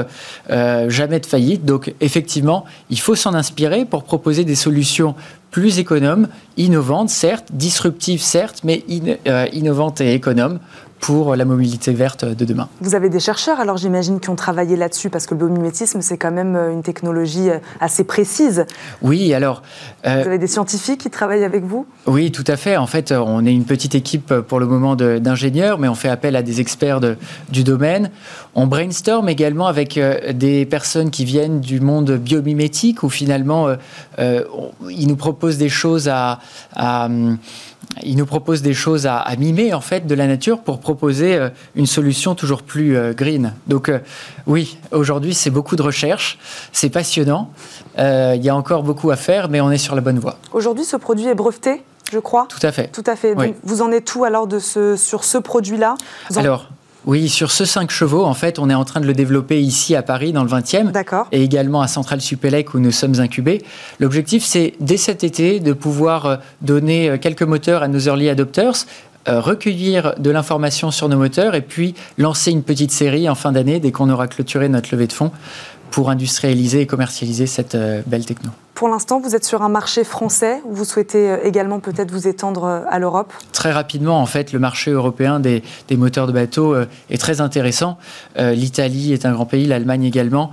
jamais 0.48 1.20
de 1.20 1.26
faillite. 1.26 1.64
Donc, 1.64 1.94
effectivement, 2.00 2.64
il 2.90 2.98
faut 2.98 3.14
s'en 3.14 3.34
inspirer 3.34 3.84
pour 3.84 4.04
proposer 4.04 4.44
des 4.44 4.54
solutions 4.54 5.14
plus 5.52 5.78
économe, 5.78 6.28
innovante, 6.56 7.10
certes, 7.10 7.50
disruptive, 7.52 8.20
certes, 8.20 8.62
mais 8.64 8.82
euh, 9.28 9.46
innovante 9.52 10.00
et 10.00 10.14
économe 10.14 10.58
pour 11.02 11.34
la 11.34 11.44
mobilité 11.44 11.92
verte 11.92 12.24
de 12.24 12.44
demain. 12.44 12.68
Vous 12.80 12.94
avez 12.94 13.08
des 13.08 13.18
chercheurs, 13.18 13.58
alors 13.58 13.76
j'imagine, 13.76 14.20
qui 14.20 14.30
ont 14.30 14.36
travaillé 14.36 14.76
là-dessus, 14.76 15.10
parce 15.10 15.26
que 15.26 15.34
le 15.34 15.38
biomimétisme, 15.38 16.00
c'est 16.00 16.16
quand 16.16 16.30
même 16.30 16.54
euh, 16.54 16.72
une 16.72 16.84
technologie 16.84 17.50
euh, 17.50 17.58
assez 17.80 18.04
précise. 18.04 18.66
Oui, 19.02 19.34
alors... 19.34 19.62
vous 20.04 20.10
avez 20.10 20.38
des 20.38 20.46
scientifiques 20.46 21.00
qui 21.00 21.10
travaillent 21.10 21.42
avec 21.42 21.64
vous? 21.64 21.86
Oui, 22.06 22.30
tout 22.30 22.44
à 22.46 22.56
fait. 22.56 22.76
En 22.76 22.86
fait, 22.86 23.10
on 23.10 23.44
est 23.44 23.52
une 23.52 23.64
petite 23.64 23.96
équipe 23.96 24.32
pour 24.32 24.60
le 24.60 24.66
moment 24.66 24.94
d'ingénieurs, 24.94 25.78
mais 25.80 25.88
on 25.88 25.96
fait 25.96 26.08
appel 26.08 26.36
à 26.36 26.42
des 26.42 26.60
experts 26.60 27.00
de, 27.00 27.16
du 27.50 27.64
domaine. 27.64 28.10
On 28.54 28.68
brainstorm 28.68 29.28
également 29.28 29.66
avec 29.66 29.98
des 30.34 30.66
personnes 30.66 31.10
qui 31.10 31.24
viennent 31.24 31.60
du 31.60 31.80
monde 31.80 32.12
biomimétique, 32.12 33.02
où 33.02 33.08
finalement, 33.08 33.68
ils 34.18 35.08
nous 35.08 35.16
proposent 35.16 35.58
des 35.58 35.68
choses 35.68 36.08
à 36.08 36.38
il 38.02 38.16
nous 38.16 38.26
propose 38.26 38.62
des 38.62 38.74
choses 38.74 39.06
à, 39.06 39.24
mimer 39.38 39.74
en 39.74 39.80
fait 39.80 40.06
de 40.06 40.14
la 40.14 40.26
nature 40.26 40.60
pour 40.60 40.80
proposer 40.80 41.36
euh, 41.36 41.48
une 41.74 41.86
solution 41.86 42.34
toujours 42.34 42.62
plus 42.62 42.96
euh, 42.96 43.12
green. 43.12 43.54
Donc 43.66 43.88
euh, 43.88 43.98
oui, 44.46 44.78
aujourd'hui 44.90 45.34
c'est 45.34 45.50
beaucoup 45.50 45.76
de 45.76 45.82
recherche, 45.82 46.38
c'est 46.72 46.90
passionnant. 46.90 47.50
il 47.98 48.40
y 48.42 48.48
a 48.48 48.56
encore 48.56 48.82
beaucoup 48.82 49.10
à 49.10 49.16
faire, 49.16 49.48
mais 49.48 49.60
on 49.60 49.70
est 49.70 49.78
sur 49.78 49.94
la 49.94 50.00
bonne 50.00 50.18
voie. 50.18 50.38
Aujourd'hui, 50.52 50.84
ce 50.84 50.96
produit 50.96 51.26
est 51.26 51.34
breveté, 51.34 51.82
je 52.12 52.18
crois? 52.18 52.46
Tout 52.48 52.64
à 52.66 52.72
fait. 52.72 52.88
Tout 52.88 53.04
à 53.06 53.16
fait. 53.16 53.34
Donc, 53.34 53.54
vous 53.62 53.82
en 53.82 53.90
êtes 53.92 54.14
où 54.14 54.24
alors 54.24 54.46
de 54.46 54.58
ce, 54.58 54.96
sur 54.96 55.24
ce 55.24 55.38
produit-là? 55.38 55.96
Alors. 56.36 56.70
Oui, 57.04 57.28
sur 57.28 57.50
ce 57.50 57.64
5 57.64 57.90
chevaux, 57.90 58.24
en 58.24 58.34
fait, 58.34 58.60
on 58.60 58.70
est 58.70 58.74
en 58.74 58.84
train 58.84 59.00
de 59.00 59.06
le 59.06 59.12
développer 59.12 59.60
ici 59.60 59.96
à 59.96 60.02
Paris, 60.02 60.32
dans 60.32 60.44
le 60.44 60.50
20e. 60.50 60.92
D'accord. 60.92 61.26
Et 61.32 61.42
également 61.42 61.82
à 61.82 61.88
Centrale 61.88 62.20
Supélec, 62.20 62.74
où 62.74 62.78
nous 62.78 62.92
sommes 62.92 63.18
incubés. 63.18 63.62
L'objectif, 63.98 64.44
c'est 64.44 64.74
dès 64.78 64.96
cet 64.96 65.24
été 65.24 65.58
de 65.58 65.72
pouvoir 65.72 66.26
euh, 66.26 66.36
donner 66.60 67.10
euh, 67.10 67.18
quelques 67.18 67.42
moteurs 67.42 67.82
à 67.82 67.88
nos 67.88 67.98
early 67.98 68.28
adopters, 68.28 68.86
euh, 69.28 69.40
recueillir 69.40 70.14
de 70.18 70.30
l'information 70.30 70.92
sur 70.92 71.08
nos 71.08 71.16
moteurs 71.16 71.56
et 71.56 71.62
puis 71.62 71.94
lancer 72.18 72.52
une 72.52 72.62
petite 72.62 72.92
série 72.92 73.28
en 73.28 73.34
fin 73.34 73.50
d'année, 73.50 73.80
dès 73.80 73.90
qu'on 73.90 74.08
aura 74.08 74.28
clôturé 74.28 74.68
notre 74.68 74.90
levée 74.92 75.08
de 75.08 75.12
fonds, 75.12 75.32
pour 75.90 76.08
industrialiser 76.08 76.82
et 76.82 76.86
commercialiser 76.86 77.46
cette 77.46 77.76
belle 78.06 78.24
techno. 78.24 78.50
Pour 78.74 78.88
l'instant, 78.88 79.20
vous 79.20 79.36
êtes 79.36 79.44
sur 79.44 79.62
un 79.62 79.68
marché 79.68 80.02
français 80.02 80.62
ou 80.64 80.74
vous 80.74 80.84
souhaitez 80.84 81.30
euh, 81.30 81.36
également 81.44 81.78
peut-être 81.78 82.10
vous 82.10 82.26
étendre 82.26 82.64
euh, 82.64 82.80
à 82.88 82.98
l'Europe? 82.98 83.32
Très 83.52 83.70
rapidement, 83.70 84.20
en 84.20 84.26
fait, 84.26 84.52
le 84.52 84.58
marché 84.58 84.90
européen 84.90 85.40
des, 85.40 85.62
moteurs 85.92 86.26
de 86.26 86.32
bateaux 86.32 86.74
euh, 86.74 86.86
est 87.10 87.18
très 87.18 87.40
intéressant. 87.40 87.98
L'Italie 88.36 89.12
est 89.12 89.26
un 89.26 89.32
grand 89.32 89.44
pays, 89.44 89.66
l'Allemagne 89.66 90.04
également. 90.04 90.50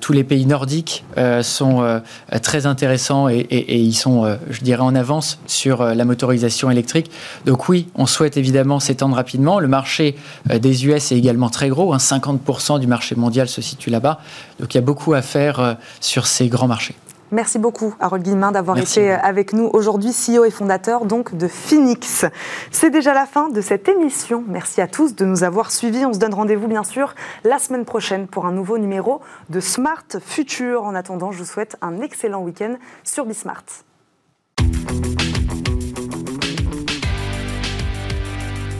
tous 0.00 0.12
les 0.12 0.24
pays 0.24 0.46
nordiques 0.46 1.04
sont 1.42 2.00
très 2.42 2.66
intéressants 2.66 3.28
et, 3.28 3.46
ils 3.50 3.94
sont, 3.94 4.36
je 4.50 4.60
dirais, 4.60 4.82
en 4.82 4.94
avance 4.94 5.38
sur 5.46 5.82
la 5.82 6.04
motorisation 6.04 6.70
électrique. 6.70 7.10
Donc 7.46 7.68
oui, 7.68 7.88
on 7.94 8.06
souhaite 8.06 8.36
évidemment 8.36 8.78
s'étendre 8.78 9.16
rapidement. 9.16 9.58
Le 9.58 9.68
marché 9.68 10.16
des 10.52 10.86
US 10.86 11.12
est 11.12 11.16
également 11.16 11.48
très 11.48 11.68
gros. 11.68 11.96
50% 11.96 12.74
hein. 12.74 12.78
du 12.78 12.86
marché 12.86 13.14
mondial 13.14 13.48
se 13.48 13.62
situe 13.62 13.90
là-bas. 13.90 14.20
Donc 14.60 14.74
il 14.74 14.76
y 14.76 14.78
a 14.78 14.84
beaucoup 14.84 15.14
à 15.14 15.22
faire 15.22 15.76
sur 16.00 16.26
ces 16.26 16.48
grands 16.48 16.68
marchés. 16.68 16.94
Merci 17.34 17.58
beaucoup, 17.58 17.96
Harold 17.98 18.22
Guillemin, 18.22 18.52
d'avoir 18.52 18.78
été 18.78 19.10
avec 19.10 19.54
nous 19.54 19.68
aujourd'hui, 19.72 20.12
CEO 20.12 20.44
et 20.44 20.52
fondateur 20.52 21.04
donc 21.04 21.36
de 21.36 21.48
Phoenix. 21.48 22.24
C'est 22.70 22.90
déjà 22.90 23.12
la 23.12 23.26
fin 23.26 23.48
de 23.48 23.60
cette 23.60 23.88
émission. 23.88 24.44
Merci 24.46 24.80
à 24.80 24.86
tous 24.86 25.16
de 25.16 25.24
nous 25.24 25.42
avoir 25.42 25.72
suivis. 25.72 26.06
On 26.06 26.12
se 26.12 26.20
donne 26.20 26.32
rendez-vous, 26.32 26.68
bien 26.68 26.84
sûr, 26.84 27.16
la 27.42 27.58
semaine 27.58 27.84
prochaine 27.84 28.28
pour 28.28 28.46
un 28.46 28.52
nouveau 28.52 28.78
numéro 28.78 29.20
de 29.50 29.58
Smart 29.58 30.06
Future. 30.24 30.84
En 30.84 30.94
attendant, 30.94 31.32
je 31.32 31.38
vous 31.38 31.44
souhaite 31.44 31.76
un 31.82 32.00
excellent 32.02 32.40
week-end 32.40 32.76
sur 33.02 33.26
Bismart. 33.26 33.64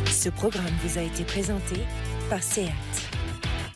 Ce 0.06 0.28
programme 0.28 0.64
vous 0.84 0.96
a 0.96 1.02
été 1.02 1.24
présenté 1.24 1.80
par 2.30 2.40
SEAT. 2.40 3.03